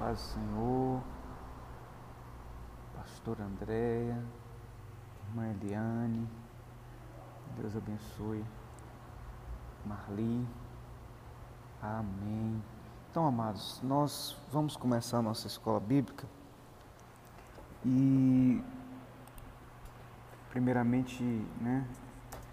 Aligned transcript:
Paz 0.00 0.16
do 0.16 0.24
Senhor, 0.24 1.02
Pastor 2.96 3.40
Andréia, 3.40 4.24
Irmã 5.28 5.50
Eliane, 5.50 6.26
Deus 7.58 7.76
abençoe, 7.76 8.42
Marli, 9.84 10.48
Amém. 11.82 12.62
Então, 13.10 13.26
amados, 13.26 13.80
nós 13.82 14.36
vamos 14.52 14.76
começar 14.76 15.18
a 15.18 15.22
nossa 15.22 15.46
escola 15.46 15.80
bíblica 15.80 16.26
e, 17.84 18.62
primeiramente, 20.50 21.22
né, 21.58 21.86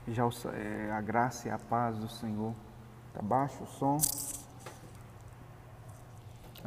já 0.07 0.23
é, 0.53 0.91
a 0.91 1.01
graça 1.01 1.49
e 1.49 1.51
a 1.51 1.59
paz 1.59 1.97
do 1.97 2.07
Senhor. 2.07 2.53
Está 3.09 3.21
baixo 3.21 3.63
o 3.63 3.67
som? 3.67 3.97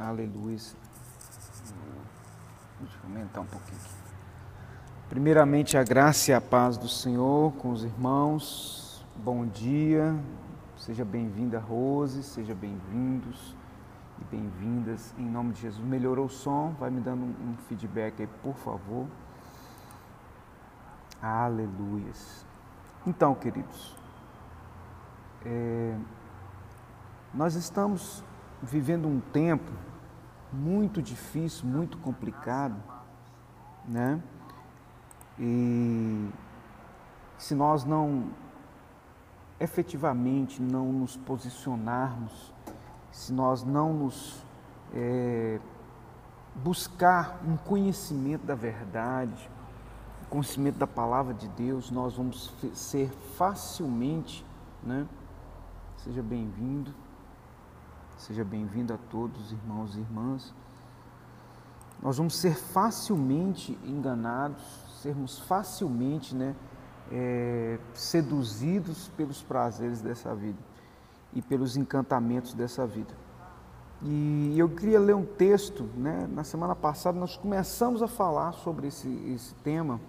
Aleluia. 0.01 0.57
Deixa 2.79 2.97
eu 2.97 3.03
aumentar 3.03 3.41
um 3.41 3.45
pouquinho 3.45 3.77
aqui. 3.77 3.93
Primeiramente, 5.09 5.77
a 5.77 5.83
graça 5.83 6.31
e 6.31 6.33
a 6.33 6.41
paz 6.41 6.75
do 6.75 6.87
Senhor 6.87 7.53
com 7.53 7.69
os 7.69 7.83
irmãos. 7.83 9.05
Bom 9.15 9.45
dia. 9.45 10.15
Seja 10.75 11.05
bem-vinda, 11.05 11.59
Rose. 11.59 12.23
Seja 12.23 12.55
bem-vindos 12.55 13.55
e 14.19 14.35
bem-vindas. 14.35 15.13
Em 15.19 15.25
nome 15.25 15.53
de 15.53 15.61
Jesus. 15.61 15.85
Melhorou 15.85 16.25
o 16.25 16.29
som? 16.29 16.73
Vai 16.79 16.89
me 16.89 16.99
dando 16.99 17.23
um 17.23 17.55
feedback 17.67 18.21
aí, 18.21 18.29
por 18.41 18.55
favor. 18.55 19.05
Aleluia. 21.21 22.11
Então, 23.05 23.35
queridos, 23.35 23.95
é, 25.45 25.95
nós 27.31 27.53
estamos 27.53 28.23
vivendo 28.63 29.07
um 29.07 29.19
tempo 29.19 29.90
muito 30.51 31.01
difícil, 31.01 31.65
muito 31.65 31.97
complicado, 31.97 32.81
né? 33.87 34.21
E 35.39 36.29
se 37.37 37.55
nós 37.55 37.83
não 37.83 38.29
efetivamente 39.59 40.61
não 40.61 40.91
nos 40.91 41.15
posicionarmos, 41.15 42.53
se 43.11 43.31
nós 43.31 43.63
não 43.63 43.93
nos 43.93 44.43
é, 44.93 45.59
buscar 46.55 47.39
um 47.47 47.55
conhecimento 47.55 48.45
da 48.45 48.55
verdade, 48.55 49.49
um 50.23 50.29
conhecimento 50.29 50.77
da 50.77 50.87
palavra 50.87 51.33
de 51.33 51.47
Deus, 51.49 51.91
nós 51.91 52.15
vamos 52.15 52.53
ser 52.73 53.09
facilmente, 53.37 54.45
né? 54.83 55.07
Seja 55.97 56.23
bem-vindo 56.23 56.93
Seja 58.21 58.43
bem-vindo 58.43 58.93
a 58.93 58.99
todos, 59.09 59.51
irmãos 59.51 59.95
e 59.95 59.99
irmãs. 59.99 60.53
Nós 62.03 62.17
vamos 62.19 62.35
ser 62.35 62.53
facilmente 62.53 63.75
enganados, 63.83 64.61
sermos 65.01 65.39
facilmente 65.39 66.35
né, 66.35 66.55
é, 67.11 67.79
seduzidos 67.95 69.07
pelos 69.17 69.41
prazeres 69.41 70.01
dessa 70.01 70.35
vida 70.35 70.59
e 71.33 71.41
pelos 71.41 71.75
encantamentos 71.75 72.53
dessa 72.53 72.85
vida. 72.85 73.11
E 74.03 74.53
eu 74.55 74.69
queria 74.69 74.99
ler 74.99 75.15
um 75.15 75.25
texto, 75.25 75.89
né? 75.97 76.29
na 76.31 76.43
semana 76.43 76.75
passada 76.75 77.19
nós 77.19 77.35
começamos 77.35 78.03
a 78.03 78.07
falar 78.07 78.51
sobre 78.51 78.89
esse, 78.89 79.09
esse 79.33 79.55
tema, 79.63 79.99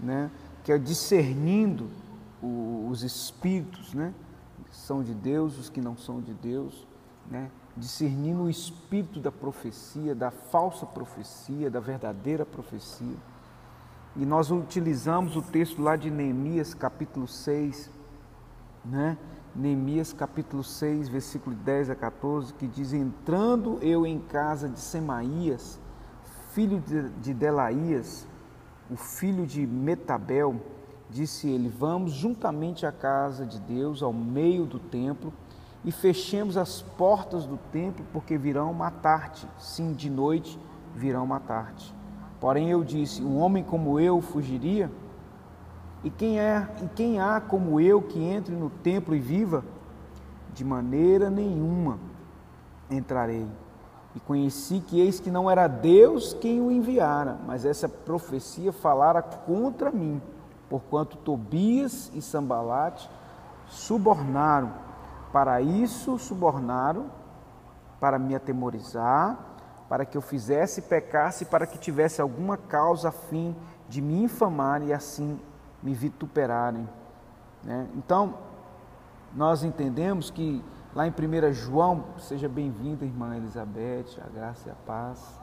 né? 0.00 0.30
que 0.62 0.72
é 0.72 0.78
discernindo 0.78 1.90
os 2.42 3.02
espíritos, 3.02 3.92
né? 3.92 4.14
que 4.64 4.74
são 4.74 5.02
de 5.02 5.12
Deus, 5.12 5.58
os 5.58 5.68
que 5.68 5.82
não 5.82 5.94
são 5.94 6.22
de 6.22 6.32
Deus 6.32 6.86
né, 7.30 7.50
discernindo 7.76 8.42
o 8.42 8.50
espírito 8.50 9.20
da 9.20 9.32
profecia, 9.32 10.14
da 10.14 10.30
falsa 10.30 10.86
profecia, 10.86 11.70
da 11.70 11.80
verdadeira 11.80 12.44
profecia. 12.44 13.16
E 14.16 14.24
nós 14.24 14.50
utilizamos 14.50 15.36
o 15.36 15.42
texto 15.42 15.82
lá 15.82 15.96
de 15.96 16.10
Neemias, 16.10 16.72
capítulo 16.72 17.26
6, 17.26 17.90
né? 18.84 19.18
Neemias, 19.56 20.12
capítulo 20.12 20.64
6, 20.64 21.08
versículo 21.08 21.54
10 21.56 21.90
a 21.90 21.94
14, 21.94 22.54
que 22.54 22.66
diz: 22.66 22.92
Entrando 22.92 23.78
eu 23.80 24.06
em 24.06 24.18
casa 24.18 24.68
de 24.68 24.80
Semaías, 24.80 25.78
filho 26.50 26.82
de 27.20 27.34
Delaías, 27.34 28.26
o 28.90 28.96
filho 28.96 29.46
de 29.46 29.66
Metabel, 29.66 30.60
disse 31.10 31.48
ele: 31.48 31.68
Vamos 31.68 32.12
juntamente 32.12 32.84
à 32.86 32.92
casa 32.92 33.46
de 33.46 33.58
Deus, 33.60 34.02
ao 34.02 34.12
meio 34.12 34.64
do 34.64 34.78
templo, 34.78 35.32
e 35.84 35.92
fechemos 35.92 36.56
as 36.56 36.80
portas 36.80 37.44
do 37.44 37.58
templo, 37.70 38.04
porque 38.12 38.38
virão 38.38 38.72
matar-te. 38.72 39.46
Sim, 39.58 39.92
de 39.92 40.08
noite 40.08 40.58
virão 40.94 41.26
matar-te. 41.26 41.94
Porém 42.40 42.70
eu 42.70 42.82
disse: 42.82 43.22
Um 43.22 43.38
homem 43.38 43.62
como 43.62 44.00
eu 44.00 44.20
fugiria? 44.20 44.90
E 46.02 46.10
quem 46.10 46.38
é, 46.38 46.68
e 46.82 46.86
quem 46.88 47.20
há 47.20 47.40
como 47.40 47.80
eu 47.80 48.00
que 48.02 48.18
entre 48.22 48.54
no 48.54 48.70
templo 48.70 49.14
e 49.14 49.18
viva? 49.18 49.64
De 50.52 50.64
maneira 50.64 51.30
nenhuma 51.30 51.98
entrarei. 52.90 53.46
E 54.14 54.20
conheci 54.20 54.80
que 54.80 55.00
eis 55.00 55.18
que 55.18 55.30
não 55.30 55.50
era 55.50 55.66
Deus 55.66 56.34
quem 56.34 56.60
o 56.60 56.70
enviara, 56.70 57.38
mas 57.46 57.64
essa 57.64 57.88
profecia 57.88 58.72
falara 58.72 59.20
contra 59.20 59.90
mim, 59.90 60.22
porquanto 60.68 61.16
Tobias 61.16 62.12
e 62.14 62.22
Sambalate 62.22 63.10
subornaram 63.66 64.83
para 65.34 65.60
isso 65.60 66.16
subornaram, 66.16 67.10
para 67.98 68.20
me 68.20 68.36
atemorizar, 68.36 69.36
para 69.88 70.04
que 70.04 70.16
eu 70.16 70.22
fizesse 70.22 70.78
e 70.78 70.82
pecasse, 70.84 71.46
para 71.46 71.66
que 71.66 71.76
tivesse 71.76 72.20
alguma 72.20 72.56
causa 72.56 73.08
a 73.08 73.10
fim 73.10 73.56
de 73.88 74.00
me 74.00 74.22
infamar 74.22 74.80
e 74.82 74.92
assim 74.92 75.40
me 75.82 75.92
vituperarem. 75.92 76.88
Né? 77.64 77.88
Então, 77.96 78.34
nós 79.34 79.64
entendemos 79.64 80.30
que 80.30 80.64
lá 80.94 81.04
em 81.04 81.10
1 81.10 81.52
João, 81.52 82.04
seja 82.16 82.48
bem-vinda, 82.48 83.04
irmã 83.04 83.36
Elizabeth, 83.36 84.20
a 84.24 84.30
graça 84.30 84.68
e 84.68 84.70
a 84.70 84.76
paz. 84.86 85.40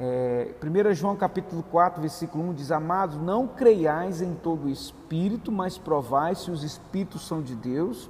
É, 0.00 0.54
1 0.62 0.94
João 0.94 1.16
capítulo 1.16 1.62
4, 1.64 2.00
versículo 2.00 2.44
1 2.50 2.54
diz: 2.54 2.70
Amados, 2.70 3.16
não 3.16 3.48
creiais 3.48 4.22
em 4.22 4.34
todo 4.34 4.66
o 4.66 4.70
espírito, 4.70 5.50
mas 5.50 5.76
provai 5.76 6.36
se 6.36 6.50
os 6.50 6.62
espíritos 6.62 7.26
são 7.26 7.42
de 7.42 7.56
Deus, 7.56 8.08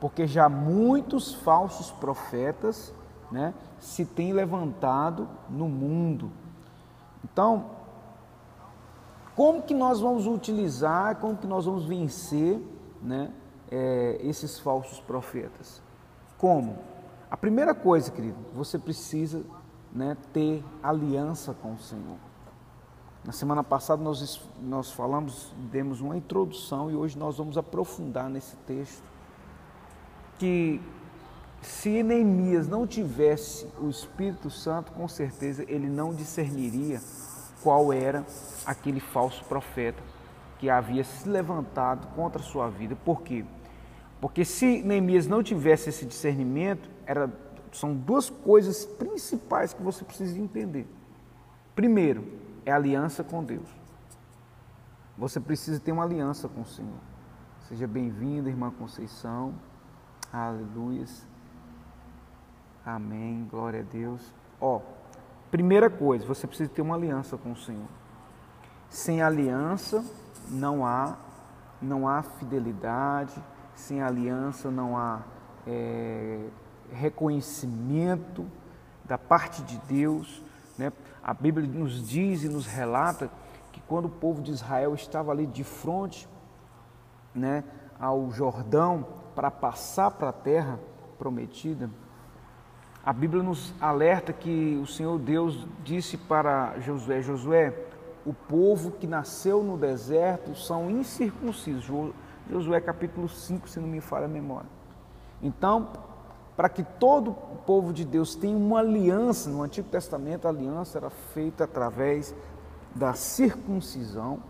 porque 0.00 0.26
já 0.26 0.48
muitos 0.48 1.34
falsos 1.34 1.90
profetas 1.90 2.92
né, 3.30 3.52
se 3.78 4.06
têm 4.06 4.32
levantado 4.32 5.28
no 5.50 5.68
mundo. 5.68 6.30
Então, 7.22 7.66
como 9.34 9.60
que 9.60 9.74
nós 9.74 10.00
vamos 10.00 10.26
utilizar, 10.26 11.16
como 11.16 11.36
que 11.36 11.46
nós 11.46 11.66
vamos 11.66 11.84
vencer 11.84 12.58
né, 13.02 13.30
é, 13.70 14.16
esses 14.22 14.58
falsos 14.58 15.00
profetas? 15.00 15.82
Como? 16.38 16.78
A 17.30 17.36
primeira 17.36 17.74
coisa, 17.74 18.10
querido, 18.10 18.38
você 18.54 18.78
precisa 18.78 19.42
né, 19.96 20.16
ter 20.32 20.62
aliança 20.82 21.54
com 21.54 21.72
o 21.72 21.78
Senhor. 21.78 22.18
Na 23.24 23.32
semana 23.32 23.64
passada 23.64 24.02
nós, 24.02 24.40
nós 24.60 24.92
falamos, 24.92 25.52
demos 25.72 26.00
uma 26.00 26.16
introdução 26.16 26.90
e 26.90 26.94
hoje 26.94 27.18
nós 27.18 27.38
vamos 27.38 27.58
aprofundar 27.58 28.28
nesse 28.28 28.54
texto. 28.58 29.02
Que 30.38 30.80
se 31.62 32.02
Neemias 32.02 32.68
não 32.68 32.86
tivesse 32.86 33.66
o 33.80 33.88
Espírito 33.88 34.50
Santo, 34.50 34.92
com 34.92 35.08
certeza 35.08 35.64
ele 35.66 35.88
não 35.88 36.14
discerniria 36.14 37.00
qual 37.62 37.92
era 37.92 38.24
aquele 38.64 39.00
falso 39.00 39.42
profeta 39.44 40.00
que 40.58 40.70
havia 40.70 41.02
se 41.02 41.28
levantado 41.28 42.06
contra 42.14 42.40
a 42.40 42.44
sua 42.44 42.68
vida. 42.68 42.96
Por 43.04 43.22
quê? 43.22 43.44
Porque 44.20 44.44
se 44.44 44.82
Neemias 44.82 45.26
não 45.26 45.42
tivesse 45.42 45.88
esse 45.88 46.04
discernimento, 46.04 46.88
era 47.06 47.30
são 47.76 47.94
duas 47.94 48.30
coisas 48.30 48.86
principais 48.86 49.74
que 49.74 49.82
você 49.82 50.02
precisa 50.02 50.38
entender. 50.38 50.88
Primeiro, 51.74 52.24
é 52.64 52.72
aliança 52.72 53.22
com 53.22 53.44
Deus. 53.44 53.68
Você 55.18 55.38
precisa 55.38 55.78
ter 55.78 55.92
uma 55.92 56.02
aliança 56.02 56.48
com 56.48 56.62
o 56.62 56.66
Senhor. 56.66 56.98
Seja 57.68 57.86
bem-vinda, 57.86 58.48
irmã 58.48 58.70
Conceição. 58.70 59.54
Aleluia. 60.32 61.04
Amém. 62.84 63.46
Glória 63.50 63.80
a 63.80 63.82
Deus. 63.82 64.22
Ó, 64.58 64.80
primeira 65.50 65.90
coisa, 65.90 66.26
você 66.26 66.46
precisa 66.46 66.70
ter 66.70 66.80
uma 66.80 66.94
aliança 66.94 67.36
com 67.36 67.52
o 67.52 67.56
Senhor. 67.56 67.88
Sem 68.88 69.20
aliança 69.20 70.02
não 70.48 70.86
há 70.86 71.14
não 71.82 72.08
há 72.08 72.22
fidelidade. 72.22 73.38
Sem 73.74 74.00
aliança 74.00 74.70
não 74.70 74.96
há 74.96 75.20
é, 75.66 76.48
reconhecimento 76.92 78.46
da 79.04 79.18
parte 79.18 79.62
de 79.62 79.78
Deus. 79.88 80.42
Né? 80.78 80.92
A 81.22 81.34
Bíblia 81.34 81.66
nos 81.66 82.06
diz 82.06 82.42
e 82.42 82.48
nos 82.48 82.66
relata 82.66 83.30
que 83.72 83.80
quando 83.82 84.06
o 84.06 84.10
povo 84.10 84.40
de 84.42 84.52
Israel 84.52 84.94
estava 84.94 85.32
ali 85.32 85.46
de 85.46 85.64
frente 85.64 86.28
né, 87.34 87.64
ao 87.98 88.30
Jordão 88.30 89.06
para 89.34 89.50
passar 89.50 90.10
para 90.10 90.30
a 90.30 90.32
terra 90.32 90.78
prometida, 91.18 91.90
A 93.06 93.12
Bíblia 93.12 93.40
nos 93.40 93.72
alerta 93.80 94.32
que 94.32 94.80
o 94.82 94.86
Senhor 94.86 95.16
Deus 95.20 95.64
disse 95.84 96.16
para 96.16 96.76
Josué: 96.80 97.22
Josué, 97.22 97.72
o 98.26 98.34
povo 98.34 98.90
que 98.90 99.06
nasceu 99.06 99.62
no 99.62 99.78
deserto 99.78 100.56
são 100.56 100.90
incircuncisos. 100.90 102.12
Josué 102.50 102.80
capítulo 102.80 103.28
5, 103.28 103.68
se 103.68 103.78
não 103.78 103.86
me 103.86 104.00
falha 104.00 104.24
a 104.24 104.28
memória. 104.28 104.68
Então, 105.40 105.88
para 106.56 106.68
que 106.68 106.82
todo 106.82 107.30
o 107.30 107.56
povo 107.66 107.92
de 107.92 108.04
Deus 108.04 108.34
tenha 108.34 108.56
uma 108.56 108.78
aliança, 108.78 109.50
no 109.50 109.62
Antigo 109.62 109.88
Testamento 109.88 110.46
a 110.46 110.50
aliança 110.50 110.98
era 110.98 111.10
feita 111.10 111.64
através 111.64 112.34
da 112.94 113.12
circuncisão. 113.12 114.40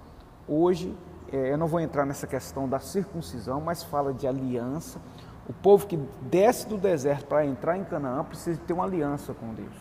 Hoje, 0.47 0.97
é, 1.32 1.53
eu 1.53 1.58
não 1.58 1.67
vou 1.67 1.81
entrar 1.81 2.06
nessa 2.06 2.26
questão 2.26 2.69
da 2.69 2.79
circuncisão, 2.79 3.61
mas 3.61 3.82
fala 3.82 4.14
de 4.14 4.26
aliança. 4.26 5.00
O 5.49 5.53
povo 5.53 5.87
que 5.87 5.97
desce 6.23 6.69
do 6.69 6.79
deserto 6.79 7.26
para 7.26 7.44
entrar 7.44 7.76
em 7.76 7.85
Canaã 7.85 8.23
precisa 8.25 8.61
ter 8.67 8.73
uma 8.73 8.85
aliança 8.85 9.35
com 9.35 9.52
Deus. 9.52 9.75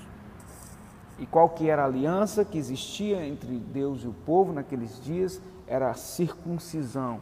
E 1.18 1.26
qual 1.26 1.50
que 1.50 1.70
era 1.70 1.84
a 1.84 1.86
aliança 1.86 2.44
que 2.44 2.58
existia 2.58 3.26
entre 3.26 3.58
Deus 3.58 4.04
e 4.04 4.08
o 4.08 4.14
povo 4.14 4.52
naqueles 4.52 5.00
dias? 5.02 5.42
Era 5.68 5.92
a 5.92 5.94
circuncisão. 5.94 7.22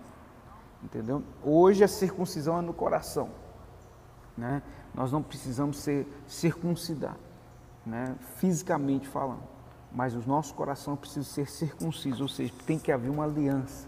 Entendeu? 0.84 1.24
Hoje 1.44 1.84
a 1.84 1.88
circuncisão 1.88 2.58
é 2.58 2.62
no 2.62 2.74
coração. 2.74 3.30
Né? 4.38 4.62
Nós 4.94 5.12
não 5.12 5.22
precisamos 5.22 5.78
ser 5.78 6.08
circuncidados, 6.28 7.20
né? 7.86 8.16
fisicamente 8.38 9.08
falando. 9.08 9.44
Mas 9.92 10.14
o 10.16 10.24
nosso 10.28 10.54
coração 10.54 10.96
precisa 10.96 11.28
ser 11.28 11.50
circunciso, 11.50 12.24
ou 12.24 12.30
seja, 12.30 12.54
tem 12.66 12.80
que 12.80 12.92
haver 12.92 13.10
uma 13.10 13.24
aliança. 13.24 13.88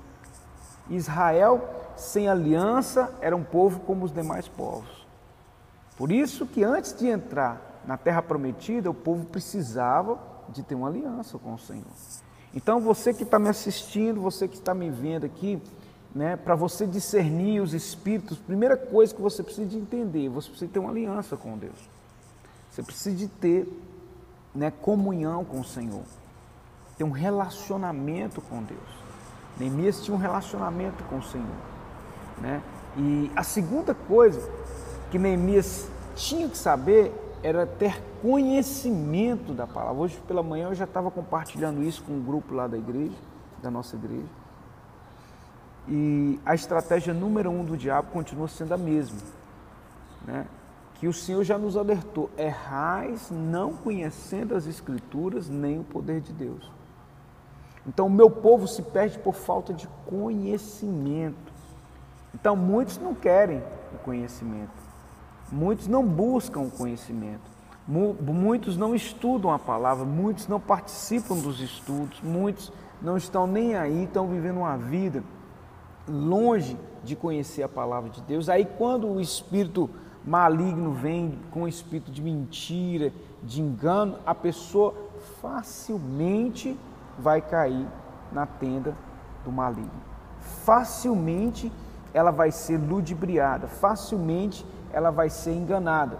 Israel, 0.89 1.67
sem 1.95 2.27
aliança, 2.27 3.13
era 3.21 3.35
um 3.35 3.43
povo 3.43 3.79
como 3.81 4.05
os 4.05 4.11
demais 4.11 4.47
povos. 4.47 5.05
Por 5.97 6.11
isso 6.11 6.45
que 6.45 6.63
antes 6.63 6.93
de 6.93 7.07
entrar 7.07 7.81
na 7.85 7.97
terra 7.97 8.21
prometida, 8.21 8.89
o 8.89 8.93
povo 8.93 9.25
precisava 9.25 10.19
de 10.49 10.61
ter 10.61 10.75
uma 10.75 10.87
aliança 10.87 11.37
com 11.37 11.53
o 11.53 11.59
Senhor. 11.59 11.85
Então, 12.53 12.79
você 12.79 13.13
que 13.13 13.23
está 13.23 13.39
me 13.39 13.49
assistindo, 13.49 14.21
você 14.21 14.47
que 14.47 14.55
está 14.55 14.73
me 14.73 14.89
vendo 14.89 15.25
aqui, 15.25 15.61
né, 16.15 16.37
para 16.37 16.55
você 16.55 16.87
discernir 16.87 17.59
os 17.59 17.73
espíritos, 17.73 18.37
primeira 18.37 18.77
coisa 18.77 19.13
que 19.13 19.21
você 19.21 19.43
precisa 19.43 19.67
de 19.67 19.77
entender, 19.77 20.29
você 20.29 20.49
precisa 20.49 20.71
ter 20.71 20.79
uma 20.79 20.89
aliança 20.89 21.35
com 21.35 21.57
Deus. 21.57 21.77
Você 22.71 22.81
precisa 22.81 23.13
de 23.13 23.27
ter 23.27 23.67
né, 24.53 24.71
comunhão 24.71 25.43
com 25.43 25.59
o 25.59 25.65
Senhor, 25.65 26.03
ter 26.97 27.03
um 27.03 27.11
relacionamento 27.11 28.39
com 28.39 28.63
Deus. 28.63 28.79
Neemias 29.59 30.01
tinha 30.01 30.15
um 30.15 30.19
relacionamento 30.19 31.03
com 31.03 31.17
o 31.17 31.23
Senhor. 31.23 31.57
Né? 32.41 32.61
E 32.97 33.29
a 33.35 33.43
segunda 33.43 33.93
coisa 33.93 34.49
que 35.11 35.19
Neemias 35.19 35.89
tinha 36.15 36.47
que 36.47 36.57
saber 36.57 37.13
era 37.43 37.65
ter 37.65 38.01
conhecimento 38.21 39.53
da 39.53 39.67
palavra. 39.67 40.01
Hoje 40.01 40.17
pela 40.25 40.41
manhã 40.41 40.69
eu 40.69 40.75
já 40.75 40.85
estava 40.85 41.11
compartilhando 41.11 41.83
isso 41.83 42.01
com 42.03 42.13
um 42.13 42.23
grupo 42.23 42.53
lá 42.53 42.67
da 42.67 42.77
igreja, 42.77 43.15
da 43.61 43.69
nossa 43.69 43.97
igreja. 43.97 44.44
E 45.87 46.39
a 46.45 46.55
estratégia 46.55 47.13
número 47.13 47.51
um 47.51 47.63
do 47.63 47.77
diabo 47.77 48.11
continua 48.11 48.47
sendo 48.47 48.73
a 48.73 48.77
mesma, 48.77 49.19
né? 50.25 50.47
Que 50.95 51.07
o 51.07 51.13
Senhor 51.13 51.43
já 51.43 51.57
nos 51.57 51.77
alertou: 51.77 52.29
errais 52.37 53.29
não 53.29 53.73
conhecendo 53.73 54.55
as 54.55 54.65
Escrituras 54.65 55.47
nem 55.47 55.79
o 55.79 55.83
poder 55.83 56.21
de 56.21 56.33
Deus. 56.33 56.71
Então, 57.85 58.07
o 58.07 58.09
meu 58.09 58.31
povo 58.31 58.67
se 58.67 58.81
perde 58.81 59.19
por 59.19 59.35
falta 59.35 59.71
de 59.71 59.87
conhecimento. 60.07 61.53
Então, 62.33 62.55
muitos 62.55 62.97
não 62.97 63.13
querem 63.13 63.61
o 63.93 63.97
conhecimento. 63.99 64.85
Muitos 65.51 65.87
não 65.87 66.03
buscam 66.03 66.61
o 66.61 66.71
conhecimento, 66.71 67.43
muitos 67.87 68.75
não 68.75 68.95
estudam 68.95 69.51
a 69.51 69.59
palavra, 69.59 70.03
muitos 70.03 70.47
não 70.47 70.59
participam 70.59 71.37
dos 71.37 71.61
estudos, 71.61 72.19
muitos 72.21 72.73
não 72.99 73.15
estão 73.15 73.45
nem 73.45 73.75
aí, 73.75 74.05
estão 74.05 74.27
vivendo 74.27 74.57
uma 74.57 74.75
vida 74.75 75.23
longe 76.07 76.77
de 77.03 77.15
conhecer 77.15 77.63
a 77.63 77.69
palavra 77.69 78.09
de 78.09 78.21
Deus. 78.21 78.49
Aí, 78.49 78.65
quando 78.65 79.07
o 79.07 79.19
espírito 79.19 79.89
maligno 80.25 80.91
vem 80.91 81.37
com 81.51 81.63
o 81.63 81.67
espírito 81.67 82.11
de 82.11 82.21
mentira, 82.21 83.13
de 83.43 83.61
engano, 83.61 84.17
a 84.25 84.33
pessoa 84.33 84.93
facilmente 85.41 86.77
vai 87.17 87.41
cair 87.41 87.87
na 88.31 88.45
tenda 88.45 88.95
do 89.43 89.51
maligno. 89.51 89.91
Facilmente 90.39 91.71
ela 92.13 92.31
vai 92.31 92.51
ser 92.51 92.77
ludibriada, 92.77 93.67
facilmente 93.67 94.65
ela 94.91 95.11
vai 95.11 95.29
ser 95.29 95.53
enganada. 95.53 96.17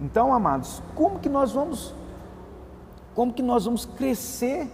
Então, 0.00 0.32
amados, 0.32 0.82
como 0.94 1.18
que 1.18 1.28
nós 1.28 1.52
vamos, 1.52 1.94
como 3.14 3.32
que 3.32 3.42
nós 3.42 3.64
vamos 3.64 3.84
crescer, 3.84 4.70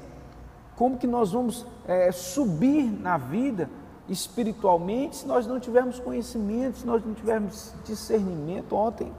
como 0.77 0.99
que 0.99 1.07
nós 1.07 1.33
vamos 1.33 1.67
é, 1.87 2.13
subir 2.13 2.85
na 2.85 3.17
vida 3.17 3.69
espiritualmente 4.09 5.17
se 5.17 5.27
nós 5.27 5.47
não 5.47 5.59
tivermos 5.59 5.99
conhecimento, 5.99 6.79
se 6.79 6.87
nós 6.87 7.05
não 7.05 7.15
tivermos 7.15 7.75
discernimento? 7.85 8.75
Ontem, 8.75 9.13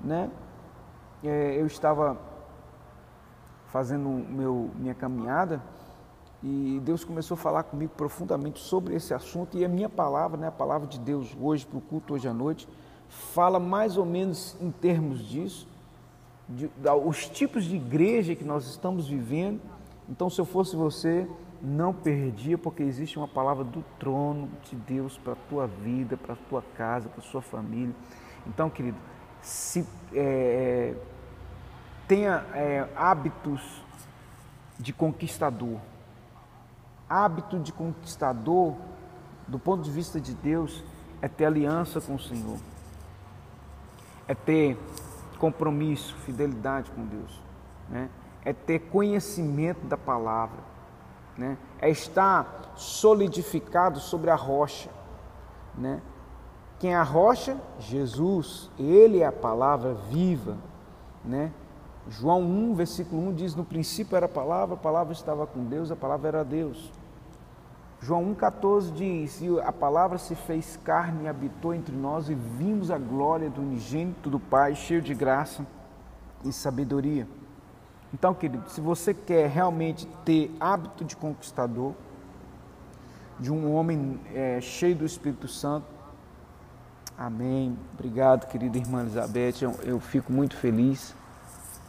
né, 0.00 0.30
é, 1.22 1.60
eu 1.60 1.66
estava 1.66 2.16
fazendo 3.66 4.08
meu, 4.08 4.70
minha 4.76 4.94
caminhada 4.94 5.62
e 6.42 6.80
Deus 6.84 7.04
começou 7.04 7.34
a 7.34 7.38
falar 7.38 7.64
comigo 7.64 7.92
profundamente 7.96 8.60
sobre 8.60 8.94
esse 8.94 9.12
assunto 9.12 9.58
e 9.58 9.64
a 9.64 9.68
minha 9.68 9.88
palavra, 9.88 10.38
né, 10.38 10.46
a 10.46 10.52
palavra 10.52 10.86
de 10.86 10.98
Deus 10.98 11.36
hoje 11.40 11.66
para 11.66 11.78
o 11.78 11.80
culto 11.80 12.14
hoje 12.14 12.28
à 12.28 12.32
noite, 12.32 12.68
fala 13.08 13.58
mais 13.58 13.96
ou 13.96 14.04
menos 14.04 14.56
em 14.60 14.70
termos 14.70 15.26
disso, 15.26 15.66
de, 16.48 16.70
os 17.04 17.28
tipos 17.28 17.64
de 17.64 17.76
igreja 17.76 18.34
que 18.34 18.44
nós 18.44 18.66
estamos 18.66 19.08
vivendo. 19.08 19.60
Então, 20.08 20.30
se 20.30 20.40
eu 20.40 20.44
fosse 20.44 20.76
você, 20.76 21.28
não 21.60 21.92
perdia, 21.92 22.56
porque 22.56 22.82
existe 22.82 23.18
uma 23.18 23.28
palavra 23.28 23.64
do 23.64 23.84
trono 23.98 24.48
de 24.62 24.76
Deus 24.76 25.18
para 25.18 25.32
a 25.32 25.36
tua 25.48 25.66
vida, 25.66 26.16
para 26.16 26.34
a 26.34 26.36
tua 26.48 26.62
casa, 26.76 27.08
para 27.08 27.20
a 27.20 27.26
sua 27.26 27.42
família. 27.42 27.94
Então, 28.46 28.70
querido, 28.70 28.96
se 29.42 29.86
é, 30.14 30.94
tenha 32.06 32.44
é, 32.54 32.88
hábitos 32.96 33.82
de 34.78 34.92
conquistador. 34.92 35.78
Hábito 37.08 37.58
de 37.58 37.72
conquistador, 37.72 38.74
do 39.46 39.58
ponto 39.58 39.82
de 39.82 39.90
vista 39.90 40.20
de 40.20 40.34
Deus, 40.34 40.84
é 41.20 41.28
ter 41.28 41.46
aliança 41.46 42.00
com 42.00 42.14
o 42.14 42.18
Senhor 42.18 42.58
é 44.28 44.34
ter 44.34 44.78
compromisso, 45.38 46.14
fidelidade 46.18 46.90
com 46.90 47.04
Deus, 47.06 47.42
né? 47.88 48.10
é 48.44 48.52
ter 48.52 48.78
conhecimento 48.80 49.86
da 49.86 49.96
palavra, 49.96 50.58
né? 51.38 51.56
é 51.80 51.88
estar 51.88 52.72
solidificado 52.74 54.00
sobre 54.00 54.28
a 54.28 54.34
rocha. 54.34 54.90
Né? 55.76 56.02
Quem 56.80 56.92
é 56.92 56.96
a 56.96 57.02
rocha? 57.02 57.56
Jesus, 57.78 58.68
Ele 58.78 59.20
é 59.20 59.26
a 59.26 59.32
palavra 59.32 59.94
viva. 59.94 60.56
Né? 61.24 61.52
João 62.08 62.42
1, 62.42 62.74
versículo 62.74 63.28
1 63.28 63.34
diz: 63.34 63.54
No 63.54 63.64
princípio 63.64 64.16
era 64.16 64.26
a 64.26 64.28
palavra, 64.28 64.74
a 64.74 64.78
palavra 64.78 65.12
estava 65.12 65.46
com 65.46 65.64
Deus, 65.64 65.90
a 65.90 65.96
palavra 65.96 66.28
era 66.28 66.44
Deus. 66.44 66.90
João 68.00 68.34
1,14 68.34 68.92
diz: 68.92 69.40
E 69.40 69.60
a 69.60 69.72
palavra 69.72 70.18
se 70.18 70.34
fez 70.34 70.78
carne 70.84 71.24
e 71.24 71.28
habitou 71.28 71.74
entre 71.74 71.94
nós, 71.94 72.28
e 72.28 72.34
vimos 72.34 72.90
a 72.90 72.98
glória 72.98 73.50
do 73.50 73.60
unigênito 73.60 74.30
do 74.30 74.40
Pai, 74.40 74.74
cheio 74.74 75.02
de 75.02 75.14
graça 75.14 75.66
e 76.44 76.52
sabedoria. 76.52 77.26
Então, 78.12 78.32
querido, 78.32 78.68
se 78.70 78.80
você 78.80 79.12
quer 79.12 79.48
realmente 79.48 80.06
ter 80.24 80.54
hábito 80.58 81.04
de 81.04 81.14
conquistador, 81.14 81.94
de 83.38 83.52
um 83.52 83.74
homem 83.74 84.20
é, 84.34 84.60
cheio 84.60 84.96
do 84.96 85.04
Espírito 85.04 85.46
Santo, 85.46 85.86
amém. 87.16 87.78
Obrigado, 87.94 88.46
querida 88.46 88.78
irmã 88.78 89.02
Elizabeth, 89.02 89.62
eu, 89.62 89.72
eu 89.82 90.00
fico 90.00 90.32
muito 90.32 90.56
feliz 90.56 91.14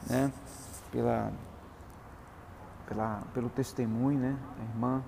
né, 0.09 0.31
pela, 0.91 1.31
pela, 2.87 3.21
pelo 3.33 3.49
testemunho, 3.49 4.19
né, 4.19 4.37
a 4.59 4.63
irmã 4.73 5.03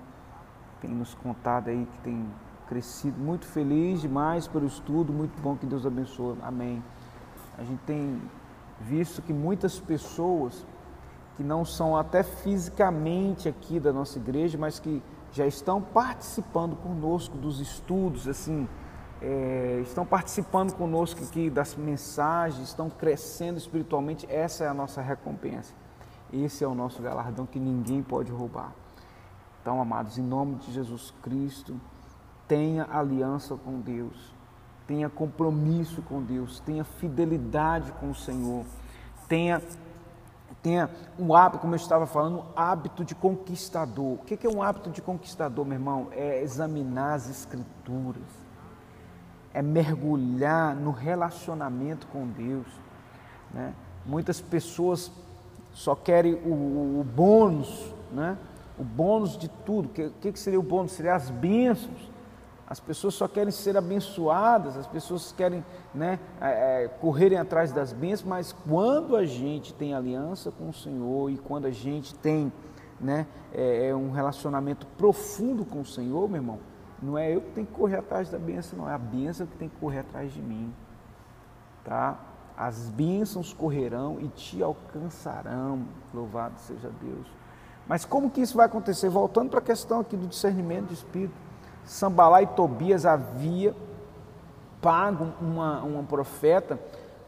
tem 0.80 0.90
nos 0.90 1.14
contado 1.14 1.68
aí 1.68 1.86
que 1.86 1.98
tem 1.98 2.26
crescido 2.68 3.20
muito 3.20 3.46
feliz 3.46 4.00
demais 4.00 4.48
pelo 4.48 4.66
estudo, 4.66 5.12
muito 5.12 5.40
bom 5.40 5.56
que 5.56 5.64
Deus 5.64 5.86
abençoe. 5.86 6.36
Amém. 6.42 6.82
A 7.56 7.62
gente 7.62 7.80
tem 7.80 8.20
visto 8.80 9.22
que 9.22 9.32
muitas 9.32 9.78
pessoas 9.78 10.66
que 11.36 11.42
não 11.42 11.64
são 11.64 11.96
até 11.96 12.22
fisicamente 12.22 13.48
aqui 13.48 13.80
da 13.80 13.92
nossa 13.92 14.18
igreja, 14.18 14.58
mas 14.58 14.78
que 14.78 15.02
já 15.32 15.46
estão 15.46 15.80
participando 15.80 16.76
conosco 16.76 17.36
dos 17.36 17.58
estudos, 17.60 18.28
assim, 18.28 18.68
é, 19.20 19.80
estão 19.82 20.04
participando 20.04 20.74
conosco 20.74 21.22
aqui 21.22 21.48
das 21.48 21.74
mensagens, 21.74 22.68
estão 22.68 22.90
crescendo 22.90 23.56
espiritualmente. 23.56 24.26
Essa 24.28 24.64
é 24.64 24.68
a 24.68 24.74
nossa 24.74 25.00
recompensa. 25.00 25.72
Esse 26.32 26.64
é 26.64 26.66
o 26.66 26.74
nosso 26.74 27.00
galardão 27.00 27.46
que 27.46 27.58
ninguém 27.58 28.02
pode 28.02 28.30
roubar. 28.30 28.72
Então, 29.60 29.80
amados, 29.80 30.18
em 30.18 30.22
nome 30.22 30.56
de 30.56 30.72
Jesus 30.72 31.14
Cristo, 31.22 31.80
tenha 32.48 32.86
aliança 32.90 33.56
com 33.56 33.80
Deus. 33.80 34.32
tenha 34.86 35.08
compromisso 35.08 36.02
com 36.02 36.22
Deus, 36.22 36.60
tenha 36.60 36.84
fidelidade 36.84 37.90
com 37.92 38.10
o 38.10 38.14
Senhor, 38.14 38.64
tenha 39.28 39.62
tenha 40.62 40.88
um 41.18 41.34
hábito, 41.34 41.60
como 41.60 41.74
eu 41.74 41.76
estava 41.76 42.06
falando, 42.06 42.38
um 42.38 42.44
hábito 42.54 43.04
de 43.04 43.14
conquistador. 43.14 44.14
O 44.14 44.18
que 44.18 44.46
é 44.46 44.50
um 44.50 44.62
hábito 44.62 44.90
de 44.90 45.02
conquistador, 45.02 45.64
meu 45.64 45.74
irmão? 45.74 46.08
É 46.12 46.40
examinar 46.40 47.14
as 47.14 47.28
escrituras, 47.28 48.22
é 49.52 49.60
mergulhar 49.60 50.76
no 50.76 50.92
relacionamento 50.92 52.06
com 52.06 52.28
Deus. 52.28 52.66
Né? 53.52 53.74
Muitas 54.06 54.40
pessoas 54.40 55.10
só 55.72 55.96
querem 55.96 56.34
o, 56.34 57.00
o 57.00 57.06
bônus, 57.14 57.92
né? 58.12 58.38
o 58.78 58.84
bônus 58.84 59.36
de 59.36 59.48
tudo. 59.48 59.86
O 59.86 59.90
que, 59.90 60.32
que 60.32 60.38
seria 60.38 60.60
o 60.60 60.62
bônus? 60.62 60.92
Seria 60.92 61.16
as 61.16 61.28
bênçãos. 61.28 62.11
As 62.66 62.80
pessoas 62.80 63.14
só 63.14 63.28
querem 63.28 63.50
ser 63.50 63.76
abençoadas, 63.76 64.76
as 64.76 64.86
pessoas 64.86 65.32
querem 65.32 65.64
né, 65.94 66.18
é, 66.40 66.84
é, 66.84 66.88
correrem 66.88 67.38
atrás 67.38 67.72
das 67.72 67.92
bênçãos, 67.92 68.28
mas 68.28 68.52
quando 68.52 69.16
a 69.16 69.26
gente 69.26 69.74
tem 69.74 69.94
aliança 69.94 70.50
com 70.50 70.70
o 70.70 70.72
Senhor 70.72 71.30
e 71.30 71.36
quando 71.36 71.66
a 71.66 71.70
gente 71.70 72.14
tem 72.14 72.52
né, 73.00 73.26
é, 73.52 73.88
é, 73.88 73.94
um 73.94 74.10
relacionamento 74.10 74.86
profundo 74.96 75.64
com 75.64 75.80
o 75.80 75.84
Senhor, 75.84 76.28
meu 76.28 76.40
irmão, 76.40 76.58
não 77.02 77.18
é 77.18 77.34
eu 77.34 77.40
que 77.40 77.50
tenho 77.50 77.66
que 77.66 77.72
correr 77.72 77.96
atrás 77.96 78.30
da 78.30 78.38
bênção, 78.38 78.78
não, 78.78 78.88
é 78.88 78.94
a 78.94 78.98
bênção 78.98 79.46
que 79.46 79.56
tem 79.56 79.68
que 79.68 79.76
correr 79.76 79.98
atrás 79.98 80.32
de 80.32 80.40
mim. 80.40 80.72
Tá? 81.84 82.18
As 82.56 82.88
bênçãos 82.90 83.52
correrão 83.52 84.18
e 84.20 84.28
te 84.28 84.62
alcançarão, 84.62 85.84
louvado 86.14 86.60
seja 86.60 86.90
Deus. 87.02 87.26
Mas 87.88 88.04
como 88.04 88.30
que 88.30 88.40
isso 88.40 88.56
vai 88.56 88.66
acontecer? 88.66 89.08
Voltando 89.08 89.50
para 89.50 89.58
a 89.58 89.62
questão 89.62 90.00
aqui 90.00 90.16
do 90.16 90.28
discernimento 90.28 90.86
de 90.86 90.94
espírito. 90.94 91.34
Sambalá 91.84 92.42
e 92.42 92.46
Tobias 92.46 93.04
havia 93.04 93.74
pago 94.80 95.32
uma, 95.40 95.82
uma 95.82 96.02
profeta 96.02 96.78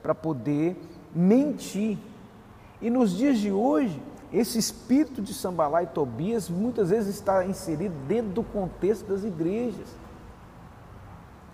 para 0.03 0.15
poder 0.15 0.77
mentir. 1.15 1.99
E 2.81 2.91
nos 2.91 3.17
dias 3.17 3.39
de 3.39 3.51
hoje, 3.51 4.03
esse 4.33 4.59
espírito 4.59 5.23
de 5.23 5.33
Sambalá 5.33 5.83
e 5.83 5.87
Tobias 5.87 6.51
muitas 6.51 6.91
vezes 6.91 7.15
está 7.15 7.45
inserido 7.45 7.95
dentro 8.07 8.33
do 8.33 8.43
contexto 8.43 9.07
das 9.07 9.25
igrejas. 9.25 9.89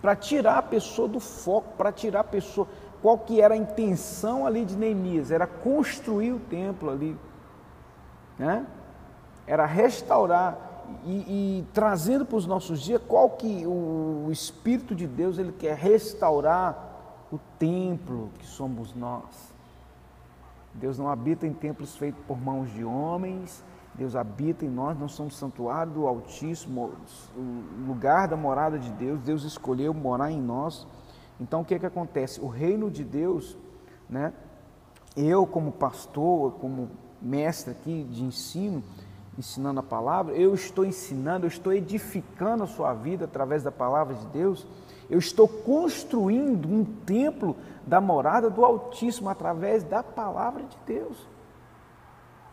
Para 0.01 0.15
tirar 0.15 0.57
a 0.57 0.63
pessoa 0.63 1.07
do 1.07 1.19
foco, 1.19 1.75
para 1.77 1.91
tirar 1.91 2.21
a 2.21 2.23
pessoa. 2.23 2.67
Qual 3.01 3.17
que 3.17 3.39
era 3.39 3.53
a 3.53 3.57
intenção 3.57 4.45
ali 4.45 4.65
de 4.65 4.75
Neemias? 4.75 5.29
Era 5.29 5.45
construir 5.45 6.33
o 6.33 6.39
templo 6.39 6.89
ali. 6.89 7.15
Né? 8.37 8.65
Era 9.45 9.65
restaurar 9.65 10.70
e, 11.05 11.09
e 11.59 11.67
trazendo 11.73 12.25
para 12.25 12.37
os 12.37 12.45
nossos 12.45 12.81
dias 12.81 13.01
qual 13.07 13.29
que 13.31 13.65
o 13.65 14.29
Espírito 14.31 14.95
de 14.95 15.07
Deus 15.07 15.37
ele 15.37 15.51
quer 15.51 15.75
restaurar 15.75 16.89
o 17.31 17.39
templo 17.57 18.29
que 18.37 18.45
somos 18.45 18.93
nós. 18.93 19.51
Deus 20.73 20.97
não 20.97 21.09
habita 21.09 21.45
em 21.45 21.53
templos 21.53 21.95
feitos 21.95 22.21
por 22.25 22.39
mãos 22.39 22.71
de 22.71 22.83
homens, 22.83 23.63
Deus 23.93 24.15
habita 24.15 24.65
em 24.65 24.69
nós, 24.69 24.97
nós 24.97 25.11
somos 25.11 25.35
santuário 25.35 25.91
do 25.91 26.07
Altíssimo, 26.07 26.93
lugar 27.85 28.27
da 28.27 28.37
morada 28.37 28.79
de 28.79 28.89
Deus, 28.91 29.19
Deus 29.21 29.43
escolheu 29.43 29.93
morar 29.93 30.31
em 30.31 30.41
nós. 30.41 30.87
Então 31.39 31.61
o 31.61 31.65
que, 31.65 31.77
que 31.77 31.85
acontece? 31.85 32.39
O 32.39 32.47
reino 32.47 32.89
de 32.89 33.03
Deus, 33.03 33.57
né? 34.09 34.33
eu 35.15 35.45
como 35.45 35.71
pastor, 35.71 36.53
como 36.53 36.89
mestre 37.21 37.71
aqui 37.71 38.03
de 38.03 38.23
ensino, 38.23 38.81
ensinando 39.37 39.79
a 39.79 39.83
palavra, 39.83 40.35
eu 40.35 40.53
estou 40.53 40.85
ensinando, 40.85 41.45
eu 41.45 41.49
estou 41.49 41.73
edificando 41.73 42.63
a 42.63 42.67
sua 42.67 42.93
vida 42.93 43.25
através 43.25 43.63
da 43.63 43.71
palavra 43.71 44.13
de 44.15 44.25
Deus, 44.27 44.67
eu 45.09 45.17
estou 45.17 45.47
construindo 45.47 46.67
um 46.67 46.83
templo 46.83 47.55
da 47.85 47.99
morada 47.99 48.49
do 48.49 48.63
Altíssimo 48.63 49.29
através 49.29 49.83
da 49.83 50.03
palavra 50.03 50.63
de 50.63 50.77
Deus. 50.85 51.17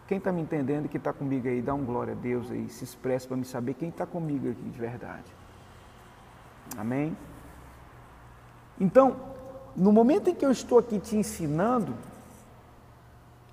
Quem 0.07 0.19
está 0.19 0.33
me 0.33 0.41
entendendo 0.41 0.87
e 0.87 0.89
que 0.89 0.97
está 0.97 1.13
comigo 1.13 1.47
aí, 1.47 1.61
dá 1.61 1.75
um 1.75 1.85
glória 1.85 2.15
a 2.15 2.17
Deus 2.17 2.51
aí, 2.51 2.69
se 2.69 2.83
expressa 2.83 3.29
para 3.29 3.37
me 3.37 3.45
saber 3.45 3.75
quem 3.75 3.91
está 3.91 4.07
comigo 4.07 4.51
aqui 4.51 4.63
de 4.63 4.79
verdade. 4.79 5.27
Amém? 6.77 7.17
Então, 8.81 9.17
no 9.77 9.93
momento 9.93 10.31
em 10.31 10.35
que 10.35 10.45
eu 10.45 10.51
estou 10.51 10.79
aqui 10.79 10.99
te 10.99 11.17
ensinando, 11.17 11.95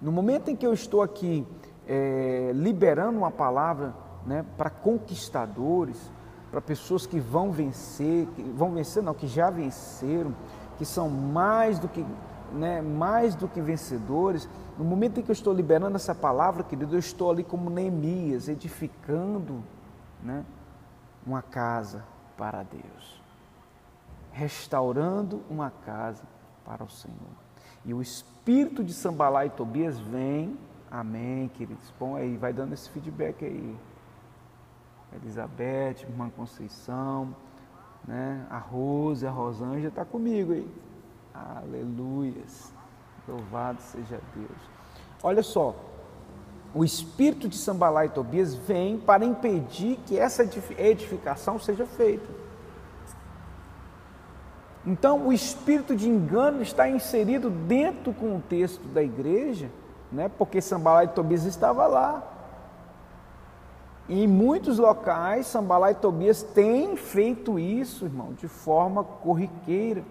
no 0.01 0.11
momento 0.11 0.49
em 0.49 0.55
que 0.55 0.65
eu 0.65 0.73
estou 0.73 1.01
aqui 1.01 1.45
é, 1.87 2.51
liberando 2.53 3.17
uma 3.17 3.31
palavra 3.31 3.93
né, 4.25 4.45
para 4.57 4.69
conquistadores, 4.69 6.11
para 6.51 6.61
pessoas 6.61 7.05
que 7.05 7.19
vão 7.19 7.51
vencer, 7.51 8.27
que 8.27 8.41
vão 8.41 8.71
vencer 8.71 9.03
não, 9.03 9.13
que 9.13 9.27
já 9.27 9.49
venceram, 9.49 10.33
que 10.77 10.85
são 10.85 11.09
mais 11.09 11.79
do 11.79 11.87
que, 11.87 12.05
né, 12.53 12.81
mais 12.81 13.35
do 13.35 13.47
que 13.47 13.61
vencedores. 13.61 14.49
No 14.77 14.85
momento 14.85 15.19
em 15.19 15.23
que 15.23 15.29
eu 15.29 15.33
estou 15.33 15.53
liberando 15.53 15.95
essa 15.95 16.15
palavra, 16.15 16.63
querido, 16.63 16.95
eu 16.95 16.99
estou 16.99 17.29
ali 17.31 17.43
como 17.43 17.69
Neemias, 17.69 18.47
edificando 18.47 19.63
né, 20.23 20.43
uma 21.25 21.41
casa 21.41 22.03
para 22.37 22.63
Deus, 22.63 23.21
restaurando 24.31 25.41
uma 25.49 25.69
casa 25.69 26.23
para 26.65 26.83
o 26.83 26.89
Senhor. 26.89 27.45
E 27.85 27.93
o 27.93 28.01
espírito 28.01 28.83
de 28.83 28.93
Sambalá 28.93 29.45
e 29.45 29.49
Tobias 29.49 29.99
vem 29.99 30.57
Amém, 30.89 31.49
queridos. 31.49 31.93
Bom 31.99 32.15
aí, 32.15 32.37
vai 32.37 32.53
dando 32.53 32.73
esse 32.73 32.89
feedback 32.89 33.43
aí. 33.43 33.75
Elizabeth, 35.13 36.03
irmã 36.03 36.29
Conceição, 36.29 37.35
né? 38.07 38.45
A 38.49 38.57
Rose, 38.57 39.25
a 39.25 39.31
Rosângela 39.31 39.87
está 39.87 40.05
comigo 40.05 40.53
aí. 40.53 40.67
Aleluias. 41.33 42.73
Louvado 43.27 43.81
seja 43.81 44.21
Deus. 44.35 44.59
Olha 45.23 45.41
só, 45.41 45.75
o 46.73 46.83
espírito 46.83 47.47
de 47.47 47.57
Sambalá 47.57 48.05
e 48.05 48.09
Tobias 48.09 48.53
vem 48.53 48.99
para 48.99 49.25
impedir 49.25 49.97
que 50.05 50.19
essa 50.19 50.43
edificação 50.77 51.57
seja 51.57 51.85
feita. 51.85 52.29
Então, 54.85 55.27
o 55.27 55.33
espírito 55.33 55.95
de 55.95 56.07
engano 56.07 56.61
está 56.61 56.87
inserido 56.87 57.49
dentro 57.49 58.11
do 58.11 58.13
contexto 58.13 58.87
da 58.89 59.01
igreja 59.01 59.71
né? 60.15 60.31
porque 60.37 60.61
Sambalá 60.61 61.03
e 61.03 61.09
Tobias 61.09 61.43
estava 61.43 61.85
lá. 61.85 62.23
E 64.07 64.23
em 64.23 64.27
muitos 64.27 64.77
locais, 64.77 65.47
Sambalá 65.47 65.91
e 65.91 65.95
Tobias 65.95 66.41
têm 66.41 66.95
feito 66.95 67.59
isso, 67.59 68.05
irmão, 68.05 68.33
de 68.33 68.47
forma 68.47 69.03
corriqueira. 69.03 70.03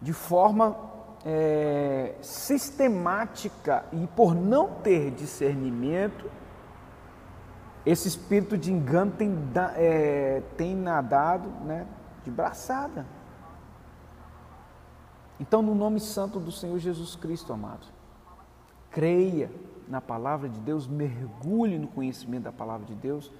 De 0.00 0.12
forma 0.12 0.76
é, 1.24 2.14
sistemática 2.20 3.84
e 3.92 4.06
por 4.08 4.34
não 4.34 4.68
ter 4.68 5.10
discernimento, 5.10 6.30
esse 7.86 8.08
espírito 8.08 8.56
de 8.56 8.72
engano 8.72 9.12
tem, 9.12 9.36
é, 9.76 10.42
tem 10.56 10.74
nadado 10.74 11.48
né, 11.64 11.86
de 12.24 12.30
braçada. 12.30 13.06
Então, 15.46 15.60
no 15.60 15.74
nome 15.74 16.00
santo 16.00 16.40
do 16.40 16.50
Senhor 16.50 16.78
Jesus 16.78 17.16
Cristo, 17.16 17.52
amado, 17.52 17.86
creia 18.90 19.50
na 19.86 20.00
palavra 20.00 20.48
de 20.48 20.58
Deus, 20.58 20.86
mergulhe 20.86 21.78
no 21.78 21.86
conhecimento 21.86 22.44
da 22.44 22.52
palavra 22.52 22.86
de 22.86 22.94
Deus, 22.94 23.30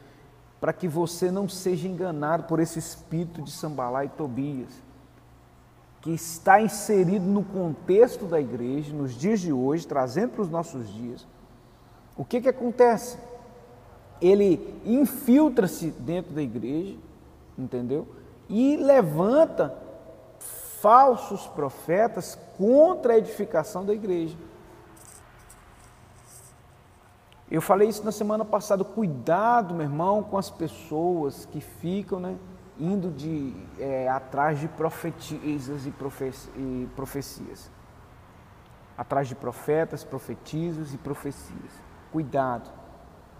para 0.60 0.74
que 0.74 0.86
você 0.86 1.30
não 1.30 1.48
seja 1.48 1.88
enganado 1.88 2.44
por 2.44 2.60
esse 2.60 2.78
espírito 2.78 3.40
de 3.40 3.50
Sambalá 3.50 4.04
e 4.04 4.10
Tobias, 4.10 4.68
que 6.02 6.10
está 6.10 6.60
inserido 6.60 7.24
no 7.24 7.42
contexto 7.42 8.26
da 8.26 8.38
igreja, 8.38 8.94
nos 8.94 9.14
dias 9.14 9.40
de 9.40 9.50
hoje, 9.50 9.86
trazendo 9.86 10.32
para 10.32 10.42
os 10.42 10.50
nossos 10.50 10.92
dias. 10.92 11.26
O 12.18 12.22
que, 12.22 12.42
que 12.42 12.50
acontece? 12.50 13.16
Ele 14.20 14.78
infiltra-se 14.84 15.90
dentro 15.90 16.34
da 16.34 16.42
igreja, 16.42 16.98
entendeu? 17.56 18.06
E 18.46 18.76
levanta 18.76 19.83
falsos 20.84 21.46
profetas 21.46 22.38
contra 22.58 23.14
a 23.14 23.16
edificação 23.16 23.86
da 23.86 23.94
igreja. 23.94 24.36
Eu 27.50 27.62
falei 27.62 27.88
isso 27.88 28.04
na 28.04 28.12
semana 28.12 28.44
passada. 28.44 28.84
Cuidado, 28.84 29.72
meu 29.72 29.84
irmão, 29.84 30.22
com 30.22 30.36
as 30.36 30.50
pessoas 30.50 31.46
que 31.46 31.58
ficam 31.58 32.20
né, 32.20 32.36
indo 32.78 33.10
de, 33.10 33.54
é, 33.78 34.10
atrás 34.10 34.60
de 34.60 34.68
profetisas 34.68 35.86
e, 35.86 35.90
profeci 35.90 36.50
e 36.54 36.86
profecias. 36.94 37.70
Atrás 38.94 39.26
de 39.26 39.34
profetas, 39.34 40.04
profetizos 40.04 40.92
e 40.92 40.98
profecias. 40.98 41.72
Cuidado. 42.12 42.70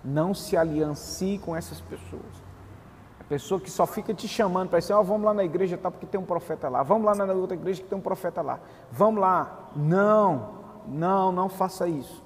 Não 0.02 0.32
se 0.32 0.56
aliancie 0.56 1.38
com 1.38 1.54
essas 1.54 1.78
pessoas. 1.78 2.43
Pessoa 3.28 3.58
que 3.60 3.70
só 3.70 3.86
fica 3.86 4.12
te 4.12 4.28
chamando 4.28 4.68
para 4.68 4.78
dizer, 4.80 4.94
oh, 4.94 5.02
vamos 5.02 5.24
lá 5.24 5.32
na 5.32 5.44
igreja 5.44 5.78
tá, 5.78 5.90
porque 5.90 6.06
tem 6.06 6.20
um 6.20 6.24
profeta 6.24 6.68
lá. 6.68 6.82
Vamos 6.82 7.06
lá 7.06 7.14
na 7.14 7.32
outra 7.32 7.56
igreja 7.56 7.82
que 7.82 7.88
tem 7.88 7.96
um 7.96 8.02
profeta 8.02 8.42
lá. 8.42 8.60
Vamos 8.92 9.20
lá. 9.20 9.70
Não, 9.74 10.54
não, 10.86 11.32
não 11.32 11.48
faça 11.48 11.88
isso. 11.88 12.22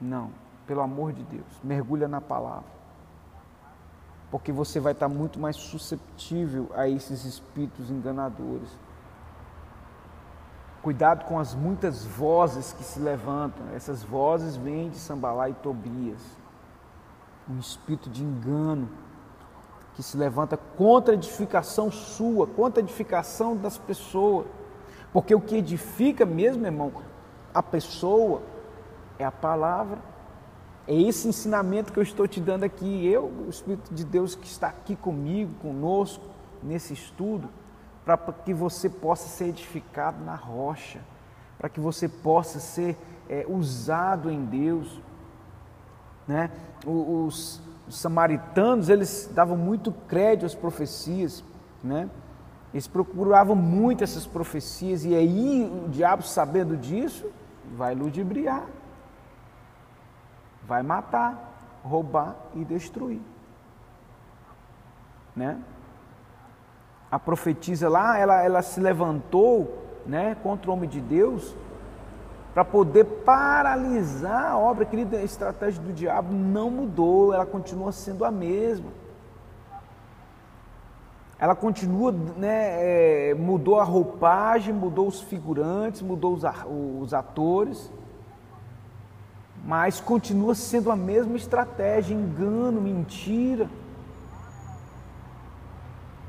Não, 0.00 0.30
pelo 0.66 0.80
amor 0.80 1.12
de 1.12 1.22
Deus, 1.22 1.60
mergulha 1.62 2.08
na 2.08 2.20
palavra. 2.20 2.72
porque 4.32 4.50
você 4.50 4.80
vai 4.80 4.92
estar 4.92 5.08
muito 5.08 5.38
mais 5.38 5.56
susceptível 5.56 6.70
a 6.74 6.88
esses 6.88 7.26
espíritos 7.26 7.90
enganadores. 7.90 8.70
Cuidado 10.80 11.26
com 11.26 11.38
as 11.38 11.54
muitas 11.54 12.04
vozes 12.06 12.72
que 12.72 12.82
se 12.82 12.98
levantam. 12.98 13.62
Essas 13.74 14.02
vozes 14.02 14.56
vêm 14.56 14.88
de 14.88 14.96
Sambalá 14.96 15.50
e 15.50 15.54
Tobias. 15.54 16.22
Um 17.46 17.58
espírito 17.58 18.08
de 18.08 18.24
engano 18.24 18.88
que 19.94 20.02
se 20.02 20.16
levanta 20.16 20.56
contra 20.56 21.14
a 21.14 21.16
edificação 21.16 21.90
sua, 21.90 22.46
contra 22.46 22.82
a 22.82 22.84
edificação 22.84 23.56
das 23.56 23.76
pessoas. 23.76 24.46
Porque 25.12 25.34
o 25.34 25.40
que 25.40 25.56
edifica 25.56 26.24
mesmo, 26.24 26.64
irmão, 26.64 26.92
a 27.52 27.62
pessoa 27.62 28.42
é 29.18 29.24
a 29.24 29.30
palavra. 29.30 29.98
É 30.86 30.94
esse 30.94 31.28
ensinamento 31.28 31.92
que 31.92 31.98
eu 31.98 32.02
estou 32.02 32.26
te 32.26 32.40
dando 32.40 32.64
aqui. 32.64 33.06
Eu, 33.06 33.24
o 33.24 33.48
Espírito 33.50 33.92
de 33.92 34.04
Deus 34.04 34.34
que 34.34 34.46
está 34.46 34.68
aqui 34.68 34.96
comigo, 34.96 35.52
conosco, 35.60 36.24
nesse 36.62 36.94
estudo, 36.94 37.48
para 38.04 38.16
que 38.16 38.54
você 38.54 38.88
possa 38.88 39.28
ser 39.28 39.48
edificado 39.48 40.24
na 40.24 40.34
rocha, 40.34 41.00
para 41.58 41.68
que 41.68 41.78
você 41.78 42.08
possa 42.08 42.58
ser 42.58 42.96
é, 43.28 43.44
usado 43.48 44.30
em 44.30 44.44
Deus. 44.44 45.00
Né? 46.26 46.50
Os, 46.86 47.60
os 47.88 47.98
samaritanos, 47.98 48.88
eles 48.88 49.30
davam 49.34 49.56
muito 49.56 49.92
crédito 50.08 50.46
às 50.46 50.54
profecias, 50.54 51.44
né? 51.82 52.08
Eles 52.72 52.86
procuravam 52.86 53.54
muito 53.54 54.02
essas 54.02 54.26
profecias 54.26 55.04
e 55.04 55.14
aí 55.14 55.70
o 55.84 55.88
diabo 55.90 56.22
sabendo 56.22 56.76
disso, 56.76 57.30
vai 57.76 57.94
ludibriar 57.94 58.66
vai 60.66 60.82
matar, 60.82 61.80
roubar 61.82 62.36
e 62.54 62.64
destruir. 62.64 63.20
Né? 65.34 65.58
A 67.10 67.18
profetisa 67.18 67.88
lá, 67.88 68.18
ela, 68.18 68.42
ela 68.42 68.62
se 68.62 68.80
levantou 68.80 70.02
né, 70.06 70.34
contra 70.42 70.70
o 70.70 70.74
homem 70.74 70.88
de 70.88 71.00
Deus 71.00 71.54
para 72.52 72.64
poder 72.64 73.04
paralisar 73.04 74.52
a 74.52 74.58
obra. 74.58 74.84
Querida, 74.84 75.16
a 75.16 75.22
estratégia 75.22 75.82
do 75.82 75.92
diabo 75.92 76.32
não 76.32 76.70
mudou, 76.70 77.32
ela 77.32 77.46
continua 77.46 77.92
sendo 77.92 78.24
a 78.24 78.30
mesma. 78.30 78.90
Ela 81.38 81.56
continua, 81.56 82.12
né, 82.12 83.30
é, 83.30 83.34
mudou 83.34 83.80
a 83.80 83.84
roupagem, 83.84 84.72
mudou 84.72 85.08
os 85.08 85.20
figurantes, 85.20 86.00
mudou 86.00 86.34
os, 86.34 86.44
os 87.00 87.12
atores, 87.12 87.90
mas 89.64 90.00
continua 90.00 90.54
sendo 90.54 90.88
a 90.88 90.94
mesma 90.94 91.36
estratégia, 91.36 92.14
engano, 92.14 92.80
mentira. 92.80 93.68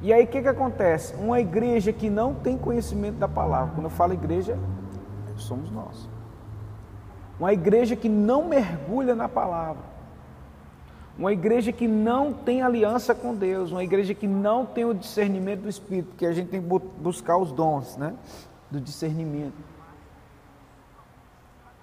E 0.01 0.12
aí 0.12 0.24
o 0.24 0.27
que, 0.27 0.42
que 0.42 0.48
acontece? 0.48 1.13
Uma 1.15 1.39
igreja 1.39 1.94
que 1.94 2.10
não 2.10 2.34
tem 2.34 2.58
conhecimento 2.58 3.18
da 3.18 3.27
palavra, 3.27 3.75
quando 3.75 3.86
eu 3.86 3.92
falo 3.92 4.13
igreja, 4.13 4.58
somos 5.38 5.70
nós. 5.70 6.12
Uma 7.40 7.54
igreja 7.54 7.96
que 7.96 8.08
não 8.08 8.48
mergulha 8.48 9.16
na 9.16 9.28
palavra. 9.28 9.84
Uma 11.18 11.32
igreja 11.32 11.72
que 11.72 11.88
não 11.88 12.34
tem 12.34 12.62
aliança 12.62 13.13
com 13.13 13.36
Deus, 13.36 13.72
uma 13.72 13.84
igreja 13.84 14.16
que 14.16 14.28
não 14.28 14.66
tem 14.66 14.84
o 14.84 14.94
discernimento 14.94 15.62
do 15.62 15.70
Espírito, 15.70 16.10
porque 16.10 16.25
a 16.25 16.34
gente 16.34 16.50
tem 16.50 16.62
que 16.62 16.68
buscar 16.68 17.38
os 17.38 17.52
dons 17.52 17.98
né, 17.98 18.16
do 18.72 18.82
discernimento. 18.82 19.54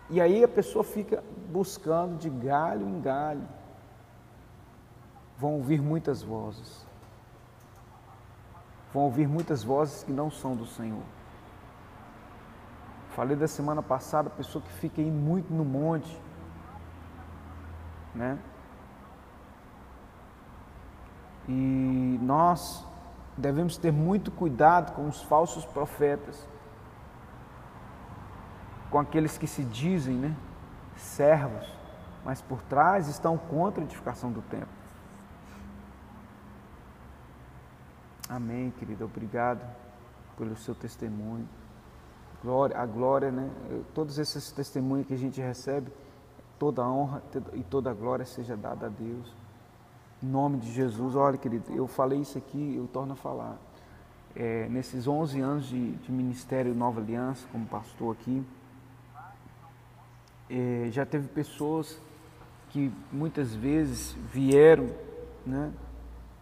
E 0.09 0.21
aí 0.21 0.43
a 0.43 0.49
pessoa 0.49 0.83
fica 0.83 1.23
buscando 1.49 2.19
de 2.19 2.29
galho 2.29 2.89
em 2.89 3.01
galho. 3.01 3.47
Vão 5.39 5.55
ouvir 5.55 5.81
muitas 5.81 6.23
vozes. 6.23 6.85
Vão 8.93 9.05
ouvir 9.05 9.29
muitas 9.29 9.63
vozes 9.63 10.03
que 10.03 10.11
não 10.11 10.29
são 10.29 10.57
do 10.57 10.67
Senhor. 10.67 11.20
Falei 13.11 13.37
da 13.37 13.49
semana 13.49 13.83
passada, 13.83 14.31
pessoa 14.31 14.63
que 14.63 14.73
fica 14.73 15.01
aí 15.01 15.11
muito 15.11 15.53
no 15.53 15.65
monte, 15.65 16.21
né? 18.15 18.39
E 21.49 22.19
nós 22.23 22.87
devemos 23.37 23.77
ter 23.77 23.93
muito 23.93 24.31
cuidado 24.31 24.93
com 24.95 25.09
os 25.09 25.23
falsos 25.23 25.65
profetas 25.65 26.49
com 28.91 28.99
aqueles 28.99 29.39
que 29.39 29.47
se 29.47 29.65
dizem 29.65 30.17
né, 30.17 30.37
servos, 30.97 31.67
mas 32.25 32.43
por 32.43 32.61
trás 32.63 33.09
estão 33.09 33.39
contra 33.39 33.83
a 33.83 33.85
edificação 33.85 34.33
do 34.33 34.43
templo. 34.43 34.69
Amém, 38.29 38.71
querida. 38.73 39.05
Obrigado 39.05 39.65
pelo 40.37 40.57
seu 40.57 40.75
testemunho. 40.75 41.49
Glória, 42.43 42.79
a 42.79 42.87
glória, 42.87 43.31
né? 43.31 43.51
Todos 43.95 44.19
esses 44.19 44.51
testemunhos 44.51 45.07
que 45.07 45.13
a 45.13 45.19
gente 45.19 45.41
recebe, 45.41 45.93
toda 46.59 46.83
a 46.83 46.91
honra 46.91 47.23
e 47.53 47.63
toda 47.63 47.91
a 47.91 47.95
glória 47.95 48.25
seja 48.25 48.57
dada 48.57 48.87
a 48.87 48.89
Deus. 48.89 49.35
Em 50.23 50.27
nome 50.27 50.59
de 50.59 50.73
Jesus, 50.73 51.15
olha, 51.15 51.37
querido, 51.37 51.71
eu 51.75 51.87
falei 51.87 52.21
isso 52.21 52.39
aqui, 52.39 52.75
eu 52.77 52.87
torno 52.87 53.13
a 53.13 53.17
falar. 53.17 53.59
É, 54.35 54.69
nesses 54.69 55.07
11 55.07 55.41
anos 55.41 55.67
de, 55.67 55.93
de 55.93 56.13
ministério 56.13 56.75
Nova 56.75 57.01
Aliança, 57.01 57.47
como 57.53 57.67
pastor 57.67 58.17
aqui, 58.19 58.43
é, 60.49 60.89
já 60.91 61.05
teve 61.05 61.29
pessoas 61.29 62.01
que 62.71 62.93
muitas 63.13 63.55
vezes 63.55 64.17
vieram, 64.33 64.89
né? 65.45 65.73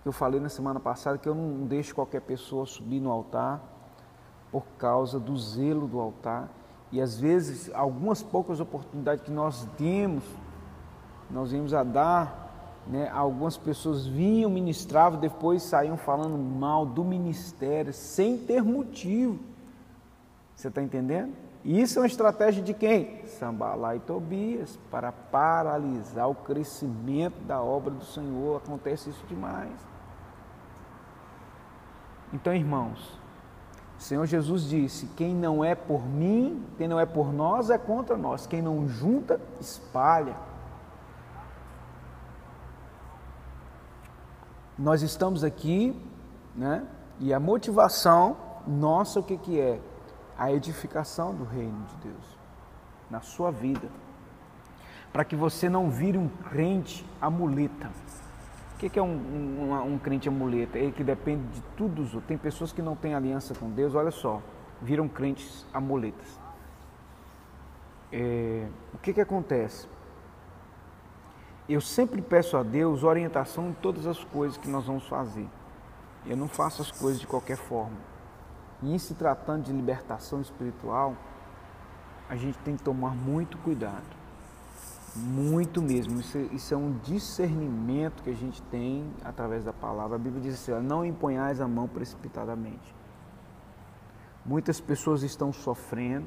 Eu 0.05 0.13
falei 0.13 0.41
na 0.41 0.49
semana 0.49 0.79
passada 0.79 1.19
que 1.19 1.29
eu 1.29 1.35
não 1.35 1.67
deixo 1.67 1.95
qualquer 1.95 2.21
pessoa 2.21 2.67
subir 2.67 3.01
no 3.01 3.11
altar 3.11 3.61
por 4.51 4.65
causa 4.79 5.19
do 5.19 5.37
zelo 5.37 5.87
do 5.87 6.01
altar. 6.01 6.49
E 6.91 7.01
às 7.01 7.19
vezes, 7.19 7.71
algumas 7.75 8.23
poucas 8.23 8.61
oportunidades 8.61 9.25
que 9.25 9.31
nós 9.31 9.67
demos, 9.79 10.25
nós 11.31 11.53
íamos 11.53 11.75
a 11.75 11.83
dar, 11.83 12.49
né? 12.87 13.11
Algumas 13.11 13.57
pessoas 13.59 14.07
vinham, 14.07 14.51
ministravam, 14.51 15.21
depois 15.21 15.63
saíam 15.63 15.99
falando 15.99 16.39
mal 16.39 16.87
do 16.87 17.05
ministério, 17.05 17.93
sem 17.93 18.39
ter 18.39 18.63
motivo. 18.63 19.39
Você 20.55 20.69
está 20.69 20.83
entendendo? 20.83 21.35
Isso 21.65 21.99
é 21.99 22.03
uma 22.03 22.07
estratégia 22.07 22.63
de 22.63 22.73
quem? 22.73 23.27
Sambalá 23.27 23.95
e 23.95 24.01
Tobias, 24.01 24.79
para 24.91 25.13
paralisar 25.13 26.31
o 26.31 26.35
crescimento 26.35 27.39
da 27.43 27.61
obra 27.61 27.93
do 27.93 28.05
Senhor. 28.05 28.57
Acontece 28.65 29.11
isso 29.11 29.25
demais. 29.29 29.71
Então, 32.33 32.55
irmãos, 32.55 33.19
o 33.99 34.01
Senhor 34.01 34.27
Jesus 34.27 34.63
disse: 34.63 35.07
quem 35.17 35.35
não 35.35 35.65
é 35.65 35.75
por 35.75 36.07
mim, 36.07 36.65
quem 36.77 36.89
não 36.89 36.99
é 36.99 37.05
por 37.05 37.33
nós, 37.33 37.69
é 37.69 37.77
contra 37.77 38.17
nós. 38.17 38.47
Quem 38.47 38.63
não 38.63 38.89
junta, 38.89 39.41
espalha. 39.61 40.37
Nós 44.79 45.03
estamos 45.03 45.43
aqui, 45.43 46.01
né? 46.55 46.87
E 47.19 47.35
a 47.35 47.41
motivação 47.41 48.37
nossa, 48.67 49.19
o 49.19 49.23
que, 49.23 49.37
que 49.37 49.61
é? 49.61 49.81
a 50.39 50.53
edificação 50.53 51.35
do 51.35 51.43
reino 51.43 51.85
de 51.87 52.09
Deus 52.09 52.39
na 53.11 53.21
sua 53.21 53.51
vida, 53.51 53.89
para 55.13 55.25
que 55.25 55.35
você 55.35 55.69
não 55.69 55.91
vire 55.91 56.17
um 56.17 56.29
crente 56.29 57.05
amuleta. 57.21 57.91
O 58.79 58.81
que 58.89 58.97
é 58.97 59.03
um, 59.03 59.09
um, 59.09 59.95
um 59.95 59.99
crente 59.99 60.29
amuleta? 60.29 60.79
Ele 60.79 60.93
que 60.93 61.03
depende 61.03 61.43
de 61.49 61.61
tudo. 61.77 62.21
Tem 62.21 62.39
pessoas 62.39 62.73
que 62.73 62.81
não 62.81 62.95
têm 62.95 63.13
aliança 63.13 63.53
com 63.53 63.69
Deus, 63.69 63.93
olha 63.97 64.13
só, 64.13 64.41
viram 64.81 65.09
crentes 65.09 65.67
amuletas. 65.75 66.39
É, 68.13 68.69
o 68.95 68.99
que, 68.99 69.13
que 69.13 69.21
acontece? 69.21 69.89
Eu 71.69 71.81
sempre 71.81 72.23
peço 72.23 72.57
a 72.57 72.63
Deus 72.63 73.03
orientação 73.03 73.71
em 73.71 73.73
todas 73.73 74.07
as 74.07 74.23
coisas 74.23 74.57
que 74.57 74.69
nós 74.69 74.87
vamos 74.87 75.09
fazer. 75.09 75.49
Eu 76.25 76.37
não 76.37 76.47
faço 76.47 76.81
as 76.81 76.93
coisas 76.93 77.21
de 77.21 77.27
qualquer 77.27 77.57
forma. 77.57 77.99
E 78.81 78.95
em 78.95 78.99
se 78.99 79.13
tratando 79.15 79.65
de 79.65 79.73
libertação 79.73 80.41
espiritual, 80.41 81.17
a 82.29 82.37
gente 82.37 82.57
tem 82.59 82.77
que 82.77 82.83
tomar 82.85 83.11
muito 83.11 83.59
cuidado. 83.59 84.18
Muito 85.19 85.83
mesmo. 85.83 86.21
Isso, 86.21 86.39
isso, 86.53 86.75
é 86.75 86.77
um 86.77 86.93
discernimento 86.99 88.23
que 88.23 88.31
a 88.31 88.35
gente 88.35 88.63
tem 88.63 89.05
através 89.25 89.65
da 89.65 89.73
palavra. 89.73 90.17
A 90.17 90.19
Bíblia 90.19 90.43
diz 90.43 90.55
assim: 90.55 90.73
não 90.87 91.05
empunhais 91.05 91.61
a 91.61 91.67
mão 91.67 91.89
precipitadamente. 91.89 92.95
Muitas 94.45 94.81
pessoas 94.81 95.23
estão 95.23 95.53
sofrendo, 95.53 96.27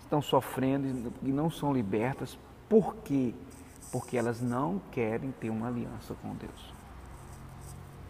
estão 0.00 0.22
sofrendo 0.22 1.12
e 1.22 1.32
não 1.32 1.50
são 1.50 1.72
libertas. 1.72 2.38
Por 2.68 2.96
quê? 2.96 3.34
Porque 3.90 4.16
elas 4.16 4.40
não 4.40 4.80
querem 4.92 5.32
ter 5.32 5.50
uma 5.50 5.66
aliança 5.66 6.14
com 6.22 6.34
Deus. 6.34 6.74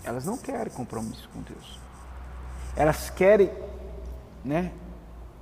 Elas 0.05 0.25
não 0.25 0.37
querem 0.37 0.73
compromisso 0.73 1.29
com 1.33 1.41
Deus. 1.41 1.81
Elas 2.77 3.11
querem, 3.11 3.51
né, 4.45 4.73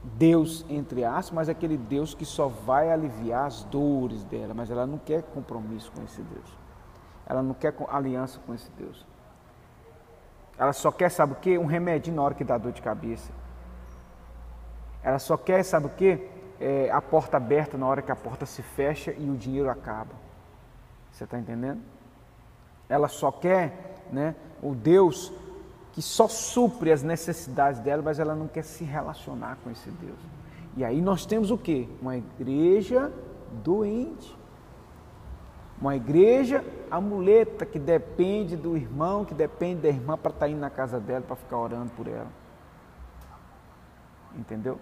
Deus 0.03 0.65
entre 0.69 1.05
aspas, 1.05 1.33
mas 1.33 1.49
aquele 1.49 1.77
Deus 1.77 2.15
que 2.15 2.25
só 2.25 2.49
vai 2.49 2.91
aliviar 2.91 3.47
as 3.47 3.65
dores 3.65 4.25
dela, 4.25 4.55
mas 4.55 4.71
ela 4.71 4.87
não 4.87 4.99
quer 4.99 5.23
compromisso 5.23 5.91
com 5.93 6.03
esse 6.05 6.23
Deus. 6.23 6.57
Ela 7.27 7.43
não 7.43 7.55
quer 7.55 7.75
aliança 7.89 8.41
com 8.47 8.55
esse 8.55 8.71
Deus. 8.73 9.07
Ela 10.57 10.73
só 10.73 10.91
quer, 10.91 11.11
sabe 11.11 11.35
o 11.35 11.37
quê? 11.37 11.59
Um 11.59 11.67
remédio 11.67 12.13
na 12.13 12.23
hora 12.23 12.35
que 12.35 12.45
dá 12.45 12.57
dor 12.57 12.73
de 12.73 12.83
cabeça. 12.83 13.31
Ela 15.03 15.19
só 15.19 15.37
quer, 15.37 15.63
sabe 15.63 15.87
o 15.87 15.91
quê? 15.91 16.29
É, 16.61 16.91
a 16.91 17.01
porta 17.01 17.37
aberta 17.37 17.79
na 17.79 17.87
hora 17.87 18.03
que 18.03 18.11
a 18.11 18.17
porta 18.17 18.45
se 18.45 18.63
fecha 18.63 19.13
e 19.13 19.31
o 19.31 19.37
dinheiro 19.37 19.71
acaba. 19.71 20.15
Você 21.13 21.25
está 21.25 21.39
entendendo? 21.39 21.81
Ela 22.89 23.09
só 23.09 23.31
quer 23.31 24.03
né, 24.11 24.35
o 24.63 24.75
Deus 24.75 25.33
que 25.93 26.03
só 26.03 26.29
supre 26.29 26.93
as 26.93 27.03
necessidades 27.03 27.81
dela, 27.81 28.03
mas 28.03 28.19
ela 28.19 28.35
não 28.35 28.47
quer 28.47 28.63
se 28.63 28.85
relacionar 28.85 29.59
com 29.63 29.71
esse 29.71 29.91
Deus. 29.91 30.19
E 30.77 30.85
aí 30.85 31.01
nós 31.01 31.27
temos 31.27 31.51
o 31.51 31.59
quê? 31.59 31.89
Uma 32.01 32.17
igreja 32.17 33.13
doente. 33.65 34.37
Uma 35.81 35.95
igreja 35.95 36.65
amuleta 36.91 37.65
que 37.65 37.79
depende 37.79 38.57
do 38.57 38.77
irmão, 38.77 39.25
que 39.25 39.35
depende 39.35 39.83
da 39.83 39.89
irmã 39.89 40.17
para 40.17 40.31
estar 40.31 40.47
tá 40.47 40.51
indo 40.51 40.61
na 40.61 40.71
casa 40.71 40.99
dela, 40.99 41.21
para 41.21 41.37
ficar 41.37 41.57
orando 41.57 41.91
por 41.91 42.09
ela. 42.09 42.31
Entendeu? 44.37 44.79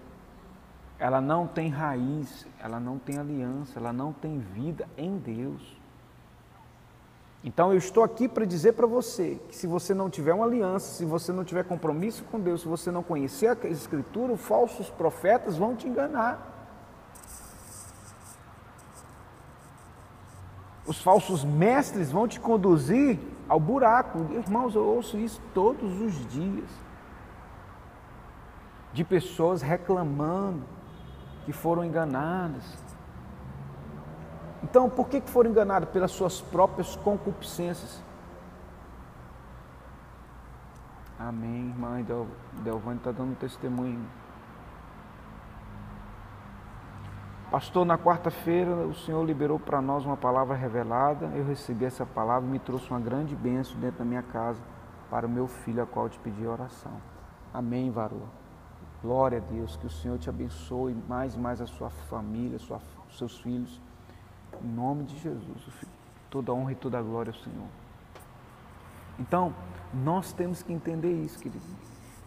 Ela 0.99 1.21
não 1.21 1.45
tem 1.45 1.69
raiz, 1.69 2.47
ela 2.59 2.79
não 2.79 2.97
tem 2.97 3.19
aliança, 3.19 3.79
ela 3.79 3.93
não 3.93 4.11
tem 4.11 4.39
vida 4.39 4.87
em 4.97 5.17
Deus. 5.17 5.79
Então 7.47 7.71
eu 7.71 7.77
estou 7.77 8.03
aqui 8.03 8.27
para 8.27 8.43
dizer 8.43 8.73
para 8.73 8.85
você 8.85 9.39
que 9.47 9.55
se 9.55 9.65
você 9.65 9.93
não 9.93 10.09
tiver 10.09 10.33
uma 10.33 10.43
aliança, 10.43 10.93
se 10.93 11.05
você 11.05 11.31
não 11.31 11.45
tiver 11.45 11.63
compromisso 11.63 12.25
com 12.25 12.37
Deus, 12.37 12.59
se 12.59 12.67
você 12.67 12.91
não 12.91 13.01
conhecer 13.01 13.47
a 13.47 13.67
Escritura, 13.69 14.33
os 14.33 14.41
falsos 14.41 14.89
profetas 14.89 15.55
vão 15.55 15.73
te 15.73 15.87
enganar. 15.87 16.45
Os 20.85 21.01
falsos 21.01 21.45
mestres 21.45 22.11
vão 22.11 22.27
te 22.27 22.37
conduzir 22.37 23.17
ao 23.47 23.61
buraco. 23.61 24.27
Irmãos, 24.33 24.75
eu 24.75 24.83
ouço 24.83 25.17
isso 25.17 25.41
todos 25.53 26.01
os 26.01 26.27
dias. 26.27 26.69
De 28.91 29.05
pessoas 29.05 29.61
reclamando 29.61 30.63
que 31.45 31.53
foram 31.53 31.85
enganadas. 31.85 32.77
Então, 34.69 34.89
por 34.89 35.07
que 35.07 35.21
foram 35.21 35.49
enganadas? 35.49 35.87
Pelas 35.89 36.11
suas 36.11 36.41
próprias 36.41 36.95
concupiscências. 36.97 38.03
Amém, 41.17 41.69
irmã 41.69 42.05
Delvane 42.63 42.97
está 42.97 43.11
dando 43.11 43.35
testemunho. 43.37 44.05
Pastor, 47.49 47.85
na 47.85 47.97
quarta-feira 47.97 48.69
o 48.69 48.93
Senhor 48.93 49.23
liberou 49.25 49.57
para 49.57 49.81
nós 49.81 50.05
uma 50.05 50.17
palavra 50.17 50.53
revelada. 50.53 51.27
Eu 51.27 51.45
recebi 51.45 51.85
essa 51.85 52.05
palavra 52.05 52.47
e 52.47 52.51
me 52.51 52.59
trouxe 52.59 52.89
uma 52.89 52.99
grande 52.99 53.35
bênção 53.37 53.79
dentro 53.79 53.99
da 53.99 54.05
minha 54.05 54.21
casa 54.21 54.61
para 55.09 55.25
o 55.25 55.29
meu 55.29 55.47
filho, 55.47 55.81
a 55.81 55.85
qual 55.85 56.07
eu 56.07 56.09
te 56.09 56.19
pedi 56.19 56.45
oração. 56.45 56.91
Amém, 57.53 57.89
varô. 57.89 58.19
Glória 59.01 59.37
a 59.37 59.41
Deus, 59.41 59.77
que 59.77 59.87
o 59.87 59.89
Senhor 59.89 60.17
te 60.17 60.29
abençoe 60.29 60.93
mais 61.07 61.35
e 61.35 61.39
mais 61.39 61.61
a 61.61 61.65
sua 61.65 61.89
família, 61.89 62.59
sua, 62.59 62.81
seus 63.11 63.39
filhos. 63.39 63.81
Em 64.63 64.67
nome 64.67 65.03
de 65.03 65.17
Jesus, 65.19 65.63
toda 66.29 66.53
honra 66.53 66.71
e 66.71 66.75
toda 66.75 67.01
glória 67.01 67.31
ao 67.31 67.39
Senhor. 67.39 67.67
Então, 69.19 69.53
nós 69.93 70.31
temos 70.33 70.61
que 70.61 70.73
entender 70.73 71.11
isso, 71.11 71.39
querido. 71.39 71.65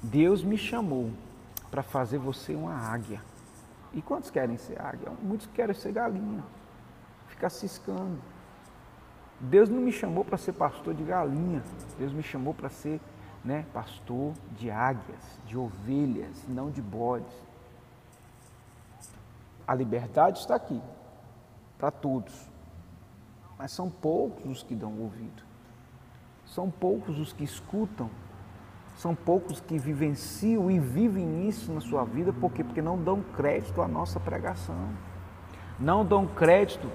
Deus 0.02 0.42
me 0.42 0.56
chamou 0.56 1.10
para 1.70 1.82
fazer 1.82 2.18
você 2.18 2.54
uma 2.54 2.74
águia. 2.74 3.22
E 3.92 4.00
quantos 4.00 4.30
querem 4.30 4.56
ser 4.56 4.80
águia? 4.80 5.10
Muitos 5.22 5.46
querem 5.48 5.74
ser 5.74 5.92
galinha, 5.92 6.44
ficar 7.28 7.50
ciscando. 7.50 8.18
Deus 9.40 9.68
não 9.68 9.80
me 9.80 9.92
chamou 9.92 10.24
para 10.24 10.36
ser 10.36 10.52
pastor 10.52 10.94
de 10.94 11.02
galinha, 11.02 11.62
Deus 11.98 12.12
me 12.12 12.22
chamou 12.22 12.52
para 12.52 12.68
ser 12.68 13.00
né, 13.42 13.64
pastor 13.72 14.34
de 14.56 14.70
águias, 14.70 15.40
de 15.46 15.56
ovelhas, 15.56 16.44
não 16.46 16.70
de 16.70 16.82
bodes. 16.82 17.32
A 19.66 19.74
liberdade 19.74 20.40
está 20.40 20.56
aqui, 20.56 20.80
para 21.80 21.90
todos, 21.90 22.48
mas 23.58 23.72
são 23.72 23.90
poucos 23.90 24.44
os 24.46 24.62
que 24.62 24.74
dão 24.74 25.00
ouvido, 25.00 25.42
são 26.44 26.70
poucos 26.70 27.18
os 27.18 27.32
que 27.32 27.42
escutam 27.42 28.10
são 29.00 29.14
poucos 29.14 29.60
que 29.60 29.78
vivenciam 29.78 30.70
e 30.70 30.78
vivem 30.78 31.48
isso 31.48 31.72
na 31.72 31.80
sua 31.80 32.04
vida, 32.04 32.34
por 32.34 32.52
quê? 32.52 32.62
Porque 32.62 32.82
não 32.82 32.98
dão 32.98 33.22
crédito 33.34 33.80
à 33.80 33.88
nossa 33.88 34.20
pregação. 34.20 34.76
Não 35.78 36.04
dão 36.04 36.26
crédito 36.26 36.86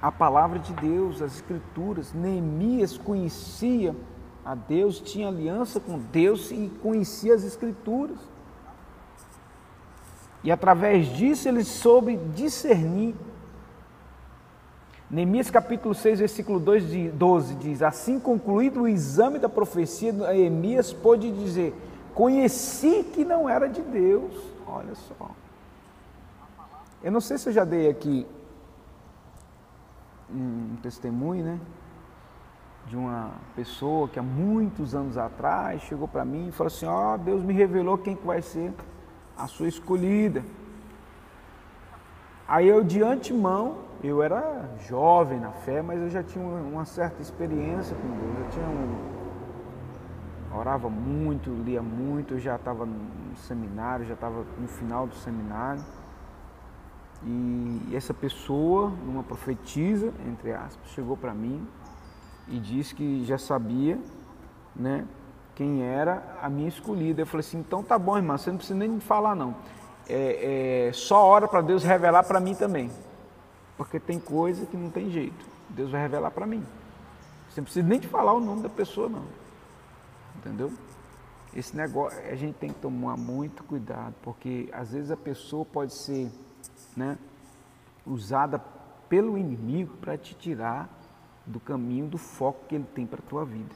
à 0.00 0.12
palavra 0.12 0.60
de 0.60 0.72
Deus, 0.74 1.20
às 1.20 1.34
escrituras. 1.34 2.12
Neemias 2.12 2.96
conhecia 2.96 3.92
a 4.44 4.54
Deus, 4.54 5.00
tinha 5.00 5.26
aliança 5.26 5.80
com 5.80 5.98
Deus 5.98 6.52
e 6.52 6.70
conhecia 6.80 7.34
as 7.34 7.42
escrituras. 7.42 8.18
E 10.44 10.52
através 10.52 11.08
disso 11.08 11.48
ele 11.48 11.64
soube 11.64 12.16
discernir 12.36 13.16
Neemias 15.10 15.50
capítulo 15.50 15.92
6, 15.92 16.20
versículo 16.20 16.60
2 16.60 17.12
12 17.12 17.54
diz: 17.56 17.82
Assim 17.82 18.20
concluído 18.20 18.82
o 18.82 18.88
exame 18.88 19.40
da 19.40 19.48
profecia, 19.48 20.12
Neemias 20.12 20.92
pôde 20.92 21.32
dizer: 21.32 21.74
Conheci 22.14 23.02
que 23.12 23.24
não 23.24 23.48
era 23.48 23.68
de 23.68 23.82
Deus. 23.82 24.32
Olha 24.64 24.94
só. 24.94 25.30
Eu 27.02 27.10
não 27.10 27.20
sei 27.20 27.38
se 27.38 27.48
eu 27.48 27.52
já 27.52 27.64
dei 27.64 27.90
aqui 27.90 28.24
um 30.32 30.76
testemunho, 30.80 31.44
né? 31.44 31.60
De 32.86 32.96
uma 32.96 33.32
pessoa 33.56 34.08
que 34.08 34.18
há 34.18 34.22
muitos 34.22 34.94
anos 34.94 35.18
atrás 35.18 35.82
chegou 35.82 36.06
para 36.06 36.24
mim 36.24 36.48
e 36.48 36.52
falou 36.52 36.68
assim: 36.68 36.86
Ó, 36.86 37.14
oh, 37.14 37.18
Deus 37.18 37.42
me 37.42 37.52
revelou 37.52 37.98
quem 37.98 38.14
que 38.14 38.24
vai 38.24 38.42
ser 38.42 38.72
a 39.36 39.48
sua 39.48 39.66
escolhida. 39.66 40.44
Aí 42.46 42.68
eu 42.68 42.84
de 42.84 43.02
antemão 43.02 43.89
eu 44.02 44.22
era 44.22 44.68
jovem 44.88 45.38
na 45.38 45.52
fé, 45.52 45.82
mas 45.82 46.00
eu 46.00 46.08
já 46.08 46.22
tinha 46.22 46.44
uma 46.44 46.84
certa 46.84 47.20
experiência 47.20 47.94
com 47.96 48.08
Deus. 48.08 48.38
Eu 48.38 48.50
tinha 48.50 48.66
um, 48.66 50.58
orava 50.58 50.88
muito, 50.88 51.50
lia 51.50 51.82
muito, 51.82 52.34
eu 52.34 52.38
já 52.38 52.56
estava 52.56 52.86
no 52.86 53.36
seminário, 53.36 54.06
já 54.06 54.14
estava 54.14 54.44
no 54.58 54.68
final 54.68 55.06
do 55.06 55.14
seminário. 55.16 55.82
E 57.22 57.94
essa 57.94 58.14
pessoa, 58.14 58.92
uma 59.06 59.22
profetisa, 59.22 60.12
entre 60.26 60.52
aspas, 60.52 60.90
chegou 60.92 61.16
para 61.16 61.34
mim 61.34 61.68
e 62.48 62.58
disse 62.58 62.94
que 62.94 63.24
já 63.24 63.36
sabia, 63.36 63.98
né, 64.74 65.06
quem 65.54 65.82
era 65.82 66.22
a 66.40 66.48
minha 66.48 66.68
escolhida. 66.68 67.20
Eu 67.20 67.26
falei 67.26 67.40
assim, 67.40 67.58
então 67.58 67.82
tá 67.82 67.98
bom, 67.98 68.16
irmã, 68.16 68.38
você 68.38 68.48
não 68.50 68.56
precisa 68.56 68.78
nem 68.78 68.88
me 68.88 69.00
falar 69.00 69.34
não. 69.34 69.54
É, 70.08 70.88
é 70.88 70.92
só 70.94 71.22
hora 71.26 71.46
para 71.46 71.60
Deus 71.60 71.84
revelar 71.84 72.24
para 72.24 72.40
mim 72.40 72.54
também. 72.54 72.90
Porque 73.80 73.98
tem 73.98 74.20
coisa 74.20 74.66
que 74.66 74.76
não 74.76 74.90
tem 74.90 75.10
jeito. 75.10 75.42
Deus 75.70 75.90
vai 75.90 76.02
revelar 76.02 76.30
para 76.32 76.46
mim. 76.46 76.62
Você 77.48 77.62
não 77.62 77.64
precisa 77.64 77.88
nem 77.88 77.98
de 77.98 78.06
falar 78.06 78.34
o 78.34 78.38
nome 78.38 78.60
da 78.60 78.68
pessoa, 78.68 79.08
não. 79.08 79.24
Entendeu? 80.36 80.70
Esse 81.56 81.74
negócio, 81.74 82.20
a 82.30 82.34
gente 82.34 82.56
tem 82.56 82.68
que 82.68 82.78
tomar 82.78 83.16
muito 83.16 83.64
cuidado, 83.64 84.14
porque 84.20 84.68
às 84.70 84.92
vezes 84.92 85.10
a 85.10 85.16
pessoa 85.16 85.64
pode 85.64 85.94
ser 85.94 86.30
né, 86.94 87.16
usada 88.04 88.58
pelo 89.08 89.38
inimigo 89.38 89.96
para 89.96 90.18
te 90.18 90.34
tirar 90.34 90.86
do 91.46 91.58
caminho, 91.58 92.06
do 92.06 92.18
foco 92.18 92.66
que 92.68 92.74
ele 92.74 92.86
tem 92.94 93.06
para 93.06 93.20
a 93.20 93.26
tua 93.30 93.46
vida. 93.46 93.74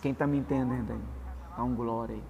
Quem 0.00 0.12
está 0.12 0.26
me 0.26 0.38
entendendo 0.38 0.92
aí? 0.92 1.00
Dá 1.58 1.62
um 1.62 1.74
glória 1.74 2.14
aí. 2.14 2.24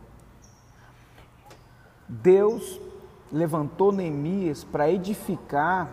Deus 2.09 2.90
levantou 3.33 3.93
Neemias 3.93 4.65
para 4.65 4.91
edificar, 4.91 5.89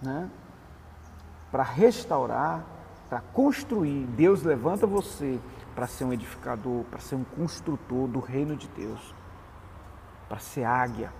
né? 0.00 0.30
para 1.50 1.62
restaurar, 1.62 2.64
para 3.08 3.20
construir. 3.20 4.06
Deus 4.06 4.42
levanta 4.42 4.86
você 4.86 5.38
para 5.74 5.86
ser 5.86 6.04
um 6.04 6.12
edificador, 6.12 6.84
para 6.84 7.00
ser 7.00 7.16
um 7.16 7.24
construtor 7.24 8.06
do 8.08 8.20
reino 8.20 8.56
de 8.56 8.68
Deus, 8.68 9.14
para 10.28 10.38
ser 10.38 10.64
águia, 10.64 11.12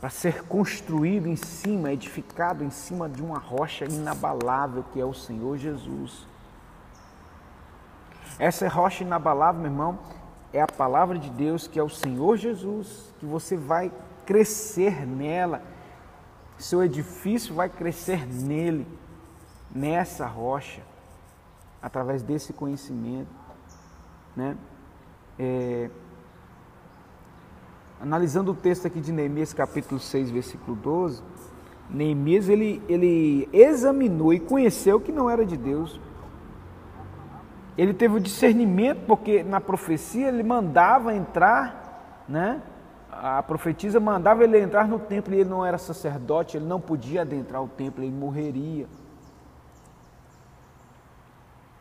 para 0.00 0.10
ser 0.10 0.42
construído 0.44 1.28
em 1.28 1.36
cima, 1.36 1.92
edificado 1.92 2.64
em 2.64 2.70
cima 2.70 3.08
de 3.08 3.22
uma 3.22 3.38
rocha 3.38 3.84
inabalável 3.84 4.84
que 4.92 5.00
é 5.00 5.04
o 5.04 5.14
Senhor 5.14 5.56
Jesus. 5.56 6.26
Essa 8.38 8.68
rocha 8.68 9.04
inabalável, 9.04 9.60
meu 9.60 9.70
irmão, 9.70 9.98
é 10.52 10.60
a 10.60 10.66
palavra 10.66 11.18
de 11.18 11.30
Deus, 11.30 11.66
que 11.66 11.78
é 11.78 11.82
o 11.82 11.88
Senhor 11.88 12.36
Jesus, 12.36 13.12
que 13.18 13.26
você 13.26 13.56
vai 13.56 13.90
crescer 14.26 15.06
nela, 15.06 15.62
seu 16.58 16.82
edifício 16.82 17.54
vai 17.54 17.68
crescer 17.68 18.26
nele, 18.26 18.86
nessa 19.74 20.26
rocha, 20.26 20.82
através 21.80 22.22
desse 22.22 22.52
conhecimento. 22.52 23.30
Né? 24.36 24.56
É, 25.38 25.90
analisando 28.00 28.52
o 28.52 28.54
texto 28.54 28.86
aqui 28.86 29.00
de 29.00 29.12
Neemias, 29.12 29.52
capítulo 29.52 29.98
6, 29.98 30.30
versículo 30.30 30.76
12, 30.76 31.22
Neemias 31.90 32.48
ele, 32.48 32.82
ele 32.88 33.48
examinou 33.52 34.32
e 34.32 34.40
conheceu 34.40 35.00
que 35.00 35.12
não 35.12 35.28
era 35.28 35.44
de 35.44 35.56
Deus. 35.56 36.00
Ele 37.76 37.94
teve 37.94 38.16
o 38.16 38.20
discernimento, 38.20 39.06
porque 39.06 39.42
na 39.42 39.60
profecia 39.60 40.28
ele 40.28 40.42
mandava 40.42 41.14
entrar, 41.14 42.24
né? 42.28 42.60
A 43.10 43.42
profetisa 43.42 44.00
mandava 44.00 44.44
ele 44.44 44.58
entrar 44.58 44.88
no 44.88 44.98
templo 44.98 45.34
e 45.34 45.40
ele 45.40 45.48
não 45.48 45.64
era 45.64 45.78
sacerdote, 45.78 46.56
ele 46.56 46.66
não 46.66 46.80
podia 46.80 47.22
adentrar 47.22 47.62
o 47.62 47.68
templo, 47.68 48.02
ele 48.02 48.12
morreria. 48.12 48.86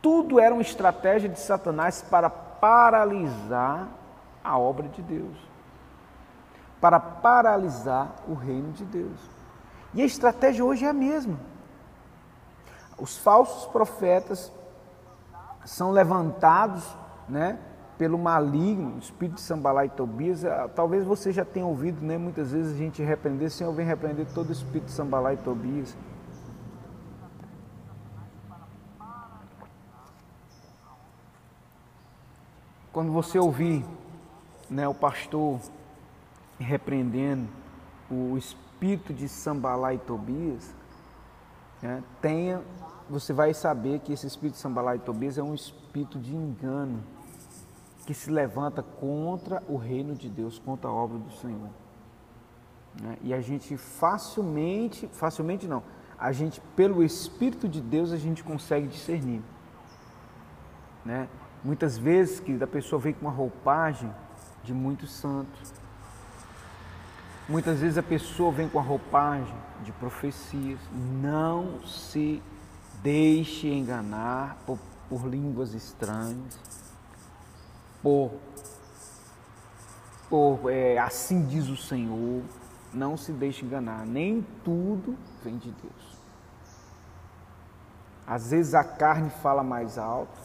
Tudo 0.01 0.39
era 0.39 0.53
uma 0.53 0.61
estratégia 0.61 1.29
de 1.29 1.39
Satanás 1.39 2.01
para 2.01 2.29
paralisar 2.29 3.87
a 4.43 4.57
obra 4.57 4.87
de 4.87 5.01
Deus, 5.01 5.37
para 6.79 6.99
paralisar 6.99 8.15
o 8.27 8.33
reino 8.33 8.71
de 8.71 8.83
Deus. 8.85 9.19
E 9.93 10.01
a 10.01 10.05
estratégia 10.05 10.65
hoje 10.65 10.85
é 10.85 10.89
a 10.89 10.93
mesma. 10.93 11.37
Os 12.97 13.17
falsos 13.17 13.65
profetas 13.71 14.51
são 15.65 15.91
levantados 15.91 16.95
né, 17.27 17.59
pelo 17.97 18.17
maligno, 18.17 18.97
espírito 18.97 19.35
de 19.35 19.41
Sambalá 19.41 19.85
e 19.85 19.89
Tobias. 19.89 20.43
Ah, 20.43 20.67
talvez 20.67 21.05
você 21.05 21.31
já 21.31 21.45
tenha 21.45 21.65
ouvido, 21.65 22.03
né, 22.03 22.17
muitas 22.17 22.51
vezes 22.51 22.73
a 22.73 22.77
gente 22.77 23.03
repreender, 23.03 23.51
Senhor 23.51 23.71
vem 23.73 23.85
repreender 23.85 24.25
todo 24.33 24.49
o 24.49 24.51
espírito 24.51 24.85
de 24.85 24.91
Sambalá 24.91 25.33
e 25.33 25.37
Tobias. 25.37 25.95
Quando 32.91 33.11
você 33.11 33.39
ouvir 33.39 33.85
né, 34.69 34.87
o 34.87 34.93
pastor 34.93 35.59
repreendendo 36.59 37.47
o 38.09 38.37
espírito 38.37 39.13
de 39.13 39.29
Sambalá 39.29 39.93
e 39.93 39.97
Tobias, 39.97 40.73
né, 41.81 42.03
tenha 42.21 42.61
você 43.11 43.33
vai 43.33 43.53
saber 43.53 43.99
que 43.99 44.13
esse 44.13 44.25
espírito 44.25 44.55
de 44.55 44.61
Sambalá 44.61 44.95
e 44.95 44.99
Tobias 44.99 45.37
é 45.37 45.43
um 45.43 45.53
espírito 45.53 46.17
de 46.17 46.33
engano 46.33 47.03
que 48.05 48.13
se 48.13 48.31
levanta 48.31 48.81
contra 48.81 49.61
o 49.67 49.75
reino 49.75 50.15
de 50.15 50.29
Deus, 50.29 50.57
contra 50.57 50.89
a 50.89 50.93
obra 50.93 51.17
do 51.17 51.31
Senhor. 51.31 51.69
Né? 53.01 53.17
E 53.21 53.33
a 53.33 53.41
gente 53.41 53.75
facilmente, 53.75 55.07
facilmente 55.11 55.67
não, 55.67 55.83
a 56.17 56.31
gente 56.31 56.61
pelo 56.75 57.03
Espírito 57.03 57.67
de 57.67 57.81
Deus 57.81 58.13
a 58.13 58.17
gente 58.17 58.43
consegue 58.43 58.87
discernir. 58.87 59.41
Né? 61.03 61.27
Muitas 61.63 61.97
vezes 61.97 62.39
que 62.39 62.63
a 62.63 62.67
pessoa 62.67 62.99
vem 62.99 63.13
com 63.13 63.25
uma 63.25 63.31
roupagem 63.31 64.09
de 64.63 64.73
muito 64.73 65.05
santo. 65.05 65.59
Muitas 67.49 67.79
vezes 67.79 67.97
a 67.97 68.03
pessoa 68.03 68.51
vem 68.51 68.69
com 68.69 68.79
a 68.79 68.81
roupagem 68.81 69.53
de 69.83 69.91
profecias. 69.91 70.79
Não 71.21 71.81
se 71.85 72.41
deixe 73.01 73.67
enganar 73.67 74.57
por, 74.65 74.77
por 75.09 75.27
línguas 75.27 75.73
estranhas, 75.73 76.59
por, 78.01 78.31
por 80.29 80.71
é, 80.71 80.97
assim 80.97 81.45
diz 81.45 81.67
o 81.67 81.77
Senhor. 81.77 82.43
Não 82.93 83.15
se 83.15 83.31
deixe 83.31 83.65
enganar, 83.65 84.05
nem 84.05 84.45
tudo 84.63 85.17
vem 85.43 85.57
de 85.57 85.71
Deus. 85.71 86.21
Às 88.27 88.51
vezes 88.51 88.73
a 88.73 88.83
carne 88.83 89.29
fala 89.29 89.63
mais 89.63 89.97
alto. 89.97 90.37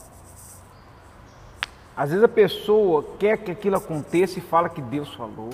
Às 1.96 2.10
vezes 2.10 2.24
a 2.24 2.28
pessoa 2.28 3.16
quer 3.18 3.38
que 3.38 3.50
aquilo 3.50 3.76
aconteça 3.76 4.38
e 4.38 4.42
fala 4.42 4.68
que 4.68 4.80
Deus 4.80 5.12
falou. 5.14 5.50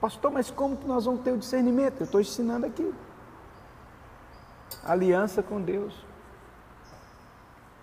Pastor, 0.00 0.30
mas 0.30 0.50
como 0.50 0.76
que 0.76 0.86
nós 0.86 1.04
vamos 1.04 1.20
ter 1.22 1.32
o 1.32 1.36
discernimento? 1.36 2.00
Eu 2.00 2.04
estou 2.04 2.20
ensinando 2.20 2.64
aqui 2.64 2.90
aliança 4.84 5.42
com 5.42 5.60
Deus. 5.60 5.94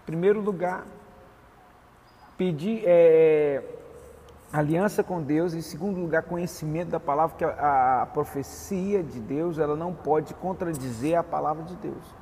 Primeiro 0.05 0.39
lugar, 0.39 0.85
pedir 2.37 2.83
é, 2.85 3.63
aliança 4.51 5.03
com 5.03 5.21
Deus. 5.21 5.53
Em 5.53 5.61
segundo 5.61 5.99
lugar, 5.99 6.23
conhecimento 6.23 6.89
da 6.89 6.99
palavra, 6.99 7.35
que 7.37 7.43
a, 7.43 8.03
a, 8.03 8.05
profecia 8.05 9.03
de 9.03 9.19
Deus 9.19 9.59
ela 9.59 9.75
não 9.75 9.93
pode 9.93 10.33
contradizer 10.33 11.17
a 11.17 11.23
palavra 11.23 11.63
de 11.63 11.75
Deus. 11.75 12.15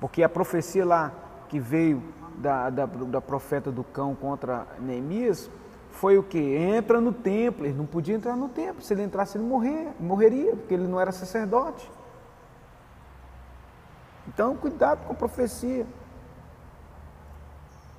Porque 0.00 0.22
a 0.22 0.28
profecia 0.28 0.84
lá 0.84 1.12
que 1.48 1.58
veio 1.58 2.02
da, 2.36 2.70
da, 2.70 2.86
da 2.86 3.20
profeta 3.20 3.72
do 3.72 3.82
cão 3.82 4.14
contra 4.14 4.66
Neemias 4.78 5.50
foi 5.90 6.18
o 6.18 6.22
que? 6.22 6.38
Entra 6.38 7.00
no 7.00 7.12
templo. 7.12 7.64
Ele 7.64 7.74
não 7.74 7.86
podia 7.86 8.14
entrar 8.14 8.36
no 8.36 8.48
templo. 8.48 8.82
Se 8.82 8.92
ele 8.92 9.02
entrasse, 9.02 9.38
ele 9.38 9.44
morrer, 9.44 9.88
morreria, 9.98 10.54
porque 10.54 10.74
ele 10.74 10.86
não 10.86 11.00
era 11.00 11.10
sacerdote. 11.10 11.90
Então, 14.28 14.56
cuidado 14.56 15.04
com 15.06 15.12
a 15.12 15.16
profecia. 15.16 15.86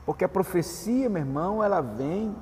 Porque 0.05 0.23
a 0.23 0.29
profecia, 0.29 1.09
meu 1.09 1.21
irmão, 1.21 1.63
ela 1.63 1.81
vem 1.81 2.35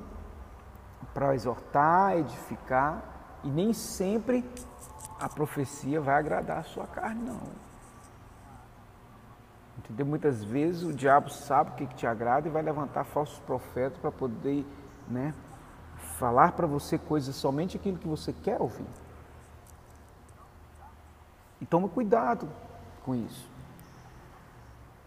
para 1.12 1.34
exortar, 1.34 2.16
edificar, 2.16 3.02
e 3.42 3.48
nem 3.48 3.72
sempre 3.72 4.44
a 5.20 5.28
profecia 5.28 6.00
vai 6.00 6.16
agradar 6.16 6.58
a 6.58 6.62
sua 6.62 6.86
carne, 6.86 7.22
não. 7.22 7.40
Entendeu? 9.78 10.06
Muitas 10.06 10.42
vezes 10.44 10.82
o 10.82 10.92
diabo 10.92 11.30
sabe 11.30 11.70
o 11.70 11.74
que, 11.74 11.86
te 11.94 12.06
agrada 12.06 12.48
e 12.48 12.50
vai 12.50 12.62
levantar 12.62 13.04
falsos 13.04 13.38
profetas 13.40 13.98
para 13.98 14.10
poder 14.10 14.66
né, 15.08 15.34
falar 16.18 16.52
para 16.52 16.66
você 16.66 16.98
coisas 16.98 17.34
somente 17.34 17.76
aquilo 17.76 17.98
que 17.98 18.08
você 18.08 18.32
quer 18.32 18.60
ouvir. 18.60 18.86
E 21.60 21.66
toma 21.66 21.88
cuidado 21.88 22.48
com 23.04 23.14
isso 23.14 23.55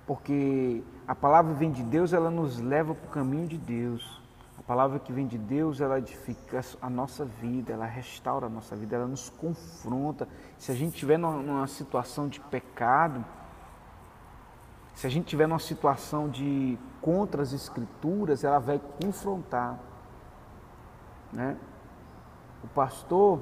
porque 0.09 0.83
a 1.07 1.13
palavra 1.13 1.53
vem 1.53 1.71
de 1.71 1.83
Deus, 1.83 2.13
ela 2.13 2.31
nos 2.31 2.57
leva 2.57 2.95
para 2.95 3.07
o 3.07 3.11
caminho 3.11 3.47
de 3.47 3.59
Deus. 3.59 4.19
A 4.57 4.63
palavra 4.63 4.97
que 4.97 5.13
vem 5.13 5.27
de 5.27 5.37
Deus, 5.37 5.81
ela 5.81 5.99
edifica 5.99 6.61
a 6.81 6.89
nossa 6.89 7.23
vida, 7.23 7.73
ela 7.73 7.85
restaura 7.85 8.47
a 8.47 8.49
nossa 8.49 8.75
vida, 8.75 8.95
ela 8.95 9.05
nos 9.05 9.29
confronta. 9.29 10.27
Se 10.57 10.71
a 10.71 10.75
gente 10.75 10.95
estiver 10.95 11.19
numa 11.19 11.67
situação 11.67 12.27
de 12.27 12.39
pecado, 12.39 13.23
se 14.95 15.05
a 15.05 15.11
gente 15.11 15.25
estiver 15.25 15.47
numa 15.47 15.59
situação 15.59 16.27
de 16.27 16.75
contra 16.99 17.43
as 17.43 17.53
escrituras, 17.53 18.43
ela 18.43 18.57
vai 18.57 18.81
confrontar. 18.99 19.77
Né? 21.31 21.55
O 22.63 22.67
pastor 22.69 23.39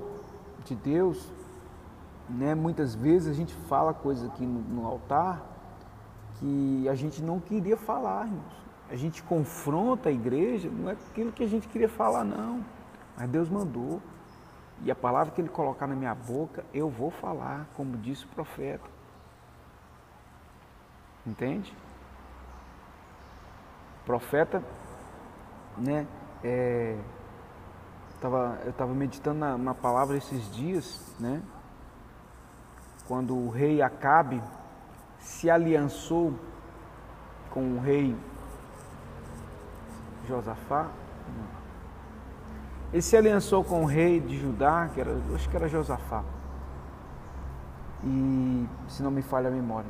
de 0.66 0.76
Deus, 0.76 1.32
né, 2.28 2.54
muitas 2.54 2.94
vezes 2.94 3.30
a 3.30 3.34
gente 3.34 3.54
fala 3.70 3.94
coisas 3.94 4.30
aqui 4.30 4.46
no, 4.46 4.60
no 4.60 4.86
altar 4.86 5.56
que 6.40 6.88
a 6.90 6.96
gente 6.96 7.22
não 7.22 7.40
queria 7.40 7.78
falar, 7.78 8.26
irmãos. 8.26 8.68
A 8.90 8.96
gente 8.96 9.22
confronta 9.24 10.10
a 10.10 10.12
igreja, 10.12 10.70
não 10.70 10.90
é 10.90 10.94
aquilo 10.94 11.32
que 11.32 11.44
a 11.44 11.48
gente 11.48 11.68
queria 11.68 11.90
falar, 11.90 12.24
não. 12.24 12.64
Mas 13.18 13.30
Deus 13.30 13.50
mandou. 13.50 14.02
E 14.84 14.92
a 14.92 14.96
palavra 14.96 15.34
que 15.34 15.42
Ele 15.42 15.50
colocar 15.50 15.88
na 15.88 15.96
minha 15.96 16.14
boca, 16.14 16.64
eu 16.74 16.90
vou 16.90 17.10
falar, 17.10 17.68
como 17.76 17.98
disse 17.98 18.26
o 18.26 18.28
profeta. 18.30 18.88
Entende? 21.26 21.76
O 24.02 24.06
profeta, 24.06 24.64
né? 25.78 26.08
É, 26.44 26.98
tava, 28.22 28.60
eu 28.64 28.70
estava 28.70 28.94
meditando 28.94 29.40
na, 29.40 29.58
na 29.58 29.74
palavra 29.74 30.16
esses 30.16 30.50
dias, 30.52 31.16
né? 31.20 31.42
Quando 33.08 33.36
o 33.36 33.50
rei 33.50 33.82
Acabe 33.82 34.42
se 35.28 35.50
aliançou 35.50 36.34
com 37.52 37.76
o 37.76 37.80
rei 37.80 38.16
Josafá. 40.28 40.88
Ele 42.94 43.02
se 43.02 43.16
aliançou 43.16 43.64
com 43.64 43.84
o 43.84 43.86
rei 43.86 44.22
de 44.22 44.40
Judá, 44.40 44.90
que 44.94 45.02
era, 45.02 45.16
acho 45.36 45.50
que 45.50 45.56
era 45.56 45.68
Josafá. 45.68 46.24
E 48.04 48.66
se 48.88 49.04
não 49.04 49.12
me 49.12 49.22
falha 49.22 49.50
a 49.50 49.52
memória. 49.52 49.90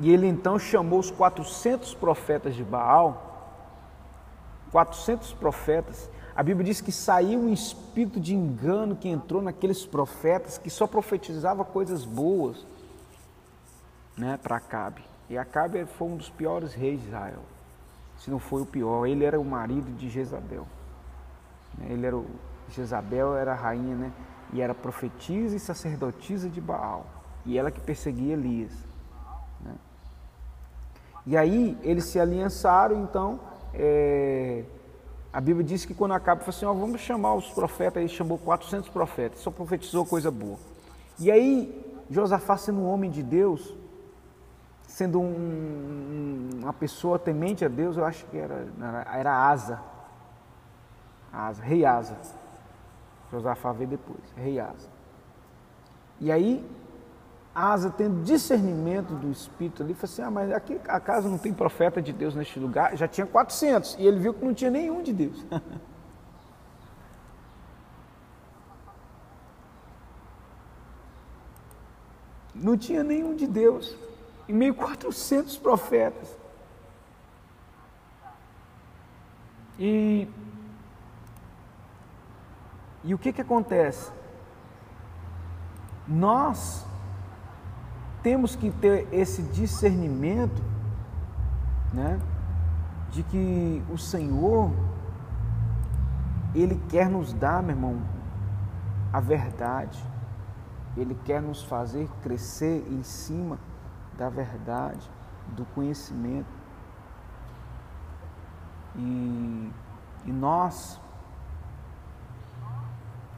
E 0.00 0.10
ele 0.10 0.26
então 0.26 0.58
chamou 0.58 0.98
os 0.98 1.10
400 1.10 1.94
profetas 1.94 2.54
de 2.54 2.64
Baal, 2.64 3.60
400 4.72 5.34
profetas. 5.34 6.10
A 6.34 6.42
Bíblia 6.42 6.64
diz 6.64 6.80
que 6.80 6.90
saiu 6.90 7.38
um 7.38 7.52
espírito 7.52 8.18
de 8.18 8.34
engano 8.34 8.96
que 8.96 9.08
entrou 9.08 9.42
naqueles 9.42 9.84
profetas 9.84 10.56
que 10.56 10.70
só 10.70 10.86
profetizava 10.86 11.62
coisas 11.62 12.06
boas 12.06 12.66
né, 14.16 14.38
para 14.42 14.56
Acabe. 14.56 15.02
E 15.28 15.38
Acabe 15.38 15.84
foi 15.86 16.08
um 16.08 16.16
dos 16.16 16.30
piores 16.30 16.74
reis 16.74 17.00
de 17.00 17.08
Israel, 17.08 17.42
se 18.18 18.30
não 18.30 18.38
foi 18.38 18.62
o 18.62 18.66
pior. 18.66 19.06
Ele 19.06 19.24
era 19.24 19.40
o 19.40 19.44
marido 19.44 19.90
de 19.96 20.08
Jezabel. 20.08 20.66
Né, 21.78 21.86
ele 21.90 22.06
era 22.06 22.16
o, 22.16 22.26
Jezabel 22.68 23.36
era 23.36 23.52
a 23.52 23.54
rainha, 23.54 23.94
né? 23.94 24.12
E 24.52 24.60
era 24.60 24.74
profetisa 24.74 25.56
e 25.56 25.60
sacerdotisa 25.60 26.48
de 26.48 26.60
Baal. 26.60 27.06
E 27.44 27.58
ela 27.58 27.70
que 27.70 27.80
perseguia 27.80 28.34
Elias. 28.34 28.72
Né? 29.60 29.74
E 31.26 31.36
aí 31.36 31.78
eles 31.82 32.04
se 32.04 32.18
aliançaram, 32.18 33.02
então, 33.02 33.40
é, 33.74 34.64
A 35.32 35.40
Bíblia 35.40 35.64
diz 35.64 35.84
que 35.84 35.94
quando 35.94 36.12
Acabe 36.12 36.40
falou 36.40 36.56
assim, 36.56 36.66
ó, 36.66 36.74
vamos 36.74 37.00
chamar 37.00 37.34
os 37.34 37.48
profetas, 37.48 37.96
ele 37.96 38.08
chamou 38.08 38.38
400 38.38 38.88
profetas, 38.90 39.40
só 39.40 39.50
profetizou 39.50 40.04
coisa 40.04 40.30
boa. 40.30 40.58
E 41.18 41.30
aí, 41.30 42.04
Josafá 42.10 42.56
sendo 42.56 42.80
um 42.80 42.86
homem 42.86 43.10
de 43.10 43.22
Deus, 43.22 43.74
sendo 44.92 45.18
um, 45.20 46.50
uma 46.60 46.72
pessoa 46.74 47.18
temente 47.18 47.64
a 47.64 47.68
Deus, 47.68 47.96
eu 47.96 48.04
acho 48.04 48.26
que 48.26 48.36
era, 48.36 48.68
era 49.10 49.32
Asa. 49.48 49.80
Asa, 51.32 51.62
rei 51.62 51.82
Asa. 51.86 52.14
Josafá 53.30 53.72
veio 53.72 53.88
depois, 53.88 54.20
rei 54.36 54.60
Asa. 54.60 54.90
E 56.20 56.30
aí, 56.30 56.62
Asa, 57.54 57.88
tendo 57.88 58.22
discernimento 58.22 59.14
do 59.14 59.30
Espírito 59.30 59.82
ali, 59.82 59.94
falou 59.94 60.12
assim: 60.12 60.20
Ah, 60.22 60.30
mas 60.30 60.52
aqui 60.52 60.78
acaso 60.86 61.26
não 61.26 61.38
tem 61.38 61.54
profeta 61.54 62.02
de 62.02 62.12
Deus 62.12 62.34
neste 62.34 62.60
lugar? 62.60 62.94
Já 62.94 63.08
tinha 63.08 63.26
400 63.26 63.96
e 63.98 64.06
ele 64.06 64.18
viu 64.18 64.34
que 64.34 64.44
não 64.44 64.52
tinha 64.52 64.70
nenhum 64.70 65.02
de 65.02 65.14
Deus. 65.14 65.42
não 72.54 72.76
tinha 72.76 73.02
nenhum 73.02 73.34
de 73.34 73.46
Deus, 73.46 73.96
em 74.52 74.54
meio 74.54 74.74
a 74.74 74.76
400 74.76 75.56
profetas. 75.56 76.28
E, 79.78 80.28
e 83.02 83.14
o 83.14 83.18
que, 83.18 83.32
que 83.32 83.40
acontece? 83.40 84.12
Nós 86.06 86.84
temos 88.22 88.54
que 88.54 88.70
ter 88.70 89.08
esse 89.10 89.42
discernimento, 89.42 90.62
né, 91.90 92.20
de 93.10 93.22
que 93.22 93.82
o 93.90 93.96
Senhor 93.96 94.70
ele 96.54 96.78
quer 96.90 97.08
nos 97.08 97.32
dar, 97.32 97.62
meu 97.62 97.74
irmão, 97.74 98.02
a 99.10 99.18
verdade. 99.18 99.98
Ele 100.94 101.14
quer 101.24 101.40
nos 101.40 101.62
fazer 101.62 102.06
crescer 102.22 102.86
em 102.90 103.02
cima 103.02 103.58
da 104.22 104.28
verdade, 104.28 105.10
do 105.48 105.64
conhecimento. 105.74 106.46
E, 108.94 109.72
e 110.26 110.32
nós, 110.32 111.00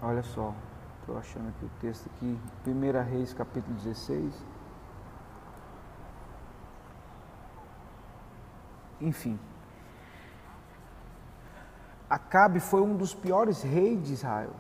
olha 0.03 0.23
só, 0.23 0.55
estou 1.01 1.17
achando 1.17 1.49
aqui 1.49 1.65
o 1.65 1.71
texto 1.81 2.11
aqui, 2.11 2.39
1 2.67 3.03
Reis 3.03 3.33
capítulo 3.33 3.75
16. 3.77 4.45
Enfim, 9.01 9.39
Acabe 12.11 12.61
foi 12.61 12.83
um 12.83 12.95
dos 12.95 13.15
piores 13.15 13.63
reis 13.63 14.03
de 14.03 14.13
Israel, 14.13 14.53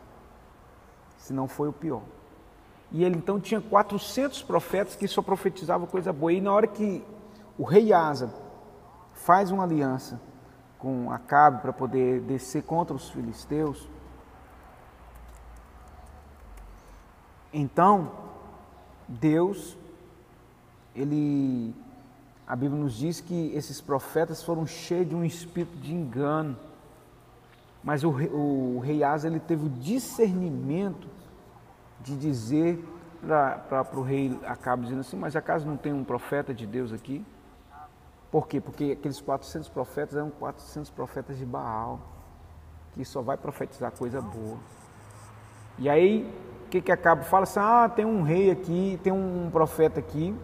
se 1.19 1.35
não 1.35 1.47
foi 1.47 1.69
o 1.69 1.73
pior. 1.73 2.03
E 2.93 3.03
ele 3.03 3.17
então 3.17 3.41
tinha 3.41 3.61
400 3.61 4.43
profetas 4.43 4.95
que 4.97 5.09
só 5.09 5.23
profetizavam 5.23 5.87
coisa 5.87 6.13
boa. 6.13 6.33
E 6.33 6.41
na 6.41 6.53
hora 6.53 6.67
que 6.67 7.05
o 7.59 7.65
rei 7.65 7.93
Asa 7.93 8.33
faz 9.13 9.51
uma 9.51 9.65
aliança 9.65 10.21
com 10.79 11.11
Acabe 11.11 11.63
para 11.63 11.73
poder 11.73 12.21
descer 12.21 12.63
contra 12.63 12.95
os 12.95 13.09
filisteus, 13.11 13.89
então 17.53 18.11
Deus, 19.09 19.77
ele 20.95 21.75
a 22.47 22.55
Bíblia 22.55 22.79
nos 22.79 22.95
diz 22.95 23.21
que 23.21 23.53
esses 23.55 23.81
profetas 23.81 24.43
foram 24.43 24.67
cheios 24.67 25.09
de 25.09 25.15
um 25.15 25.25
espírito 25.25 25.79
de 25.79 25.95
engano. 25.95 26.57
Mas 27.83 28.05
o, 28.05 28.11
o, 28.11 28.77
o 28.77 28.81
rei 28.81 29.03
Asa 29.03 29.29
ele 29.29 29.41
teve 29.41 29.67
o 29.67 29.71
discernimento 29.71 31.09
de 32.05 32.17
dizer 32.17 32.85
para 33.69 33.99
o 33.99 34.03
rei 34.03 34.39
Acabe, 34.47 34.83
dizendo 34.83 35.01
assim, 35.01 35.17
mas 35.17 35.35
acaso 35.35 35.67
não 35.67 35.77
tem 35.77 35.93
um 35.93 36.05
profeta 36.05 36.55
de 36.55 36.67
Deus 36.67 36.93
aqui? 36.93 37.25
Por 38.31 38.47
quê? 38.47 38.61
Porque 38.61 38.97
aqueles 38.99 39.21
400 39.21 39.69
profetas 39.69 40.17
eram 40.17 40.31
400 40.31 40.91
profetas 40.91 41.39
de 41.39 41.47
Baal, 41.47 42.01
que 42.93 43.05
só 43.05 43.23
vai 43.23 43.37
profetizar 43.37 43.91
coisa 43.93 44.21
boa. 44.21 44.59
E 45.79 45.89
aí, 45.89 46.31
o 46.67 46.69
que 46.69 46.81
que 46.83 46.93
Acabe 46.93 47.25
fala 47.25 47.45
assim, 47.45 47.61
ah, 47.61 47.89
tem 47.89 48.05
um 48.05 48.23
rei 48.23 48.51
aqui, 48.51 49.01
tem 49.03 49.13
um 49.13 49.49
profeta 49.51 49.99
aqui, 49.99 50.37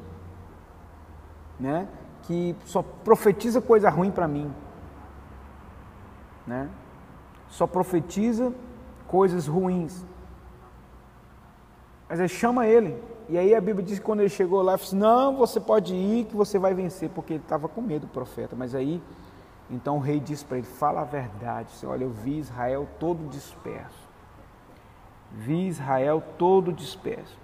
né, 1.59 1.87
que 2.23 2.57
só 2.65 2.83
profetiza 2.83 3.61
coisa 3.61 3.91
ruim 3.91 4.11
para 4.11 4.27
mim, 4.27 4.53
né? 6.47 6.69
Só 7.49 7.67
profetiza 7.67 8.53
coisas 9.07 9.47
ruins. 9.47 10.05
Mas 12.11 12.19
ele 12.19 12.29
chama 12.29 12.67
ele. 12.67 13.01
E 13.29 13.39
aí 13.39 13.55
a 13.55 13.61
Bíblia 13.61 13.87
diz 13.87 14.01
que 14.01 14.05
quando 14.05 14.19
ele 14.19 14.29
chegou 14.29 14.61
lá, 14.61 14.73
ele 14.73 14.83
disse, 14.83 14.97
assim, 14.97 14.99
não, 14.99 15.37
você 15.37 15.61
pode 15.61 15.95
ir 15.95 16.25
que 16.25 16.35
você 16.35 16.59
vai 16.59 16.75
vencer, 16.75 17.09
porque 17.11 17.35
ele 17.35 17.43
estava 17.43 17.69
com 17.69 17.81
medo 17.81 18.07
do 18.07 18.13
profeta. 18.13 18.57
Mas 18.57 18.75
aí, 18.75 19.01
então 19.71 19.99
o 19.99 20.01
rei 20.01 20.19
disse 20.19 20.45
para 20.45 20.59
ele, 20.59 20.67
fala 20.67 21.03
a 21.03 21.05
verdade. 21.05 21.69
Disse, 21.69 21.87
Olha, 21.87 22.03
eu 22.03 22.11
vi 22.11 22.37
Israel 22.37 22.89
todo 22.99 23.29
disperso. 23.29 24.11
Vi 25.31 25.69
Israel 25.69 26.21
todo 26.37 26.73
disperso. 26.73 27.39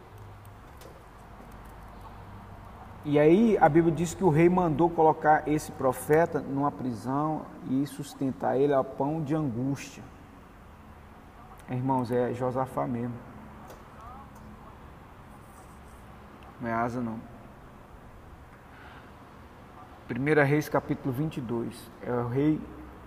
E 3.04 3.20
aí 3.20 3.56
a 3.60 3.68
Bíblia 3.68 3.94
diz 3.94 4.14
que 4.14 4.24
o 4.24 4.28
rei 4.28 4.48
mandou 4.48 4.90
colocar 4.90 5.46
esse 5.46 5.70
profeta 5.70 6.40
numa 6.40 6.72
prisão 6.72 7.42
e 7.70 7.86
sustentar 7.86 8.58
ele 8.58 8.74
a 8.74 8.82
pão 8.82 9.22
de 9.22 9.32
angústia. 9.32 10.02
Irmãos, 11.70 12.10
é 12.10 12.34
Josafá 12.34 12.84
mesmo. 12.88 13.14
Não 16.60 16.68
é 16.68 16.72
asa 16.72 17.00
não. 17.00 17.18
1 20.08 20.44
Reis 20.44 20.68
capítulo 20.68 21.12
22. 21.12 21.90
É 22.02 22.12
o 22.12 22.28
rei 22.28 22.60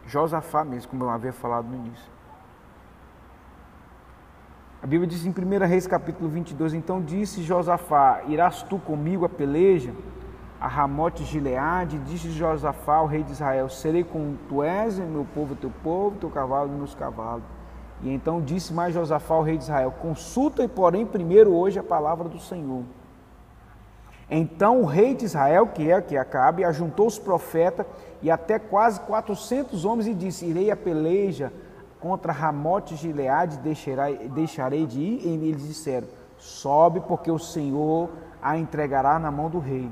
Josafá 0.06 0.64
mesmo, 0.64 0.92
como 0.92 1.06
eu 1.06 1.10
havia 1.10 1.32
falado 1.32 1.68
no 1.68 1.76
início. 1.76 2.12
A 4.82 4.88
Bíblia 4.88 5.08
diz 5.08 5.26
em 5.26 5.30
1 5.30 5.68
Reis 5.68 5.86
capítulo 5.88 6.30
22, 6.30 6.74
então 6.74 7.02
disse 7.02 7.44
Josafá, 7.44 8.24
irás 8.28 8.64
tu 8.64 8.80
comigo 8.80 9.26
a 9.26 9.30
peleja? 9.30 9.94
A 10.60 10.68
Ramote 10.68 11.24
Gileade, 11.24 12.00
disse 12.00 12.32
Josafá, 12.32 12.96
ao 12.96 13.06
rei 13.06 13.24
de 13.24 13.32
Israel, 13.32 13.70
serei 13.70 14.04
com 14.04 14.36
tu 14.48 14.64
és, 14.64 14.98
meu 15.00 15.26
povo, 15.34 15.56
teu 15.56 15.72
povo, 15.84 16.18
teu 16.18 16.30
cavalo, 16.30 16.70
meus 16.70 16.96
cavalos. 16.96 17.44
E 18.02 18.10
então 18.10 18.42
disse 18.42 18.74
mais 18.74 18.94
Josafá, 18.94 19.36
ao 19.36 19.44
rei 19.44 19.58
de 19.58 19.64
Israel, 19.64 19.92
consulta, 19.92 20.68
porém, 20.68 21.06
primeiro 21.06 21.54
hoje 21.54 21.80
a 21.80 21.84
palavra 21.84 22.30
do 22.30 22.40
Senhor. 22.40 22.84
Então 24.30 24.82
o 24.82 24.86
rei 24.86 25.16
de 25.16 25.26
Israel, 25.26 25.68
que 25.68 25.90
é 25.90 26.02
que 26.02 26.16
Acabe, 26.16 26.64
ajuntou 26.64 27.08
os 27.08 27.18
profetas 27.18 27.86
e 28.22 28.30
até 28.30 28.60
quase 28.60 29.00
400 29.02 29.86
homens 29.86 30.08
e 30.08 30.14
disse, 30.14 30.46
irei 30.46 30.70
a 30.70 30.78
peleja 30.78 31.52
contra 32.00 32.32
Ramote 32.32 32.96
Gileade 32.96 33.58
deixarei, 33.58 34.30
deixarei 34.30 34.86
de 34.86 35.00
ir? 35.00 35.26
E 35.26 35.50
eles 35.50 35.68
disseram: 35.68 36.08
Sobe, 36.38 37.02
porque 37.02 37.30
o 37.30 37.40
Senhor 37.40 38.10
a 38.42 38.58
entregará 38.58 39.20
na 39.20 39.30
mão 39.30 39.50
do 39.50 39.60
rei. 39.60 39.90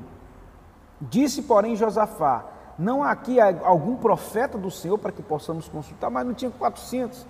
Disse, 1.00 1.42
porém, 1.42 1.76
Josafá: 1.76 2.46
Não 2.78 3.02
há 3.02 3.10
aqui 3.10 3.38
algum 3.40 3.96
profeta 3.96 4.56
do 4.56 4.70
Senhor 4.70 4.98
para 4.98 5.12
que 5.12 5.22
possamos 5.22 5.68
consultar, 5.68 6.10
mas 6.10 6.26
não 6.26 6.34
tinha 6.34 6.50
400. 6.50 7.26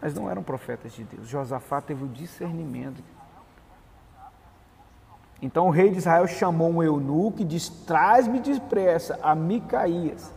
Mas 0.00 0.14
não 0.14 0.30
eram 0.30 0.42
profetas 0.42 0.92
de 0.92 1.04
Deus. 1.04 1.28
Josafá 1.28 1.80
teve 1.80 2.04
o 2.04 2.08
discernimento. 2.08 3.02
Então 5.42 5.68
o 5.68 5.70
rei 5.70 5.90
de 5.90 5.98
Israel 5.98 6.26
chamou 6.26 6.70
um 6.70 6.82
eunuco 6.82 7.40
e 7.40 7.44
disse: 7.44 7.72
Traz-me 7.86 8.40
depressa 8.40 9.18
a 9.22 9.34
Micaías. 9.34 10.32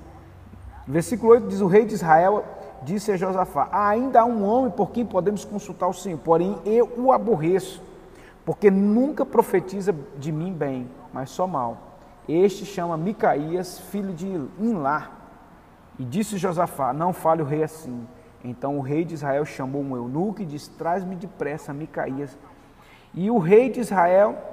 Versículo 0.87 1.33
8 1.33 1.47
diz: 1.47 1.61
O 1.61 1.67
rei 1.67 1.85
de 1.85 1.93
Israel 1.93 2.45
disse 2.83 3.11
a 3.11 3.17
Josafá: 3.17 3.67
ah, 3.71 3.89
Ainda 3.89 4.21
há 4.21 4.25
um 4.25 4.45
homem 4.45 4.71
por 4.71 4.91
quem 4.91 5.05
podemos 5.05 5.43
consultar 5.43 5.87
o 5.87 5.93
Senhor, 5.93 6.19
porém 6.19 6.57
eu 6.65 6.89
o 6.97 7.11
aborreço, 7.11 7.81
porque 8.45 8.71
nunca 8.71 9.25
profetiza 9.25 9.93
de 10.17 10.31
mim 10.31 10.53
bem, 10.53 10.89
mas 11.11 11.29
só 11.29 11.45
mal. 11.45 11.77
Este 12.27 12.65
chama 12.65 12.95
Micaías, 12.95 13.79
filho 13.79 14.13
de 14.13 14.27
Inlá. 14.59 15.11
E 15.99 16.05
disse 16.05 16.37
Josafá: 16.37 16.93
Não 16.93 17.11
fale 17.11 17.41
o 17.41 17.45
rei 17.45 17.63
assim. 17.63 18.07
Então 18.41 18.77
o 18.77 18.81
rei 18.81 19.03
de 19.03 19.13
Israel 19.13 19.45
chamou 19.45 19.81
um 19.81 19.97
eunuco 19.97 20.41
e 20.41 20.45
disse: 20.45 20.69
Traz-me 20.71 21.15
depressa 21.15 21.73
Micaías. 21.73 22.37
E 23.13 23.29
o 23.29 23.37
rei 23.37 23.69
de 23.69 23.81
Israel 23.81 24.52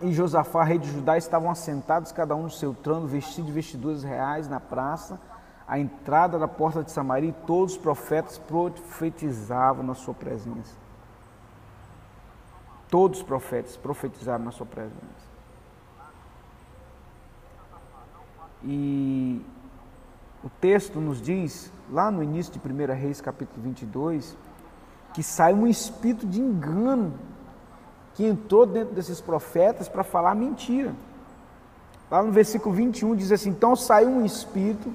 e 0.00 0.12
Josafá, 0.12 0.62
rei 0.62 0.78
de 0.78 0.90
Judá, 0.90 1.16
estavam 1.16 1.50
assentados, 1.50 2.12
cada 2.12 2.34
um 2.36 2.44
no 2.44 2.50
seu 2.50 2.72
trono, 2.74 3.06
vestido 3.06 3.46
de 3.46 3.52
vestiduras 3.52 4.02
reais 4.02 4.48
na 4.48 4.60
praça 4.60 5.18
a 5.68 5.78
entrada 5.78 6.38
da 6.38 6.48
porta 6.48 6.82
de 6.82 6.90
Samaria 6.90 7.28
e 7.28 7.46
todos 7.46 7.74
os 7.74 7.78
profetas 7.78 8.38
profetizavam 8.38 9.84
na 9.84 9.94
sua 9.94 10.14
presença. 10.14 10.74
Todos 12.88 13.18
os 13.18 13.24
profetas 13.24 13.76
profetizaram 13.76 14.46
na 14.46 14.50
sua 14.50 14.64
presença. 14.64 15.28
E 18.64 19.44
o 20.42 20.48
texto 20.48 20.98
nos 20.98 21.20
diz, 21.20 21.70
lá 21.90 22.10
no 22.10 22.22
início 22.22 22.50
de 22.50 22.58
1 22.58 22.94
Reis, 22.94 23.20
capítulo 23.20 23.60
22, 23.62 24.34
que 25.12 25.22
sai 25.22 25.52
um 25.52 25.66
espírito 25.66 26.26
de 26.26 26.40
engano 26.40 27.12
que 28.18 28.26
entrou 28.26 28.66
dentro 28.66 28.96
desses 28.96 29.20
profetas 29.20 29.88
para 29.88 30.02
falar 30.02 30.34
mentira. 30.34 30.92
Lá 32.10 32.20
no 32.20 32.32
versículo 32.32 32.74
21 32.74 33.14
diz 33.14 33.30
assim: 33.30 33.50
Então 33.50 33.76
saiu 33.76 34.08
um 34.08 34.24
espírito. 34.24 34.92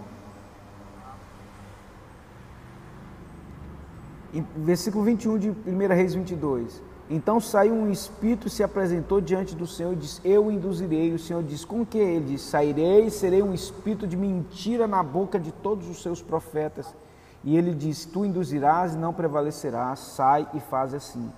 Em 4.33 4.45
versículo 4.57 5.05
21 5.05 5.37
de 5.37 5.49
1 5.51 5.53
Reis 5.95 6.13
22. 6.13 6.81
Então 7.09 7.39
saiu 7.39 7.73
um 7.73 7.89
espírito 7.89 8.47
e 8.47 8.49
se 8.49 8.61
apresentou 8.61 9.21
diante 9.21 9.55
do 9.55 9.65
Senhor 9.65 9.93
e 9.93 9.95
disse: 9.95 10.19
Eu 10.25 10.51
induzirei. 10.51 11.13
O 11.13 11.19
Senhor 11.19 11.41
disse: 11.41 11.65
Com 11.65 11.85
que? 11.85 11.99
Ele 11.99 12.25
disse: 12.25 12.49
Sairei 12.49 13.05
e 13.05 13.11
serei 13.11 13.41
um 13.41 13.53
espírito 13.53 14.05
de 14.05 14.17
mentira 14.17 14.85
na 14.85 15.01
boca 15.01 15.39
de 15.39 15.53
todos 15.53 15.87
os 15.87 16.01
seus 16.01 16.21
profetas. 16.21 16.93
E 17.41 17.55
ele 17.55 17.73
disse: 17.73 18.09
Tu 18.09 18.25
induzirás 18.25 18.95
e 18.95 18.97
não 18.97 19.13
prevalecerás. 19.13 19.99
Sai 19.99 20.45
e 20.53 20.59
faz 20.59 20.93
assim. 20.93 21.31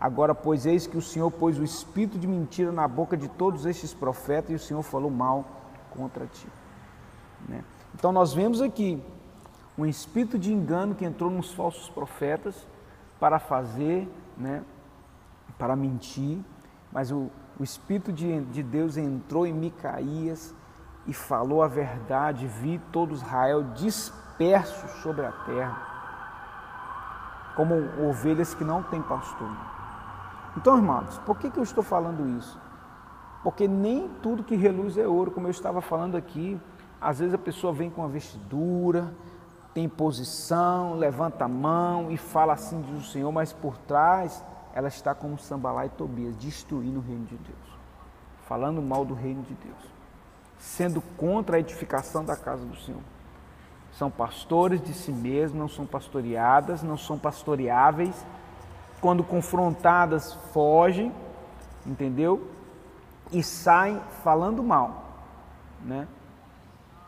Agora, 0.00 0.34
pois, 0.34 0.64
eis 0.64 0.86
que 0.86 0.96
o 0.96 1.02
Senhor 1.02 1.30
pôs 1.30 1.58
o 1.58 1.64
espírito 1.64 2.18
de 2.18 2.26
mentira 2.26 2.70
na 2.70 2.86
boca 2.86 3.16
de 3.16 3.28
todos 3.28 3.66
estes 3.66 3.92
profetas 3.92 4.50
e 4.50 4.54
o 4.54 4.58
Senhor 4.58 4.82
falou 4.82 5.10
mal 5.10 5.44
contra 5.90 6.26
ti. 6.26 6.46
Né? 7.48 7.64
Então, 7.94 8.12
nós 8.12 8.32
vemos 8.32 8.62
aqui 8.62 9.02
um 9.76 9.84
espírito 9.84 10.38
de 10.38 10.52
engano 10.52 10.94
que 10.94 11.04
entrou 11.04 11.30
nos 11.30 11.52
falsos 11.52 11.88
profetas 11.88 12.66
para 13.18 13.38
fazer, 13.38 14.08
né, 14.36 14.62
para 15.58 15.74
mentir, 15.74 16.38
mas 16.92 17.10
o, 17.10 17.30
o 17.58 17.64
Espírito 17.64 18.12
de, 18.12 18.40
de 18.46 18.62
Deus 18.62 18.96
entrou 18.96 19.46
em 19.46 19.52
Micaías 19.52 20.54
e 21.06 21.12
falou 21.12 21.62
a 21.62 21.68
verdade, 21.68 22.46
vi 22.46 22.78
todo 22.92 23.14
Israel 23.14 23.72
disperso 23.74 24.88
sobre 25.02 25.26
a 25.26 25.32
terra, 25.32 25.82
como 27.56 27.74
ovelhas 28.08 28.54
que 28.54 28.62
não 28.62 28.82
têm 28.82 29.02
pastor. 29.02 29.50
Então, 30.58 30.76
irmãos, 30.76 31.16
por 31.18 31.38
que, 31.38 31.50
que 31.50 31.56
eu 31.56 31.62
estou 31.62 31.84
falando 31.84 32.36
isso? 32.36 32.60
Porque 33.44 33.68
nem 33.68 34.08
tudo 34.20 34.42
que 34.42 34.56
reluz 34.56 34.98
é 34.98 35.06
ouro, 35.06 35.30
como 35.30 35.46
eu 35.46 35.52
estava 35.52 35.80
falando 35.80 36.16
aqui. 36.16 36.60
Às 37.00 37.20
vezes 37.20 37.32
a 37.32 37.38
pessoa 37.38 37.72
vem 37.72 37.88
com 37.88 38.00
uma 38.00 38.08
vestidura, 38.08 39.14
tem 39.72 39.88
posição, 39.88 40.94
levanta 40.94 41.44
a 41.44 41.48
mão 41.48 42.10
e 42.10 42.16
fala 42.16 42.54
assim, 42.54 42.80
diz 42.80 43.04
o 43.06 43.08
Senhor, 43.08 43.30
mas 43.30 43.52
por 43.52 43.78
trás 43.78 44.44
ela 44.74 44.88
está 44.88 45.14
como 45.14 45.38
Sambalá 45.38 45.86
e 45.86 45.90
Tobias, 45.90 46.34
destruindo 46.34 46.98
o 46.98 47.02
reino 47.02 47.26
de 47.26 47.36
Deus, 47.36 47.78
falando 48.48 48.82
mal 48.82 49.04
do 49.04 49.14
reino 49.14 49.42
de 49.42 49.54
Deus, 49.54 49.92
sendo 50.58 51.00
contra 51.16 51.56
a 51.56 51.60
edificação 51.60 52.24
da 52.24 52.36
casa 52.36 52.64
do 52.64 52.76
Senhor. 52.78 53.02
São 53.92 54.10
pastores 54.10 54.82
de 54.82 54.92
si 54.92 55.12
mesmos, 55.12 55.56
não 55.56 55.68
são 55.68 55.86
pastoreadas, 55.86 56.82
não 56.82 56.96
são 56.96 57.16
pastoreáveis, 57.16 58.26
quando 59.00 59.22
confrontadas, 59.22 60.32
fogem, 60.52 61.12
entendeu? 61.86 62.50
E 63.30 63.42
saem 63.42 64.00
falando 64.22 64.62
mal, 64.62 65.04
né? 65.84 66.08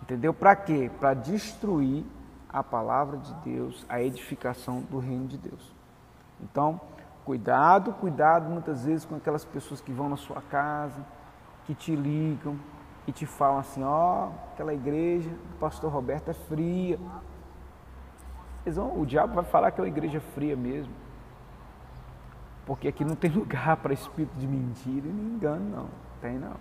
Entendeu? 0.03 0.33
Para 0.33 0.57
quê? 0.57 0.91
Para 0.99 1.15
destruir 1.15 2.05
a 2.49 2.63
palavra 2.63 3.17
de 3.19 3.33
Deus, 3.45 3.85
a 3.89 4.03
edificação 4.03 4.81
do 4.83 4.99
reino 4.99 5.27
de 5.27 5.39
Deus. 5.39 5.73
Então, 6.41 6.81
cuidado, 7.25 7.93
cuidado 7.95 8.51
muitas 8.51 8.85
vezes 8.85 9.05
com 9.05 9.17
aquelas 9.17 9.45
pessoas 9.45 9.81
que 9.81 9.93
vão 9.93 10.09
na 10.09 10.17
sua 10.17 10.43
casa, 10.43 11.05
que 11.65 11.75
te 11.75 11.95
ligam 11.95 12.59
e 13.07 13.13
te 13.13 13.27
falam 13.27 13.59
assim: 13.59 13.83
ó, 13.85 14.27
oh, 14.27 14.53
aquela 14.53 14.75
igreja 14.75 15.31
do 15.31 15.59
pastor 15.59 15.93
Roberto 15.93 16.31
é 16.31 16.35
fria. 16.35 16.99
Vão, 18.67 19.01
o 19.01 19.07
diabo 19.07 19.35
vai 19.35 19.45
falar 19.45 19.71
que 19.71 19.81
é 19.81 19.85
uma 19.85 19.89
igreja 19.89 20.21
fria 20.35 20.57
mesmo. 20.57 20.93
Porque 22.71 22.87
aqui 22.87 23.05
não 23.05 23.17
tem 23.17 23.29
lugar 23.35 23.77
para 23.79 23.93
espírito 23.93 24.33
de 24.39 24.47
mentira 24.47 25.09
e 25.09 25.11
nem 25.11 25.27
engano, 25.35 25.69
não. 25.69 25.89
Tem 26.21 26.39
não. 26.39 26.55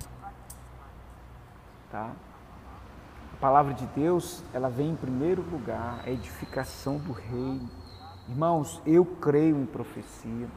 Tá? 1.91 2.13
A 3.33 3.37
palavra 3.39 3.75
de 3.75 3.85
Deus, 3.85 4.43
ela 4.51 4.71
vem 4.71 4.89
em 4.89 4.95
primeiro 4.95 5.43
lugar, 5.43 6.01
a 6.03 6.09
edificação 6.09 6.97
do 6.97 7.11
reino. 7.11 7.69
Irmãos, 8.27 8.81
eu 8.87 9.05
creio 9.05 9.55
em 9.55 9.67
profecia. 9.67 10.49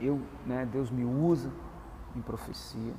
Eu, 0.00 0.20
né, 0.44 0.66
Deus 0.66 0.90
me 0.90 1.04
usa 1.04 1.52
em 2.16 2.20
profecia. 2.20 2.94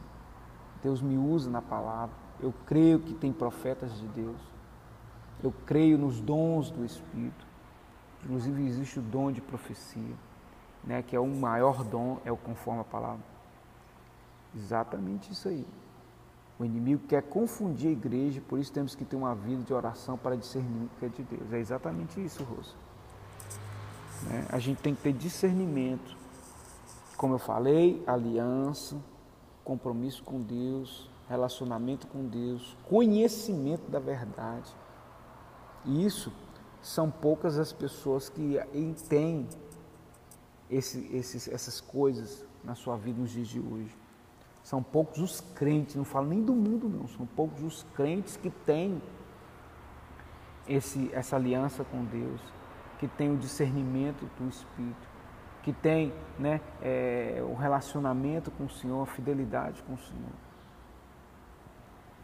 Deus 0.81 1.01
me 1.01 1.17
usa 1.17 1.51
na 1.51 1.61
palavra. 1.61 2.15
Eu 2.39 2.53
creio 2.65 2.99
que 2.99 3.13
tem 3.13 3.33
profetas 3.33 3.93
de 3.99 4.07
Deus. 4.07 4.39
Eu 5.43 5.53
creio 5.65 5.97
nos 5.97 6.21
dons 6.21 6.71
do 6.71 6.85
Espírito. 6.85 7.45
Inclusive 8.23 8.65
existe 8.65 8.99
o 8.99 9.01
dom 9.01 9.33
de 9.33 9.41
profecia 9.41 10.15
né, 10.83 11.01
que 11.01 11.15
é 11.15 11.19
o 11.19 11.27
maior 11.27 11.83
dom, 11.83 12.19
é 12.25 12.31
o 12.31 12.37
conforme 12.37 12.81
a 12.81 12.83
palavra. 12.83 13.23
Exatamente 14.55 15.31
isso 15.31 15.47
aí. 15.47 15.65
O 16.59 16.65
inimigo 16.65 17.07
quer 17.07 17.23
confundir 17.23 17.89
a 17.89 17.91
igreja, 17.91 18.41
por 18.47 18.59
isso 18.59 18.71
temos 18.71 18.93
que 18.93 19.03
ter 19.03 19.15
uma 19.15 19.33
vida 19.33 19.63
de 19.63 19.73
oração 19.73 20.17
para 20.17 20.35
discernir 20.35 20.85
o 20.85 20.89
que 20.99 21.05
é 21.05 21.09
de 21.09 21.23
Deus. 21.23 21.51
É 21.51 21.59
exatamente 21.59 22.23
isso, 22.23 22.43
Rosa. 22.43 22.73
Né? 24.23 24.45
A 24.49 24.59
gente 24.59 24.81
tem 24.81 24.93
que 24.93 25.01
ter 25.01 25.13
discernimento. 25.13 26.15
Como 27.17 27.33
eu 27.35 27.39
falei, 27.39 28.03
aliança, 28.05 28.97
compromisso 29.63 30.23
com 30.23 30.41
Deus, 30.41 31.09
relacionamento 31.27 32.05
com 32.07 32.25
Deus, 32.27 32.77
conhecimento 32.87 33.89
da 33.89 33.99
verdade. 33.99 34.73
E 35.85 36.05
isso 36.05 36.31
são 36.81 37.09
poucas 37.09 37.57
as 37.57 37.71
pessoas 37.71 38.29
que 38.29 38.59
têm 39.07 39.47
esse, 40.73 41.09
esses, 41.15 41.47
essas 41.47 41.79
coisas 41.79 42.45
na 42.63 42.75
sua 42.75 42.97
vida 42.97 43.19
nos 43.19 43.31
dias 43.31 43.47
de 43.47 43.59
hoje. 43.59 43.95
São 44.63 44.81
poucos 44.81 45.19
os 45.19 45.41
crentes, 45.41 45.95
não 45.95 46.05
falo 46.05 46.27
nem 46.27 46.41
do 46.41 46.53
mundo 46.53 46.87
não, 46.87 47.07
são 47.07 47.25
poucos 47.25 47.61
os 47.63 47.83
crentes 47.93 48.37
que 48.37 48.49
têm 48.49 49.01
esse, 50.67 51.09
essa 51.13 51.35
aliança 51.35 51.83
com 51.83 52.05
Deus, 52.05 52.41
que 52.97 53.07
têm 53.07 53.33
o 53.33 53.37
discernimento 53.37 54.25
do 54.39 54.47
Espírito, 54.47 55.07
que 55.61 55.73
têm 55.73 56.13
né, 56.39 56.61
é, 56.81 57.43
o 57.45 57.53
relacionamento 57.55 58.49
com 58.51 58.65
o 58.65 58.69
Senhor, 58.69 59.03
a 59.03 59.05
fidelidade 59.05 59.83
com 59.83 59.93
o 59.93 59.99
Senhor. 59.99 60.31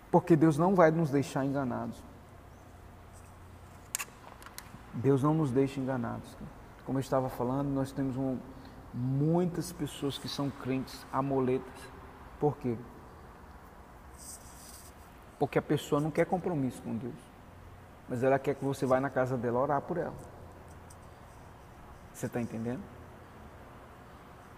Porque 0.10 0.36
Deus 0.36 0.58
não 0.58 0.74
vai 0.74 0.91
nos 0.91 1.12
deixar 1.12 1.45
enganados. 1.45 2.02
Deus 4.93 5.22
não 5.22 5.34
nos 5.34 5.52
deixa 5.52 5.80
enganados. 5.80 6.36
Como 6.90 6.98
eu 6.98 7.02
estava 7.02 7.30
falando, 7.30 7.70
nós 7.70 7.92
temos 7.92 8.18
um, 8.18 8.40
muitas 8.92 9.72
pessoas 9.72 10.18
que 10.18 10.28
são 10.28 10.50
crentes 10.50 11.06
amoletas. 11.14 11.80
Por 12.40 12.58
quê? 12.58 12.76
Porque 15.38 15.60
a 15.60 15.62
pessoa 15.62 16.02
não 16.02 16.10
quer 16.10 16.26
compromisso 16.26 16.82
com 16.82 16.98
Deus. 16.98 17.14
Mas 18.10 18.24
ela 18.24 18.40
quer 18.40 18.56
que 18.56 18.66
você 18.66 18.88
vá 18.88 19.00
na 19.00 19.12
casa 19.12 19.38
dela 19.38 19.60
orar 19.60 19.80
por 19.82 19.98
ela. 19.98 20.16
Você 22.12 22.26
está 22.26 22.42
entendendo? 22.42 22.82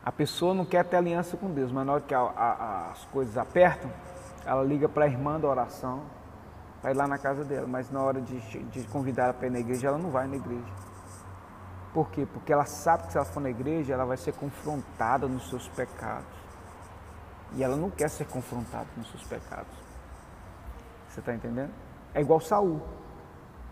A 0.01 0.11
pessoa 0.13 0.53
não 0.53 0.63
quer 0.63 0.85
ter 0.85 0.95
aliança 0.95 1.35
com 1.35 1.51
Deus, 1.51 1.69
mas 1.69 1.85
na 1.85 1.91
hora 1.91 2.01
que 2.01 2.15
a, 2.15 2.21
a, 2.21 2.91
as 2.91 3.03
coisas 3.07 3.37
apertam, 3.37 3.91
ela 4.45 4.63
liga 4.63 4.87
para 4.87 5.03
a 5.03 5.07
irmã 5.09 5.37
da 5.37 5.49
oração, 5.49 6.03
vai 6.81 6.93
lá 6.93 7.05
na 7.09 7.17
casa 7.17 7.43
dela. 7.43 7.67
Mas 7.67 7.91
na 7.91 8.01
hora 8.01 8.21
de, 8.21 8.39
de 8.39 8.87
convidar 8.87 9.23
ela 9.25 9.33
para 9.33 9.47
ir 9.47 9.51
na 9.51 9.59
igreja, 9.59 9.89
ela 9.89 9.97
não 9.97 10.11
vai 10.11 10.27
na 10.27 10.37
igreja. 10.37 10.90
Por 11.93 12.09
quê? 12.09 12.25
Porque 12.25 12.53
ela 12.53 12.65
sabe 12.65 13.03
que 13.03 13.11
se 13.11 13.17
ela 13.17 13.25
for 13.25 13.41
na 13.41 13.49
igreja, 13.49 13.93
ela 13.93 14.05
vai 14.05 14.17
ser 14.17 14.33
confrontada 14.33 15.27
nos 15.27 15.49
seus 15.49 15.67
pecados. 15.69 16.41
E 17.53 17.63
ela 17.63 17.75
não 17.75 17.89
quer 17.89 18.09
ser 18.09 18.25
confrontada 18.25 18.87
nos 18.95 19.09
seus 19.09 19.23
pecados. 19.23 19.73
Você 21.09 21.19
está 21.19 21.33
entendendo? 21.33 21.71
É 22.13 22.21
igual 22.21 22.39
Saul. 22.39 22.81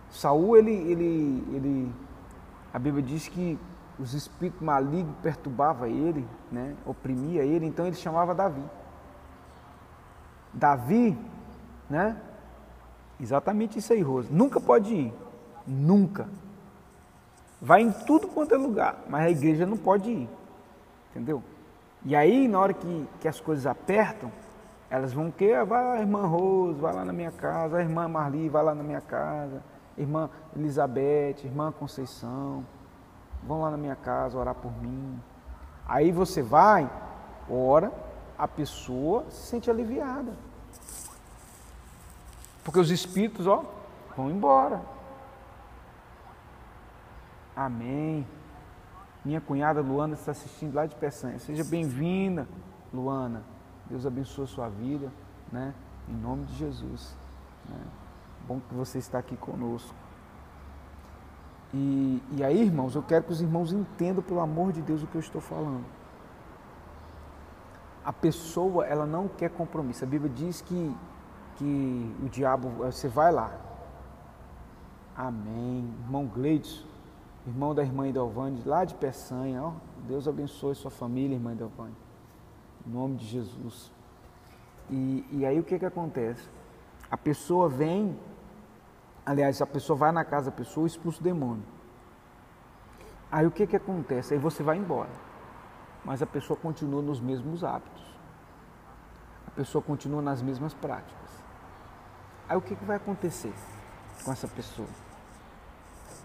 Saul, 0.10 0.58
ele, 0.58 0.74
ele, 0.74 1.48
ele, 1.54 1.96
a 2.74 2.80
Bíblia 2.80 3.02
diz 3.02 3.28
que 3.30 3.58
os 3.98 4.14
espíritos 4.14 4.62
malignos 4.62 5.16
perturbavam 5.22 5.88
ele, 5.88 6.28
né? 6.52 6.76
oprimia 6.86 7.44
ele, 7.44 7.66
então 7.66 7.86
ele 7.86 7.96
chamava 7.96 8.36
Davi. 8.36 8.64
Davi, 10.54 11.18
né? 11.90 12.20
Exatamente 13.20 13.80
isso 13.80 13.94
aí, 13.94 14.02
Rosa. 14.02 14.30
Nunca 14.32 14.60
pode 14.60 14.94
ir. 14.94 15.14
Nunca. 15.68 16.28
Vai 17.62 17.82
em 17.82 17.92
tudo 17.92 18.28
quanto 18.28 18.56
é 18.56 18.58
lugar, 18.58 19.04
mas 19.10 19.26
a 19.26 19.30
igreja 19.30 19.66
não 19.66 19.78
pode 19.78 20.10
ir. 20.10 20.30
Entendeu? 21.12 21.44
E 22.06 22.16
aí, 22.16 22.48
na 22.48 22.60
hora 22.60 22.74
que, 22.74 23.08
que 23.20 23.28
as 23.28 23.40
coisas 23.40 23.66
apertam, 23.66 24.32
elas 24.90 25.14
vão 25.14 25.30
que 25.30 25.52
ah, 25.52 25.66
vai 25.66 25.98
a 25.98 26.00
irmã 26.00 26.26
Rose, 26.26 26.80
vai 26.80 26.94
lá 26.94 27.04
na 27.04 27.14
minha 27.14 27.32
casa, 27.32 27.78
a 27.78 27.82
irmã 27.82 28.08
Marli 28.08 28.50
vai 28.50 28.64
lá 28.64 28.74
na 28.74 28.82
minha 28.82 29.02
casa, 29.02 29.62
irmã 29.98 30.30
Elizabeth, 30.56 31.44
irmã 31.44 31.72
Conceição, 31.72 32.66
vão 33.44 33.62
lá 33.62 33.70
na 33.70 33.78
minha 33.78 33.96
casa 33.96 34.38
orar 34.38 34.56
por 34.56 34.72
mim. 34.82 35.20
Aí 35.88 36.12
você 36.12 36.42
vai, 36.42 36.90
ora, 37.50 37.92
a 38.38 38.48
pessoa 38.48 39.26
se 39.30 39.48
sente 39.48 39.70
aliviada. 39.70 40.32
Porque 42.64 42.80
os 42.80 42.90
espíritos, 42.90 43.48
ó, 43.48 43.66
vão 44.16 44.30
embora. 44.30 44.82
Amém. 47.60 48.26
Minha 49.26 49.42
cunhada 49.42 49.82
Luana 49.82 50.14
está 50.14 50.32
assistindo 50.32 50.76
lá 50.76 50.86
de 50.86 50.96
Peçanha. 50.96 51.38
Seja 51.40 51.62
bem-vinda, 51.62 52.48
Luana. 52.94 53.44
Deus 53.90 54.06
abençoe 54.06 54.46
a 54.46 54.48
sua 54.48 54.70
vida, 54.70 55.12
né? 55.52 55.74
Em 56.08 56.14
nome 56.14 56.46
de 56.46 56.56
Jesus. 56.56 57.18
Né? 57.68 57.82
Bom 58.48 58.62
que 58.62 58.74
você 58.74 58.98
está 58.98 59.20
aqui 59.20 59.36
conosco. 59.36 59.94
E, 61.74 62.24
e 62.32 62.42
aí, 62.46 62.62
irmãos, 62.62 62.96
eu 62.96 63.04
quero 63.04 63.26
que 63.26 63.34
os 63.34 63.42
irmãos 63.42 63.74
entendam, 63.74 64.24
pelo 64.24 64.40
amor 64.40 64.72
de 64.72 64.82
Deus, 64.82 65.04
o 65.04 65.08
que 65.08 65.16
eu 65.16 65.20
estou 65.20 65.42
falando. 65.42 65.84
A 68.06 68.14
pessoa, 68.14 68.86
ela 68.86 69.06
não 69.06 69.28
quer 69.28 69.50
compromisso. 69.50 70.06
A 70.06 70.08
Bíblia 70.08 70.32
diz 70.34 70.62
que, 70.62 70.96
que 71.58 72.16
o 72.24 72.30
diabo, 72.30 72.70
você 72.70 73.10
vai 73.10 73.34
lá. 73.34 73.52
Amém. 75.14 75.94
Irmão 76.06 76.26
Gleides, 76.26 76.88
irmão 77.48 77.74
da 77.74 77.84
irmã 77.84 78.08
Idelvane, 78.08 78.62
lá 78.66 78.86
de 78.86 78.94
Peçanha, 78.96 79.64
ó, 79.64 79.74
Deus 80.08 80.28
abençoe 80.28 80.76
sua 80.76 80.92
família, 80.92 81.36
irmã 81.36 81.54
Idelvane. 81.54 81.96
Em 82.86 82.92
nome 82.92 83.16
de 83.18 83.26
Jesus. 83.26 83.92
E, 84.90 85.26
e 85.32 85.46
aí 85.46 85.60
o 85.60 85.64
que, 85.64 85.78
que 85.78 85.86
acontece? 85.86 86.50
A 87.10 87.18
pessoa 87.18 87.68
vem 87.70 88.18
Aliás, 89.30 89.62
a 89.62 89.68
pessoa 89.68 89.96
vai 89.96 90.12
na 90.12 90.26
casa 90.26 90.50
da 90.50 90.58
pessoa 90.58 90.86
e 90.86 90.88
expulsa 90.88 91.20
o 91.20 91.24
demônio. 91.24 91.64
Aí 93.32 93.46
o 93.46 93.52
que, 93.52 93.68
que 93.68 93.76
acontece? 93.76 94.34
Aí 94.34 94.40
você 94.40 94.64
vai 94.64 94.76
embora. 94.76 95.12
Mas 96.04 96.24
a 96.24 96.26
pessoa 96.26 96.58
continua 96.58 97.00
nos 97.00 97.20
mesmos 97.20 97.64
hábitos. 97.64 98.04
A 99.46 99.52
pessoa 99.52 99.84
continua 99.84 100.20
nas 100.20 100.42
mesmas 100.42 100.74
práticas. 100.74 101.44
Aí 102.48 102.58
o 102.58 102.62
que, 102.62 102.76
que 102.76 102.84
vai 102.84 102.98
acontecer 102.98 103.54
com 104.26 104.32
essa 104.32 104.48
pessoa? 104.48 104.90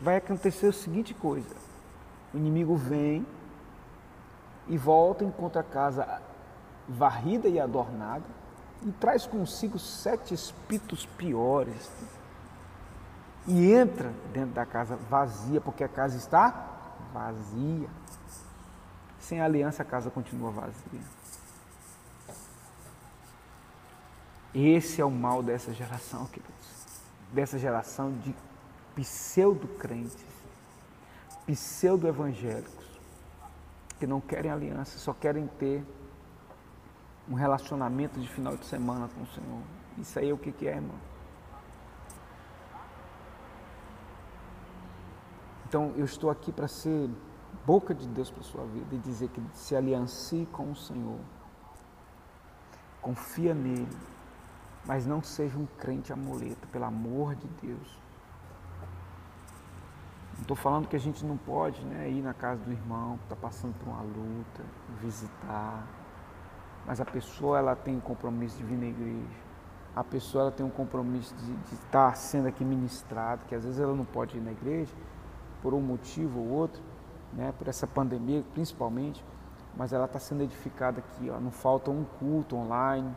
Vai 0.05 0.17
acontecer 0.17 0.67
a 0.67 0.73
seguinte 0.73 1.15
coisa: 1.15 1.57
o 2.35 2.37
inimigo 2.37 2.77
vem 2.77 3.27
e 4.69 4.77
volta, 4.77 5.25
encontra 5.25 5.63
a 5.63 5.65
casa 5.65 6.21
varrida 6.87 7.49
e 7.49 7.59
adornada 7.59 8.27
e 8.83 8.93
traz 8.93 9.27
consigo 9.27 9.79
sete 9.79 10.35
espíritos 10.35 11.07
piores 11.07 11.91
e 13.47 13.73
entra 13.73 14.13
dentro 14.31 14.53
da 14.55 14.67
casa 14.67 14.95
vazia, 15.09 15.59
porque 15.59 15.83
a 15.83 15.89
casa 15.89 16.19
está 16.19 16.69
vazia. 17.11 17.89
Sem 19.19 19.41
aliança, 19.41 19.83
a 19.83 19.87
casa 19.87 20.11
continua 20.11 20.51
vazia. 20.51 21.01
Esse 24.55 25.01
é 25.01 25.05
o 25.05 25.11
mal 25.11 25.43
dessa 25.43 25.73
geração, 25.73 26.27
queridos. 26.27 26.53
Dessa 27.33 27.59
geração 27.59 28.13
de 28.19 28.35
pseudo-crentes, 28.95 30.25
pseudo-evangélicos, 31.47 32.85
que 33.99 34.07
não 34.07 34.21
querem 34.21 34.51
aliança, 34.51 34.99
só 34.99 35.13
querem 35.13 35.47
ter 35.47 35.85
um 37.29 37.35
relacionamento 37.35 38.21
de 38.21 38.29
final 38.29 38.57
de 38.57 38.65
semana 38.67 39.09
com 39.09 39.23
o 39.23 39.27
Senhor. 39.27 39.63
Isso 39.99 40.19
aí 40.19 40.31
é 40.31 40.33
o 40.33 40.39
que, 40.39 40.67
é, 40.67 40.77
irmão? 40.77 40.97
Então 45.67 45.93
eu 45.97 46.05
estou 46.05 46.31
aqui 46.31 46.53
para 46.53 46.69
ser 46.69 47.11
boca 47.65 47.95
de 47.95 48.07
Deus 48.09 48.31
para 48.31 48.41
a 48.41 48.45
sua 48.45 48.65
vida 48.65 48.95
e 48.95 48.99
dizer 48.99 49.29
que 49.29 49.43
se 49.53 49.75
aliancie 49.75 50.47
com 50.47 50.71
o 50.71 50.77
Senhor. 50.77 51.19
Confia 53.01 53.55
nele, 53.55 53.89
mas 54.87 55.07
não 55.07 55.23
seja 55.23 55.59
um 55.59 55.67
crente 55.67 56.13
amoleta, 56.13 56.67
pelo 56.69 56.85
amor 56.85 57.35
de 57.35 57.49
Deus. 57.61 58.04
Estou 60.41 60.57
falando 60.57 60.89
que 60.89 60.97
a 60.97 61.01
gente 61.01 61.25
não 61.25 61.37
pode 61.37 61.81
né, 61.85 62.11
ir 62.11 62.21
na 62.21 62.35
casa 62.35 62.63
do 62.65 62.73
irmão 62.73 63.17
que 63.19 63.25
está 63.25 63.37
passando 63.37 63.75
por 63.75 63.89
uma 63.89 64.03
luta, 64.03 64.63
visitar. 65.01 65.87
Mas 66.87 67.01
a 67.01 67.05
pessoa 67.05 67.59
ela 67.59 67.75
tem 67.75 67.97
um 67.97 68.01
compromisso 68.01 68.57
de 68.59 68.65
vir 68.65 68.77
na 68.77 68.87
igreja. 68.87 69.45
A 69.95 70.03
pessoa 70.03 70.43
ela 70.43 70.51
tem 70.51 70.67
um 70.67 70.71
compromisso 70.71 71.35
de, 71.37 71.55
de 71.55 71.75
estar 71.75 72.17
sendo 72.17 72.49
aqui 72.49 72.65
ministrado, 72.65 73.45
que 73.47 73.55
às 73.55 73.65
vezes 73.65 73.79
ela 73.79 73.95
não 73.95 74.05
pode 74.05 74.37
ir 74.37 74.41
na 74.41 74.51
igreja, 74.51 74.93
por 75.63 75.73
um 75.73 75.81
motivo 75.81 76.41
ou 76.41 76.49
outro, 76.49 76.83
né, 77.33 77.55
por 77.57 77.69
essa 77.69 77.87
pandemia 77.87 78.45
principalmente, 78.53 79.25
mas 79.77 79.93
ela 79.93 80.05
está 80.05 80.19
sendo 80.19 80.43
edificada 80.43 80.99
aqui. 80.99 81.31
Ó. 81.31 81.39
Não 81.41 81.51
falta 81.51 81.91
um 81.91 82.05
culto 82.05 82.57
online, 82.57 83.15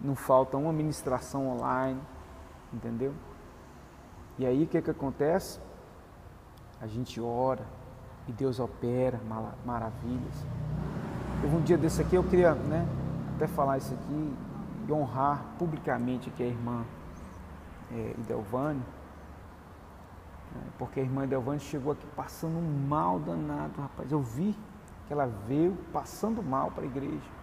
não 0.00 0.14
falta 0.14 0.56
uma 0.56 0.72
ministração 0.72 1.48
online, 1.48 2.00
entendeu? 2.72 3.14
E 4.38 4.46
aí 4.46 4.64
o 4.64 4.66
que, 4.66 4.80
que 4.80 4.90
acontece? 4.90 5.60
A 6.82 6.86
gente 6.86 7.20
ora 7.20 7.64
e 8.28 8.32
Deus 8.32 8.60
opera 8.60 9.18
maravilhas. 9.64 10.46
Houve 11.42 11.56
um 11.56 11.62
dia 11.62 11.78
desse 11.78 12.02
aqui, 12.02 12.16
eu 12.16 12.24
queria 12.24 12.54
né, 12.54 12.86
até 13.36 13.46
falar 13.46 13.78
isso 13.78 13.94
aqui 13.94 14.34
e 14.88 14.92
honrar 14.92 15.42
publicamente 15.58 16.28
aqui 16.28 16.42
a 16.42 16.46
irmã 16.46 16.84
é, 17.90 18.14
Idelvane 18.18 18.82
né? 20.54 20.62
Porque 20.78 21.00
a 21.00 21.02
irmã 21.02 21.26
Delvane 21.26 21.60
chegou 21.60 21.92
aqui 21.92 22.06
passando 22.14 22.56
um 22.56 22.86
mal 22.88 23.18
danado, 23.18 23.80
rapaz. 23.80 24.10
Eu 24.10 24.20
vi 24.20 24.56
que 25.06 25.12
ela 25.12 25.26
veio 25.46 25.76
passando 25.92 26.42
mal 26.42 26.70
para 26.70 26.84
a 26.84 26.86
igreja. 26.86 27.42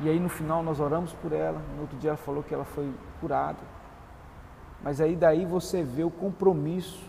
E 0.00 0.08
aí 0.08 0.20
no 0.20 0.28
final 0.28 0.62
nós 0.62 0.80
oramos 0.80 1.12
por 1.14 1.32
ela. 1.32 1.60
No 1.74 1.82
outro 1.82 1.96
dia 1.98 2.10
ela 2.10 2.16
falou 2.16 2.42
que 2.42 2.52
ela 2.52 2.64
foi 2.64 2.92
curada. 3.20 3.58
Mas 4.82 5.00
aí 5.00 5.16
daí 5.16 5.44
você 5.44 5.82
vê 5.82 6.04
o 6.04 6.10
compromisso 6.10 7.02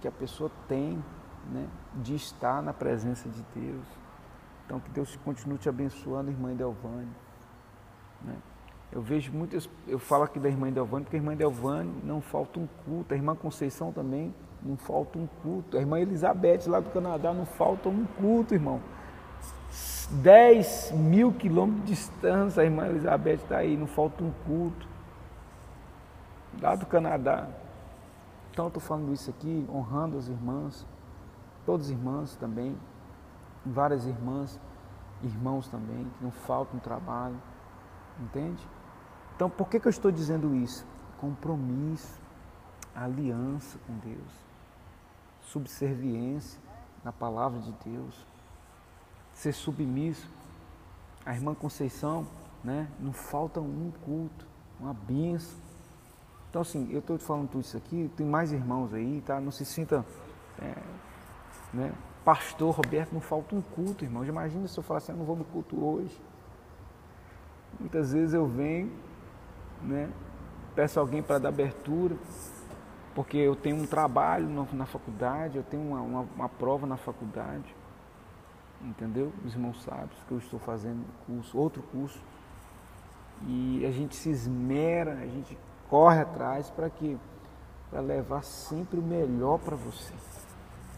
que 0.00 0.08
a 0.08 0.12
pessoa 0.12 0.50
tem 0.68 1.02
né, 1.50 1.66
de 1.96 2.14
estar 2.14 2.62
na 2.62 2.72
presença 2.72 3.28
de 3.28 3.44
Deus. 3.54 3.84
Então 4.64 4.80
que 4.80 4.90
Deus 4.90 5.16
continue 5.24 5.58
te 5.58 5.68
abençoando, 5.68 6.30
irmã 6.30 6.54
Delvane. 6.54 7.10
Né? 8.22 8.36
Eu 8.92 9.00
vejo 9.00 9.32
muitas, 9.32 9.68
eu 9.86 9.98
falo 9.98 10.24
aqui 10.24 10.38
da 10.40 10.48
irmã 10.48 10.70
Delvane, 10.70 11.04
porque 11.04 11.16
a 11.16 11.20
irmã 11.20 11.36
Delvane 11.36 11.92
não 12.02 12.20
falta 12.20 12.58
um 12.58 12.68
culto, 12.84 13.14
a 13.14 13.16
irmã 13.16 13.36
Conceição 13.36 13.92
também 13.92 14.34
não 14.62 14.76
falta 14.76 15.18
um 15.18 15.26
culto, 15.42 15.76
a 15.76 15.80
irmã 15.80 15.98
Elizabeth 16.00 16.66
lá 16.66 16.80
do 16.80 16.90
Canadá 16.90 17.32
não 17.32 17.46
falta 17.46 17.88
um 17.88 18.04
culto, 18.04 18.54
irmão. 18.54 18.80
10 20.10 20.92
mil 20.92 21.32
quilômetros 21.32 21.84
de 21.84 21.94
distância, 21.94 22.62
a 22.62 22.64
irmã 22.64 22.86
Elizabeth 22.88 23.34
está 23.34 23.58
aí, 23.58 23.76
não 23.76 23.86
falta 23.86 24.24
um 24.24 24.32
culto. 24.44 24.88
Lá 26.60 26.74
do 26.74 26.84
Canadá. 26.84 27.46
Então 28.50 28.66
eu 28.66 28.68
estou 28.68 28.82
falando 28.82 29.12
isso 29.12 29.30
aqui, 29.30 29.66
honrando 29.70 30.18
as 30.18 30.28
irmãs, 30.28 30.86
todas 31.64 31.86
as 31.86 31.92
irmãs 31.92 32.36
também, 32.36 32.76
várias 33.64 34.06
irmãs, 34.06 34.58
irmãos 35.22 35.68
também, 35.68 36.04
que 36.18 36.24
não 36.24 36.30
faltam 36.30 36.80
trabalho, 36.80 37.40
entende? 38.18 38.66
Então, 39.36 39.48
por 39.48 39.68
que, 39.68 39.80
que 39.80 39.86
eu 39.86 39.90
estou 39.90 40.10
dizendo 40.10 40.54
isso? 40.54 40.84
Compromisso, 41.18 42.20
aliança 42.94 43.78
com 43.86 43.96
Deus, 43.98 44.32
subserviência 45.40 46.60
na 47.04 47.12
palavra 47.12 47.60
de 47.60 47.72
Deus, 47.84 48.26
ser 49.32 49.52
submisso. 49.52 50.28
A 51.24 51.34
irmã 51.34 51.54
Conceição, 51.54 52.26
né, 52.64 52.88
não 52.98 53.12
falta 53.12 53.60
um 53.60 53.92
culto, 54.04 54.46
uma 54.78 54.92
benção. 54.92 55.69
Então, 56.50 56.62
assim, 56.62 56.88
eu 56.90 56.98
estou 56.98 57.16
falando 57.16 57.48
tudo 57.48 57.60
isso 57.60 57.76
aqui, 57.76 58.10
tem 58.16 58.26
mais 58.26 58.50
irmãos 58.50 58.92
aí, 58.92 59.22
tá? 59.24 59.40
Não 59.40 59.52
se 59.52 59.64
sinta. 59.64 60.04
É, 60.60 60.74
né? 61.72 61.92
Pastor 62.24 62.74
Roberto, 62.74 63.12
não 63.12 63.20
falta 63.20 63.54
um 63.54 63.62
culto, 63.62 64.04
irmão. 64.04 64.24
Imagina 64.24 64.66
se 64.66 64.76
eu 64.76 64.82
falar 64.82 64.98
assim, 64.98 65.12
eu 65.12 65.18
não 65.18 65.24
vou 65.24 65.36
no 65.36 65.44
culto 65.44 65.82
hoje. 65.82 66.20
Muitas 67.78 68.12
vezes 68.12 68.34
eu 68.34 68.48
venho, 68.48 68.90
né? 69.80 70.10
Peço 70.74 70.98
alguém 70.98 71.22
para 71.22 71.38
dar 71.38 71.50
abertura, 71.50 72.16
porque 73.14 73.36
eu 73.36 73.54
tenho 73.54 73.76
um 73.76 73.86
trabalho 73.86 74.48
na 74.72 74.86
faculdade, 74.86 75.56
eu 75.56 75.62
tenho 75.62 75.82
uma, 75.82 76.00
uma, 76.00 76.20
uma 76.34 76.48
prova 76.48 76.84
na 76.84 76.96
faculdade, 76.96 77.74
entendeu? 78.82 79.32
Os 79.44 79.54
irmãos 79.54 79.82
sabem 79.84 80.08
que 80.26 80.32
eu 80.32 80.38
estou 80.38 80.58
fazendo 80.58 81.04
curso, 81.26 81.56
outro 81.56 81.82
curso, 81.92 82.20
e 83.46 83.86
a 83.86 83.90
gente 83.90 84.16
se 84.16 84.30
esmera, 84.30 85.12
a 85.12 85.26
gente 85.26 85.56
corre 85.90 86.20
atrás 86.20 86.70
para 86.70 86.88
que 86.88 87.18
para 87.90 88.00
levar 88.00 88.44
sempre 88.44 89.00
o 89.00 89.02
melhor 89.02 89.58
para 89.58 89.74
você. 89.74 90.14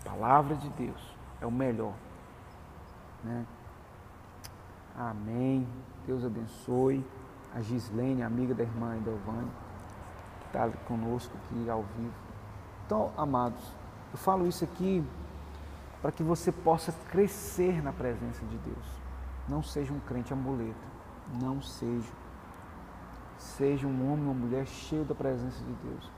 A 0.05 0.11
palavra 0.11 0.55
de 0.55 0.68
Deus 0.70 1.16
é 1.40 1.47
o 1.47 1.51
melhor, 1.51 1.95
né? 3.24 3.47
Amém. 4.95 5.66
Deus 6.07 6.22
abençoe 6.22 7.03
a 7.55 7.62
Gislene, 7.62 8.22
amiga 8.22 8.55
da 8.55 8.62
irmã 8.62 8.95
Edelvane, 8.97 9.51
que 10.40 10.47
está 10.47 10.68
conosco 10.86 11.32
aqui 11.38 11.70
ao 11.70 11.82
vivo. 11.97 12.12
Então, 12.84 13.11
amados, 13.16 13.62
eu 14.12 14.18
falo 14.18 14.47
isso 14.47 14.62
aqui 14.64 15.03
para 16.03 16.12
que 16.12 16.22
você 16.22 16.53
possa 16.53 16.93
crescer 17.11 17.82
na 17.82 17.93
presença 17.93 18.45
de 18.45 18.59
Deus. 18.59 18.86
Não 19.49 19.62
seja 19.62 19.93
um 19.93 20.01
crente 20.01 20.32
amuleto, 20.32 20.74
não 21.40 21.62
seja. 21.62 22.12
Seja 23.43 23.86
um 23.86 24.12
homem 24.12 24.28
ou 24.28 24.34
mulher 24.34 24.66
cheio 24.66 25.05
da 25.05 25.14
presença 25.14 25.62
de 25.64 25.72
Deus. 25.72 26.11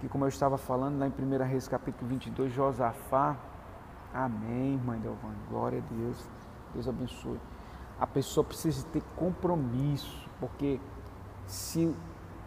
Que 0.00 0.08
como 0.08 0.24
eu 0.24 0.28
estava 0.28 0.56
falando 0.56 0.98
lá 0.98 1.06
em 1.06 1.10
1 1.10 1.44
Reis 1.44 1.66
capítulo 1.68 2.08
22, 2.08 2.52
Josafá, 2.52 3.36
amém, 4.12 4.78
mãe 4.84 4.98
Delvane, 5.00 5.36
glória 5.48 5.78
a 5.78 5.94
Deus, 5.94 6.28
Deus 6.72 6.88
abençoe. 6.88 7.40
A 7.98 8.06
pessoa 8.06 8.44
precisa 8.44 8.86
ter 8.88 9.02
compromisso, 9.16 10.28
porque 10.38 10.80
se 11.46 11.94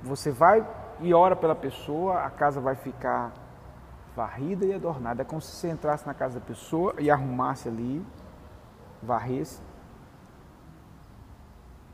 você 0.03 0.31
vai 0.31 0.65
e 0.99 1.13
ora 1.13 1.35
pela 1.35 1.55
pessoa, 1.55 2.23
a 2.23 2.29
casa 2.29 2.61
vai 2.61 2.75
ficar 2.75 3.33
varrida 4.15 4.65
e 4.65 4.73
adornada. 4.73 5.21
É 5.21 5.25
como 5.25 5.41
se 5.41 5.51
você 5.51 5.69
entrasse 5.69 6.05
na 6.05 6.13
casa 6.13 6.39
da 6.39 6.45
pessoa 6.45 6.93
e 6.99 7.09
arrumasse 7.09 7.67
ali, 7.67 8.05
varresse. 9.01 9.61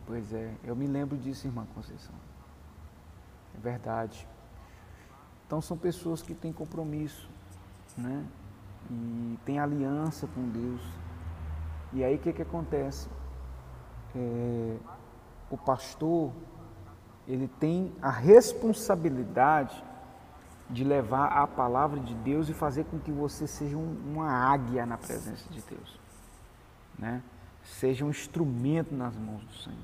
Pois 0.05 0.33
é, 0.33 0.53
eu 0.63 0.75
me 0.75 0.85
lembro 0.85 1.17
disso, 1.17 1.47
irmã 1.47 1.65
Conceição. 1.73 2.13
É 3.57 3.59
verdade. 3.59 4.27
Então 5.45 5.61
são 5.61 5.77
pessoas 5.77 6.21
que 6.21 6.33
têm 6.33 6.53
compromisso, 6.53 7.29
né? 7.97 8.25
E 8.89 9.39
têm 9.45 9.59
aliança 9.59 10.27
com 10.27 10.47
Deus. 10.49 10.81
E 11.93 12.03
aí 12.03 12.15
o 12.15 12.19
que, 12.19 12.33
que 12.33 12.41
acontece? 12.41 13.09
É, 14.15 14.77
o 15.49 15.57
pastor 15.57 16.31
ele 17.27 17.47
tem 17.47 17.93
a 18.01 18.09
responsabilidade 18.09 19.83
de 20.69 20.83
levar 20.83 21.27
a 21.27 21.47
palavra 21.47 21.99
de 21.99 22.13
Deus 22.15 22.49
e 22.49 22.53
fazer 22.53 22.85
com 22.85 22.99
que 22.99 23.11
você 23.11 23.47
seja 23.47 23.77
um, 23.77 23.97
uma 24.13 24.29
águia 24.29 24.85
na 24.85 24.97
presença 24.97 25.47
de 25.49 25.61
Deus, 25.61 25.99
né? 26.97 27.23
Seja 27.65 28.05
um 28.05 28.09
instrumento 28.09 28.95
nas 28.95 29.15
mãos 29.17 29.43
do 29.43 29.53
Senhor. 29.53 29.77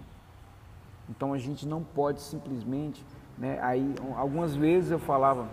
Então 1.09 1.33
a 1.33 1.37
gente 1.37 1.67
não 1.67 1.83
pode 1.83 2.21
simplesmente, 2.21 3.05
né? 3.37 3.59
Aí 3.61 3.93
algumas 4.15 4.55
vezes 4.55 4.91
eu 4.91 4.99
falava 4.99 5.49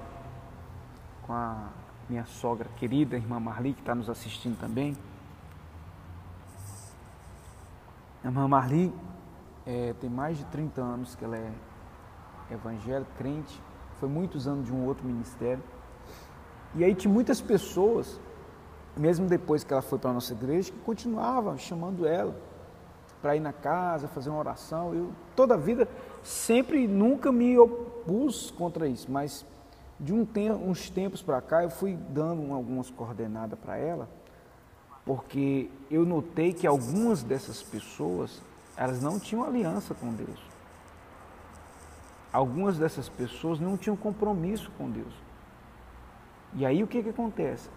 com 1.27 1.33
a 1.33 1.69
minha 2.09 2.25
sogra 2.25 2.69
querida, 2.77 3.17
a 3.17 3.19
irmã 3.19 3.41
Marli, 3.41 3.73
que 3.75 3.81
está 3.81 3.95
nos 3.95 4.09
assistindo 4.09 4.59
também. 4.59 4.97
A 8.23 8.29
irmã 8.29 8.47
Marli 8.47 8.95
é, 9.67 9.95
tem 10.01 10.09
mais 10.09 10.39
de 10.39 10.45
30 10.47 10.81
anos 10.81 11.15
que 11.15 11.25
ela 11.25 11.37
é 11.37 11.53
evangélico, 12.51 13.11
crente, 13.19 13.61
foi 13.99 14.09
muitos 14.09 14.49
anos 14.49 14.65
de 14.65 14.73
um 14.73 14.87
outro 14.87 15.07
ministério. 15.07 15.63
E 16.75 16.85
aí 16.85 16.95
tinha 16.95 17.13
muitas 17.13 17.41
pessoas, 17.41 18.21
mesmo 18.99 19.27
depois 19.27 19.65
que 19.65 19.73
ela 19.73 19.83
foi 19.83 19.99
para 19.99 20.11
a 20.11 20.15
nossa 20.15 20.33
igreja, 20.33 20.73
que 20.73 20.79
continuavam 20.81 21.57
chamando 21.57 22.07
ela 22.07 22.35
para 23.23 23.35
ir 23.35 23.41
na 23.41 23.53
casa, 23.53 24.09
fazer 24.09 24.31
uma 24.31 24.39
oração. 24.39 24.95
Eu, 24.95 25.11
toda 25.35 25.55
a 25.55 25.57
vida, 25.57 25.89
sempre, 26.23 26.87
nunca 26.87 27.33
me 27.33 27.59
opus 27.59 28.51
contra 28.51 28.87
isso, 28.87 29.11
mas 29.11 29.45
de 29.99 30.13
um 30.13 30.25
tempo, 30.25 30.57
uns 30.65 30.89
tempos 30.91 31.23
para 31.23 31.41
cá, 31.41 31.63
eu 31.63 31.71
fui 31.71 31.97
dando 32.11 32.53
algumas 32.53 32.91
coordenadas 32.91 33.59
para 33.59 33.77
ela, 33.77 34.09
porque 35.05 35.71
eu 35.91 36.05
notei 36.05 36.53
que 36.53 36.67
algumas 36.67 37.23
dessas 37.23 37.63
pessoas, 37.63 38.41
elas 38.77 39.03
não 39.03 39.19
tinham 39.19 39.45
aliança 39.45 39.95
com 39.95 40.13
Deus 40.13 40.49
algumas 42.33 42.79
dessas 42.79 43.09
pessoas 43.09 43.59
não 43.59 43.77
tinham 43.77 43.97
compromisso 43.97 44.71
com 44.77 44.91
Deus. 44.91 45.13
E 46.55 46.65
aí 46.65 46.83
o 46.83 46.87
que, 46.87 47.03
que 47.03 47.11
acontece? 47.11 47.69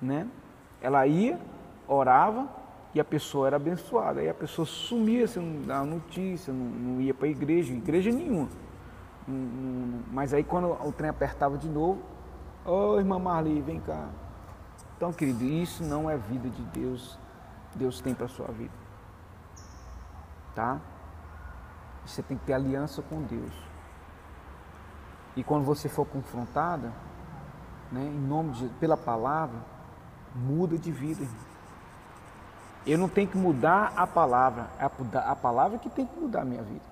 Né? 0.00 0.26
Ela 0.80 1.06
ia, 1.06 1.38
orava 1.86 2.48
e 2.94 3.00
a 3.00 3.04
pessoa 3.04 3.46
era 3.46 3.56
abençoada. 3.56 4.20
Aí 4.20 4.28
a 4.28 4.34
pessoa 4.34 4.66
sumia, 4.66 5.26
você 5.26 5.38
não 5.38 5.62
dava 5.62 5.84
notícia, 5.84 6.52
não, 6.52 6.64
não 6.64 7.00
ia 7.00 7.14
para 7.14 7.26
a 7.26 7.30
igreja, 7.30 7.72
igreja 7.72 8.10
nenhuma. 8.10 8.48
Mas 10.10 10.34
aí 10.34 10.42
quando 10.42 10.70
o 10.70 10.92
trem 10.92 11.10
apertava 11.10 11.56
de 11.56 11.68
novo, 11.68 12.02
ô 12.64 12.92
oh, 12.92 12.98
irmã 12.98 13.18
Marli, 13.18 13.60
vem 13.60 13.80
cá. 13.80 14.08
Então, 14.96 15.12
querido, 15.12 15.44
isso 15.44 15.84
não 15.84 16.10
é 16.10 16.16
vida 16.16 16.48
de 16.48 16.62
Deus. 16.64 17.18
Deus 17.74 18.00
tem 18.00 18.14
para 18.14 18.28
sua 18.28 18.48
vida. 18.48 18.74
Tá? 20.54 20.80
Você 22.04 22.22
tem 22.22 22.36
que 22.36 22.44
ter 22.44 22.52
aliança 22.52 23.00
com 23.02 23.22
Deus. 23.22 23.52
E 25.36 25.44
quando 25.44 25.64
você 25.64 25.88
for 25.88 26.04
confrontada, 26.04 26.92
né, 27.90 28.04
em 28.04 28.20
nome 28.20 28.50
de, 28.52 28.68
pela 28.80 28.96
palavra, 28.96 29.58
muda 30.34 30.78
de 30.78 30.90
vida. 30.90 31.22
Irmão. 31.22 31.50
Eu 32.86 32.98
não 32.98 33.08
tenho 33.08 33.28
que 33.28 33.36
mudar 33.36 33.92
a 33.96 34.06
palavra, 34.06 34.68
a, 34.78 35.30
a 35.30 35.36
palavra 35.36 35.78
que 35.78 35.90
tem 35.90 36.06
que 36.06 36.18
mudar 36.18 36.42
a 36.42 36.44
minha 36.44 36.62
vida. 36.62 36.84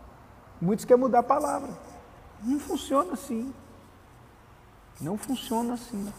Muitos 0.61 0.85
querem 0.85 1.01
mudar 1.01 1.21
a 1.21 1.23
palavra. 1.23 1.71
Não 2.43 2.59
funciona 2.59 3.15
assim. 3.15 3.53
Não 5.01 5.17
funciona 5.17 5.75
assim. 5.75 6.13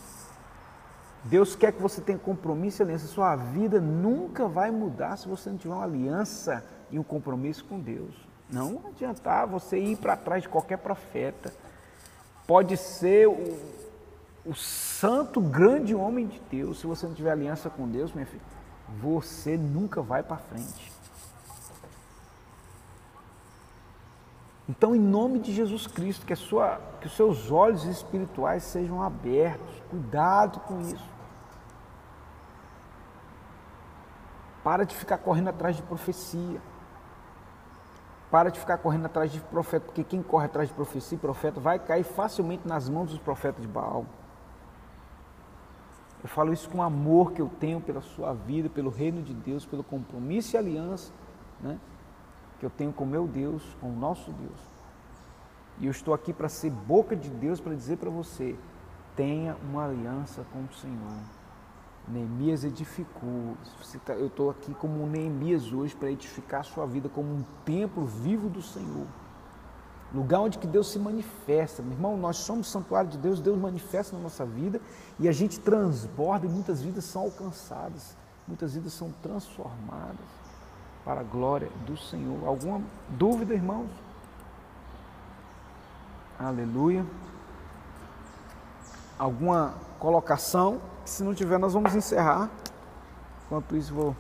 Deus 1.24 1.56
quer 1.56 1.74
que 1.74 1.82
você 1.82 2.02
tenha 2.02 2.18
compromisso 2.18 2.82
e 2.82 2.84
aliança. 2.84 3.08
Sua 3.08 3.36
vida 3.36 3.80
nunca 3.80 4.48
vai 4.48 4.72
mudar 4.72 5.18
se 5.18 5.28
você 5.28 5.50
não 5.50 5.58
tiver 5.58 5.74
uma 5.74 5.84
aliança 5.84 6.64
e 6.90 6.98
um 6.98 7.04
compromisso 7.04 7.66
com 7.66 7.80
Deus. 7.80 8.16
Não 8.50 8.82
adiantar 8.88 9.46
você 9.46 9.78
ir 9.78 9.98
para 9.98 10.16
trás 10.16 10.44
de 10.44 10.50
qualquer 10.50 10.78
profeta. 10.78 11.54
Pode 12.48 12.78
ser 12.78 13.28
o, 13.28 13.58
o 14.50 14.56
santo 14.56 15.40
grande 15.40 15.94
homem 15.94 16.26
de 16.26 16.40
Deus. 16.50 16.80
Se 16.80 16.88
você 16.88 17.06
não 17.06 17.14
tiver 17.14 17.32
aliança 17.32 17.70
com 17.70 17.88
Deus, 17.88 18.12
minha 18.14 18.26
filha, 18.26 18.42
você 19.00 19.56
nunca 19.56 20.02
vai 20.02 20.24
para 20.24 20.38
frente. 20.38 20.92
Então, 24.68 24.96
em 24.96 25.00
nome 25.00 25.38
de 25.38 25.54
Jesus 25.54 25.86
Cristo, 25.86 26.26
que, 26.26 26.36
sua, 26.36 26.82
que 27.00 27.06
os 27.06 27.16
seus 27.16 27.52
olhos 27.52 27.84
espirituais 27.86 28.64
sejam 28.64 29.04
abertos. 29.04 29.84
Cuidado 29.90 30.60
com 30.62 30.82
isso. 30.82 31.10
Para 34.64 34.84
de 34.84 34.96
ficar 34.96 35.20
correndo 35.20 35.50
atrás 35.50 35.76
de 35.76 35.84
profecia. 35.84 36.60
Para 38.32 38.50
de 38.50 38.60
ficar 38.60 38.78
correndo 38.80 39.06
atrás 39.06 39.32
de 39.32 39.40
profeta, 39.40 39.86
porque 39.86 40.04
quem 40.04 40.22
corre 40.22 40.46
atrás 40.46 40.70
de 40.70 40.76
profecia 40.76 41.16
e 41.16 41.20
profeta 41.20 41.60
vai 41.60 41.80
cair 41.80 42.04
facilmente 42.04 42.68
nas 42.68 42.88
mãos 42.90 43.10
dos 43.10 43.20
profetas 43.20 43.62
de 43.62 43.68
Baal. 43.68 44.06
Eu 46.22 46.30
falo 46.30 46.52
isso 46.52 46.70
com 46.70 46.80
o 46.80 46.82
amor 46.82 47.32
que 47.32 47.42
eu 47.42 47.50
tenho 47.60 47.80
pela 47.80 48.02
sua 48.02 48.34
vida, 48.34 48.70
pelo 48.70 48.90
reino 48.90 49.22
de 49.22 49.34
Deus, 49.34 49.66
pelo 49.66 49.84
compromisso 49.84 50.56
e 50.56 50.58
aliança 50.58 51.14
né, 51.62 51.80
que 52.60 52.66
eu 52.66 52.70
tenho 52.70 52.92
com 52.92 53.06
meu 53.06 53.28
Deus, 53.28 53.64
com 53.80 53.90
o 53.90 53.96
nosso 53.96 54.32
Deus. 54.32 54.60
E 55.80 55.86
eu 55.86 55.92
estou 55.92 56.14
aqui 56.14 56.34
para 56.34 56.50
ser 56.50 56.72
boca 56.72 57.16
de 57.16 57.30
Deus 57.30 57.62
para 57.62 57.74
dizer 57.74 57.98
para 57.98 58.10
você: 58.10 58.56
tenha 59.16 59.56
uma 59.70 59.86
aliança 59.86 60.46
com 60.52 60.64
o 60.64 60.74
Senhor. 60.74 61.20
Neemias 62.08 62.64
edificou. 62.64 63.56
Tá, 64.06 64.14
eu 64.14 64.28
estou 64.28 64.50
aqui 64.50 64.74
como 64.74 65.06
Neemias 65.06 65.72
hoje 65.72 65.96
para 65.96 66.12
edificar 66.12 66.62
a 66.62 66.64
sua 66.64 66.86
vida 66.86 67.08
como 67.08 67.30
um 67.30 67.44
templo 67.64 68.06
vivo 68.06 68.50
do 68.50 68.62
Senhor. 68.62 69.08
Lugar 70.14 70.40
onde 70.40 70.58
que 70.58 70.66
Deus 70.66 70.90
se 70.90 70.98
manifesta. 70.98 71.84
Meu 71.84 71.94
irmão, 71.94 72.18
nós 72.18 72.38
somos 72.38 72.68
santuário 72.68 73.10
de 73.10 73.18
Deus, 73.18 73.40
Deus 73.40 73.58
manifesta 73.58 74.16
na 74.16 74.24
nossa 74.24 74.44
vida 74.46 74.82
e 75.20 75.28
a 75.28 75.32
gente 75.32 75.60
transborda 75.60 76.48
e 76.48 76.50
muitas 76.50 76.82
vidas 76.82 77.06
são 77.06 77.24
alcançadas, 77.24 78.18
muitas 78.48 78.74
vidas 78.74 78.94
são 78.94 79.12
transformadas 79.22 80.26
para 81.06 81.22
a 81.22 81.24
glória 81.24 81.70
do 81.86 81.96
Senhor. 81.96 82.48
Alguma 82.48 82.82
dúvida, 83.10 83.54
irmãos? 83.54 83.90
Aleluia. 86.40 87.06
Alguma 89.18 89.76
colocação? 90.00 90.82
Se 91.06 91.24
não 91.24 91.36
tiver, 91.36 91.60
nós 91.60 91.74
vamos 91.74 91.94
encerrar. 91.94 92.50
Enquanto 93.46 93.76
isso, 93.76 93.94
vou 93.94 94.16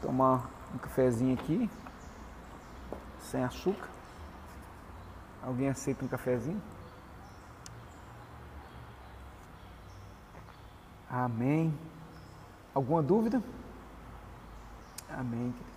tomar 0.00 0.48
um 0.74 0.78
cafezinho 0.78 1.34
aqui, 1.34 1.70
sem 3.20 3.42
açúcar. 3.42 3.91
Alguém 5.42 5.68
aceita 5.68 6.04
um 6.04 6.08
cafezinho? 6.08 6.62
Amém. 11.10 11.76
Alguma 12.74 13.02
dúvida? 13.02 13.42
Amém, 15.10 15.52
querido. 15.52 15.72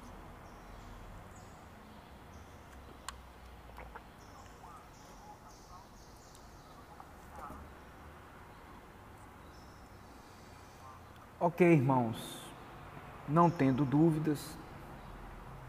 Ok, 11.40 11.74
irmãos, 11.74 12.18
não 13.28 13.50
tendo 13.52 13.86
dúvidas, 13.86 14.58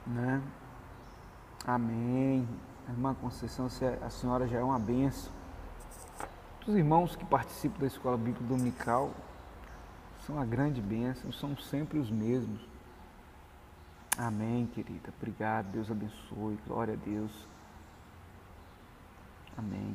né? 0.07 0.41
Amém. 1.67 2.49
Irmã 2.89 3.15
Conceição, 3.15 3.69
a 4.01 4.11
senhora 4.11 4.47
já 4.47 4.59
é 4.59 4.63
uma 4.63 4.79
benção. 4.79 5.33
Os 6.67 6.75
irmãos 6.75 7.15
que 7.15 7.25
participam 7.25 7.81
da 7.81 7.87
Escola 7.87 8.17
Bíblica 8.17 8.45
Dominical 8.45 9.11
são 10.27 10.37
uma 10.37 10.45
grande 10.45 10.81
bênção, 10.81 11.33
são 11.33 11.57
sempre 11.57 11.99
os 11.99 12.11
mesmos. 12.11 12.61
Amém, 14.19 14.67
querida. 14.67 15.13
Obrigado. 15.17 15.67
Deus 15.67 15.91
abençoe. 15.91 16.59
Glória 16.67 16.95
a 16.95 16.97
Deus. 16.97 17.31
Amém. 19.57 19.95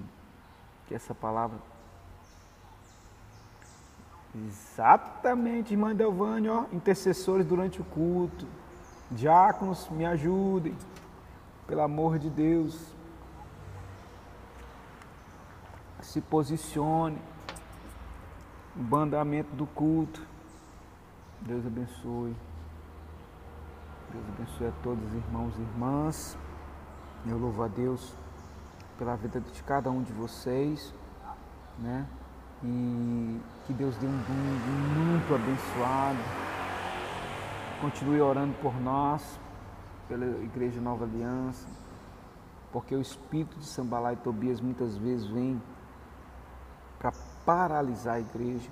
Que 0.88 0.96
essa 0.96 1.14
palavra. 1.14 1.58
Exatamente, 4.34 5.74
irmã 5.74 5.94
Delvane, 5.94 6.48
ó, 6.48 6.64
intercessores 6.72 7.46
durante 7.46 7.82
o 7.82 7.84
culto. 7.84 8.48
Diáconos, 9.10 9.89
me 9.89 10.06
ajudem. 10.06 10.74
Pelo 11.68 11.82
amor 11.82 12.20
de 12.20 12.30
Deus. 12.30 12.95
Se 16.01 16.22
posicione. 16.22 17.22
Bandamento 18.76 19.55
do 19.55 19.66
culto. 19.66 20.26
Deus 21.41 21.66
abençoe. 21.66 22.36
Deus 24.12 24.26
abençoe 24.30 24.68
a 24.68 24.72
todos 24.84 25.03
os 25.05 25.14
irmãos 25.14 25.53
e 25.57 25.62
irmãs. 25.62 26.38
Eu 27.26 27.38
louvo 27.38 27.64
a 27.64 27.68
Deus 27.68 28.14
pela 28.97 29.16
vida 29.16 29.39
de 29.39 29.64
cada 29.64 29.89
um 29.89 30.03
de 30.03 30.12
vocês, 30.14 30.93
né? 31.80 32.05
E 32.64 33.39
que 33.66 33.74
Deus 33.74 33.95
dê 33.97 34.05
um 34.05 34.22
domingo 34.24 34.99
muito 34.99 35.34
abençoado. 35.34 36.20
Continue 37.82 38.22
orando 38.22 38.53
por 38.62 38.80
nós, 38.80 39.39
pela 40.12 40.26
Igreja 40.43 40.82
Nova 40.82 41.05
Aliança, 41.05 41.66
porque 42.70 42.93
o 42.93 42.99
espírito 42.99 43.57
de 43.57 43.66
Sambalá 43.66 44.12
e 44.12 44.18
Tobias 44.18 44.59
muitas 44.59 44.97
vezes 44.97 45.26
vem 45.26 45.62
para 46.99 47.14
paralisar 47.45 48.16
a 48.16 48.20
igreja, 48.20 48.70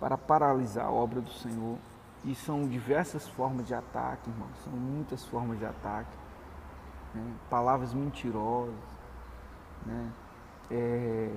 para 0.00 0.18
paralisar 0.18 0.86
a 0.86 0.90
obra 0.90 1.20
do 1.20 1.30
Senhor. 1.30 1.78
E 2.24 2.34
são 2.34 2.66
diversas 2.66 3.28
formas 3.28 3.64
de 3.64 3.74
ataque, 3.74 4.28
irmão. 4.28 4.48
São 4.64 4.72
muitas 4.72 5.24
formas 5.24 5.56
de 5.56 5.64
ataque. 5.64 6.10
Né? 7.14 7.24
Palavras 7.48 7.94
mentirosas. 7.94 8.74
Né? 9.86 10.12
É, 10.68 11.30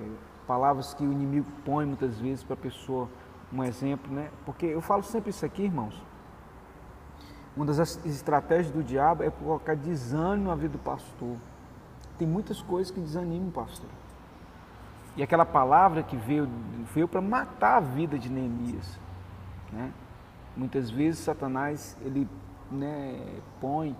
palavras 0.44 0.92
que 0.92 1.06
o 1.06 1.12
inimigo 1.12 1.46
põe 1.64 1.86
muitas 1.86 2.18
vezes 2.18 2.42
para 2.42 2.54
a 2.54 2.56
pessoa. 2.56 3.08
Um 3.52 3.62
exemplo, 3.62 4.12
né? 4.12 4.30
Porque 4.44 4.66
eu 4.66 4.80
falo 4.80 5.04
sempre 5.04 5.30
isso 5.30 5.46
aqui, 5.46 5.62
irmãos. 5.62 6.02
Uma 7.56 7.66
das 7.66 8.04
estratégias 8.06 8.70
do 8.70 8.82
diabo 8.82 9.22
é 9.22 9.30
colocar 9.30 9.76
desânimo 9.76 10.48
na 10.48 10.54
vida 10.54 10.72
do 10.72 10.78
pastor. 10.78 11.36
Tem 12.18 12.26
muitas 12.26 12.62
coisas 12.62 12.90
que 12.90 13.00
desanimam 13.00 13.48
o 13.48 13.52
pastor. 13.52 13.90
E 15.16 15.22
aquela 15.22 15.44
palavra 15.44 16.02
que 16.02 16.16
veio, 16.16 16.48
veio 16.94 17.06
para 17.06 17.20
matar 17.20 17.76
a 17.76 17.80
vida 17.80 18.18
de 18.18 18.30
Neemias. 18.30 18.98
Né? 19.70 19.92
Muitas 20.56 20.90
vezes 20.90 21.20
Satanás 21.20 21.96
ele 22.00 22.26
né, 22.70 23.20
põe 23.60 23.94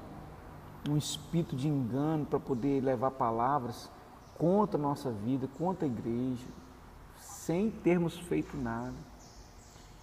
um 0.88 0.96
espírito 0.96 1.54
de 1.54 1.68
engano 1.68 2.24
para 2.24 2.40
poder 2.40 2.82
levar 2.82 3.10
palavras 3.10 3.90
contra 4.38 4.78
a 4.78 4.82
nossa 4.82 5.10
vida, 5.10 5.46
contra 5.58 5.86
a 5.86 5.90
igreja, 5.90 6.46
sem 7.16 7.70
termos 7.70 8.18
feito 8.18 8.56
nada. 8.56 9.11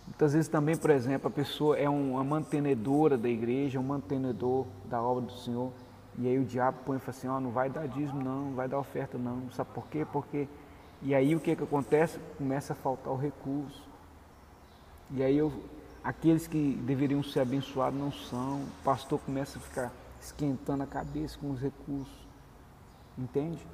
Muitas 0.10 0.34
vezes 0.34 0.50
também, 0.50 0.76
por 0.76 0.90
exemplo, 0.90 1.28
a 1.28 1.32
pessoa 1.32 1.78
é 1.78 1.88
uma 1.88 2.24
mantenedora 2.24 3.18
da 3.18 3.30
igreja, 3.30 3.80
um 3.80 3.84
mantenedor 3.84 4.66
da 4.90 5.02
obra 5.02 5.26
do 5.26 5.32
Senhor, 5.32 5.72
e 6.18 6.28
aí 6.28 6.38
o 6.38 6.44
diabo 6.44 6.80
põe 6.86 6.98
e 6.98 7.00
fala 7.00 7.18
assim, 7.18 7.28
ó, 7.28 7.38
oh, 7.38 7.40
não 7.40 7.52
vai 7.52 7.70
dar 7.70 7.88
dízimo 7.88 8.22
não, 8.22 8.46
não 8.46 8.56
vai 8.56 8.68
dar 8.68 8.80
oferta 8.80 9.18
não, 9.18 9.50
sabe 9.52 9.70
por 9.74 9.88
quê? 9.88 10.06
Porque, 10.12 10.48
e 11.02 11.16
aí 11.16 11.36
o 11.36 11.40
que 11.40 11.56
que 11.56 11.64
acontece? 11.64 12.20
Começa 12.38 12.74
a 12.74 12.76
faltar 12.76 13.14
o 13.14 13.16
recurso. 13.16 13.88
E 15.12 15.24
aí 15.24 15.38
eu, 15.38 15.54
aqueles 16.04 16.48
que 16.48 16.74
deveriam 16.84 17.24
ser 17.24 17.40
abençoados 17.40 17.98
não 17.98 18.12
são. 18.12 18.62
O 18.62 18.84
pastor 18.84 19.20
começa 19.20 19.58
a 19.58 19.62
ficar 19.62 19.92
esquentando 20.20 20.84
a 20.84 20.88
cabeça 20.88 21.38
com 21.40 21.52
os 21.52 21.62
recursos. 21.62 22.28
Entende? 23.18 23.66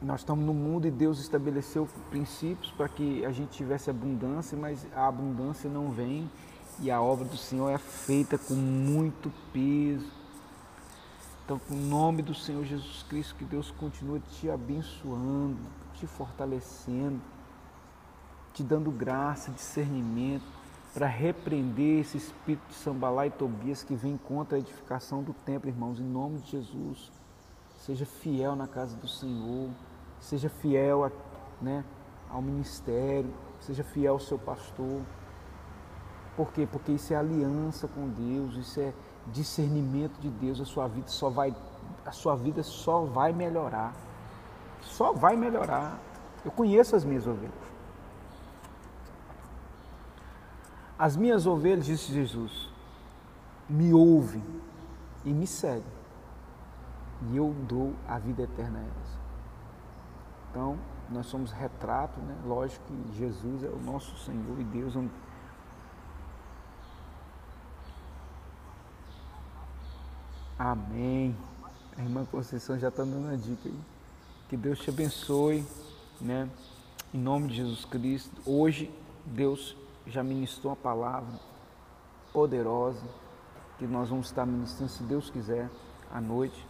Nós 0.00 0.20
estamos 0.20 0.44
no 0.44 0.54
mundo 0.54 0.86
e 0.86 0.92
Deus 0.92 1.18
estabeleceu 1.18 1.88
princípios 2.08 2.70
para 2.70 2.88
que 2.88 3.24
a 3.24 3.32
gente 3.32 3.50
tivesse 3.50 3.90
abundância, 3.90 4.56
mas 4.56 4.86
a 4.94 5.08
abundância 5.08 5.68
não 5.68 5.90
vem 5.90 6.30
e 6.80 6.88
a 6.88 7.02
obra 7.02 7.24
do 7.24 7.36
Senhor 7.36 7.68
é 7.68 7.78
feita 7.78 8.38
com 8.38 8.54
muito 8.54 9.32
peso. 9.52 10.06
Então, 11.44 11.58
com 11.58 11.74
o 11.74 11.78
nome 11.78 12.22
do 12.22 12.32
Senhor 12.32 12.64
Jesus 12.64 13.02
Cristo, 13.08 13.34
que 13.34 13.44
Deus 13.44 13.72
continue 13.72 14.20
te 14.20 14.48
abençoando, 14.48 15.58
te 15.94 16.06
fortalecendo, 16.06 17.20
te 18.54 18.62
dando 18.62 18.92
graça, 18.92 19.50
discernimento, 19.50 20.44
para 20.94 21.06
repreender 21.06 22.02
esse 22.02 22.18
espírito 22.18 22.68
de 22.68 22.74
Sambalá 22.74 23.26
e 23.26 23.30
Tobias 23.30 23.82
que 23.82 23.96
vem 23.96 24.16
contra 24.16 24.56
a 24.58 24.60
edificação 24.60 25.24
do 25.24 25.32
templo, 25.32 25.68
irmãos, 25.68 25.98
em 25.98 26.04
nome 26.04 26.38
de 26.38 26.52
Jesus. 26.52 27.10
Seja 27.80 28.06
fiel 28.06 28.54
na 28.54 28.68
casa 28.68 28.96
do 28.96 29.08
Senhor, 29.08 29.70
seja 30.20 30.48
fiel 30.48 31.04
a, 31.04 31.10
né, 31.60 31.84
ao 32.30 32.42
ministério, 32.42 33.32
seja 33.60 33.84
fiel 33.84 34.14
ao 34.14 34.20
seu 34.20 34.38
pastor. 34.38 35.02
Por 36.36 36.52
quê? 36.52 36.68
Porque 36.70 36.92
isso 36.92 37.12
é 37.12 37.16
aliança 37.16 37.88
com 37.88 38.08
Deus, 38.08 38.54
isso 38.56 38.80
é 38.80 38.92
discernimento 39.26 40.18
de 40.20 40.30
Deus, 40.30 40.60
a 40.60 40.64
sua 40.64 40.86
vida 40.86 41.08
só 41.08 41.28
vai 41.28 41.54
a 42.04 42.12
sua 42.12 42.34
vida 42.34 42.62
só 42.62 43.02
vai 43.02 43.32
melhorar. 43.32 43.94
Só 44.80 45.12
vai 45.12 45.36
melhorar. 45.36 45.98
Eu 46.44 46.50
conheço 46.50 46.96
as 46.96 47.04
minhas 47.04 47.26
ovelhas. 47.26 47.68
As 50.98 51.16
minhas 51.16 51.46
ovelhas, 51.46 51.84
disse 51.84 52.12
Jesus, 52.12 52.70
me 53.68 53.92
ouvem 53.92 54.42
e 55.24 55.32
me 55.32 55.46
seguem, 55.46 55.84
e 57.30 57.36
eu 57.36 57.54
dou 57.68 57.92
a 58.08 58.18
vida 58.18 58.42
eterna 58.42 58.78
a 58.78 58.82
elas. 58.82 59.18
Então, 60.50 60.78
nós 61.10 61.26
somos 61.26 61.52
retrato, 61.52 62.20
né? 62.20 62.36
lógico 62.44 62.84
que 62.86 63.18
Jesus 63.18 63.64
é 63.64 63.68
o 63.68 63.78
nosso 63.78 64.16
Senhor 64.24 64.58
e 64.58 64.64
Deus. 64.64 64.94
É 64.96 65.00
Amém. 70.58 71.36
A 71.96 72.02
irmã 72.02 72.24
Conceição 72.24 72.78
já 72.78 72.88
está 72.88 73.04
dando 73.04 73.28
a 73.28 73.36
dica 73.36 73.68
aí. 73.68 73.80
Que 74.48 74.56
Deus 74.56 74.78
te 74.80 74.90
abençoe, 74.90 75.64
né? 76.20 76.48
Em 77.12 77.18
nome 77.18 77.48
de 77.48 77.56
Jesus 77.56 77.84
Cristo. 77.84 78.40
Hoje, 78.44 78.90
Deus 79.24 79.76
já 80.06 80.22
ministrou 80.22 80.72
uma 80.72 80.76
palavra 80.76 81.38
poderosa 82.32 83.04
que 83.78 83.86
nós 83.86 84.08
vamos 84.08 84.26
estar 84.26 84.44
ministrando, 84.44 84.90
se 84.90 85.02
Deus 85.04 85.30
quiser, 85.30 85.70
à 86.12 86.20
noite, 86.20 86.66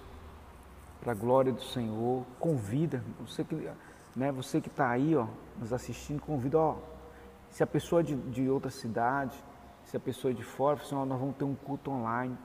para 1.00 1.12
a 1.12 1.14
glória 1.14 1.52
do 1.52 1.62
Senhor. 1.62 2.24
Convida, 2.38 3.02
você 3.20 3.44
que 3.44 3.68
né, 4.16 4.32
você 4.32 4.60
que 4.60 4.68
está 4.68 4.88
aí, 4.90 5.14
ó, 5.14 5.26
nos 5.58 5.72
assistindo, 5.72 6.20
convida, 6.20 6.58
ó, 6.58 6.76
se 7.50 7.62
a 7.62 7.66
pessoa 7.66 8.00
é 8.00 8.04
de, 8.04 8.16
de 8.16 8.48
outra 8.50 8.70
cidade, 8.70 9.36
se 9.84 9.96
a 9.96 10.00
pessoa 10.00 10.32
é 10.32 10.34
de 10.34 10.42
fora, 10.42 10.80
assim, 10.80 10.94
ó, 10.94 11.04
nós 11.04 11.20
vamos 11.20 11.36
ter 11.36 11.44
um 11.44 11.54
culto 11.54 11.90
online. 11.90 12.36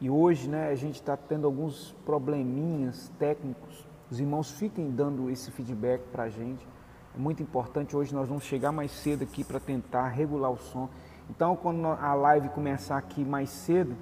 E 0.00 0.10
hoje, 0.10 0.48
né, 0.48 0.68
a 0.68 0.74
gente 0.74 0.96
está 0.96 1.16
tendo 1.16 1.46
alguns 1.46 1.94
probleminhas 2.04 3.10
técnicos. 3.18 3.86
Os 4.10 4.18
irmãos 4.18 4.50
fiquem 4.50 4.90
dando 4.90 5.30
esse 5.30 5.50
feedback 5.50 6.02
para 6.10 6.24
a 6.24 6.28
gente 6.28 6.66
é 7.14 7.18
muito 7.18 7.42
importante. 7.42 7.96
Hoje 7.96 8.14
nós 8.14 8.28
vamos 8.28 8.44
chegar 8.44 8.70
mais 8.72 8.90
cedo 8.92 9.24
aqui 9.24 9.42
para 9.42 9.58
tentar 9.58 10.08
regular 10.08 10.50
o 10.50 10.56
som. 10.56 10.88
Então, 11.28 11.56
quando 11.56 11.86
a 11.86 12.14
live 12.14 12.48
começar 12.50 12.96
aqui 12.96 13.24
mais 13.24 13.50
cedo, 13.50 13.96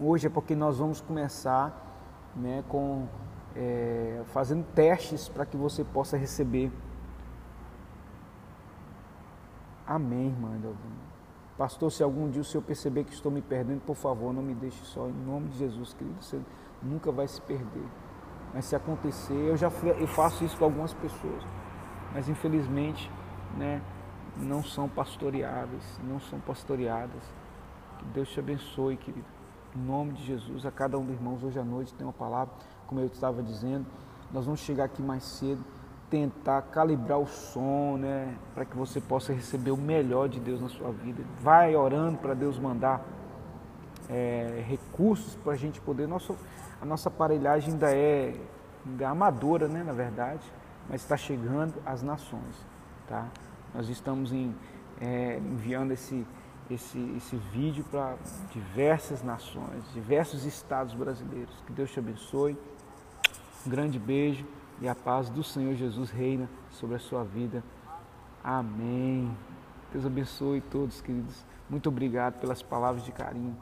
hoje 0.00 0.26
é 0.26 0.30
porque 0.30 0.54
nós 0.54 0.78
vamos 0.78 1.00
começar 1.00 1.85
né, 2.36 2.62
com 2.68 3.06
é, 3.54 4.22
fazendo 4.26 4.64
testes 4.74 5.28
para 5.28 5.46
que 5.46 5.56
você 5.56 5.82
possa 5.82 6.16
receber. 6.16 6.70
Amém, 9.86 10.26
irmã 10.26 10.58
Pastor, 11.56 11.90
se 11.90 12.02
algum 12.02 12.28
dia 12.28 12.42
o 12.42 12.44
Senhor 12.44 12.62
perceber 12.62 13.04
que 13.04 13.14
estou 13.14 13.32
me 13.32 13.40
perdendo, 13.40 13.80
por 13.80 13.96
favor, 13.96 14.32
não 14.32 14.42
me 14.42 14.54
deixe 14.54 14.84
só. 14.84 15.08
Em 15.08 15.12
nome 15.12 15.48
de 15.48 15.58
Jesus, 15.58 15.94
querido, 15.94 16.22
você 16.22 16.38
nunca 16.82 17.10
vai 17.10 17.26
se 17.26 17.40
perder. 17.40 17.86
Mas 18.52 18.66
se 18.66 18.76
acontecer, 18.76 19.32
eu 19.32 19.56
já 19.56 19.68
eu 19.98 20.06
faço 20.06 20.44
isso 20.44 20.58
com 20.58 20.64
algumas 20.66 20.92
pessoas 20.92 21.42
mas 22.16 22.30
infelizmente 22.30 23.10
né, 23.58 23.82
não 24.38 24.64
são 24.64 24.88
pastoreáveis, 24.88 26.00
não 26.02 26.18
são 26.18 26.40
pastoreadas. 26.40 27.22
Que 27.98 28.04
Deus 28.06 28.30
te 28.30 28.40
abençoe, 28.40 28.96
querido. 28.96 29.35
Em 29.76 29.80
nome 29.86 30.12
de 30.12 30.24
Jesus, 30.24 30.64
a 30.64 30.70
cada 30.70 30.98
um 30.98 31.04
dos 31.04 31.14
irmãos, 31.14 31.42
hoje 31.42 31.58
à 31.58 31.64
noite 31.64 31.92
tem 31.94 32.06
uma 32.06 32.12
palavra, 32.12 32.54
como 32.86 33.00
eu 33.00 33.06
estava 33.06 33.42
dizendo, 33.42 33.84
nós 34.32 34.46
vamos 34.46 34.60
chegar 34.60 34.84
aqui 34.84 35.02
mais 35.02 35.22
cedo, 35.22 35.62
tentar 36.08 36.62
calibrar 36.62 37.18
o 37.18 37.26
som, 37.26 37.98
né, 37.98 38.34
para 38.54 38.64
que 38.64 38.76
você 38.76 39.00
possa 39.00 39.32
receber 39.32 39.72
o 39.72 39.76
melhor 39.76 40.28
de 40.28 40.40
Deus 40.40 40.60
na 40.60 40.68
sua 40.68 40.90
vida. 40.90 41.22
Vai 41.40 41.76
orando 41.76 42.16
para 42.16 42.32
Deus 42.32 42.58
mandar 42.58 43.04
é, 44.08 44.64
recursos 44.66 45.34
para 45.36 45.52
a 45.52 45.56
gente 45.56 45.80
poder. 45.80 46.08
Nosso, 46.08 46.34
a 46.80 46.86
nossa 46.86 47.10
aparelhagem 47.10 47.72
ainda 47.72 47.94
é, 47.94 48.34
é 48.98 49.04
amadora, 49.04 49.68
né, 49.68 49.82
na 49.82 49.92
verdade 49.92 50.50
mas 50.88 51.02
está 51.02 51.16
chegando 51.16 51.74
às 51.84 52.02
nações. 52.02 52.56
Tá? 53.08 53.26
Nós 53.74 53.88
estamos 53.88 54.32
em, 54.32 54.54
é, 55.00 55.38
enviando 55.38 55.92
esse, 55.92 56.26
esse, 56.70 56.98
esse 57.16 57.36
vídeo 57.36 57.84
para 57.90 58.16
diversas 58.50 59.22
nações, 59.22 59.84
diversos 59.92 60.44
estados 60.44 60.94
brasileiros. 60.94 61.54
Que 61.66 61.72
Deus 61.72 61.90
te 61.90 61.98
abençoe. 61.98 62.56
Um 63.66 63.70
grande 63.70 63.98
beijo 63.98 64.46
e 64.80 64.88
a 64.88 64.94
paz 64.94 65.30
do 65.30 65.42
Senhor 65.42 65.74
Jesus 65.74 66.10
reina 66.10 66.48
sobre 66.70 66.96
a 66.96 66.98
sua 66.98 67.24
vida. 67.24 67.62
Amém. 68.42 69.36
Deus 69.92 70.04
abençoe 70.04 70.60
todos, 70.60 71.00
queridos. 71.00 71.44
Muito 71.68 71.88
obrigado 71.88 72.38
pelas 72.40 72.62
palavras 72.62 73.04
de 73.04 73.12
carinho. 73.12 73.56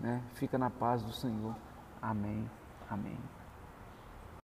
Né? 0.00 0.22
Fica 0.34 0.58
na 0.58 0.70
paz 0.70 1.02
do 1.02 1.12
Senhor. 1.12 1.54
Amém. 2.02 2.48
Amém. 2.90 3.33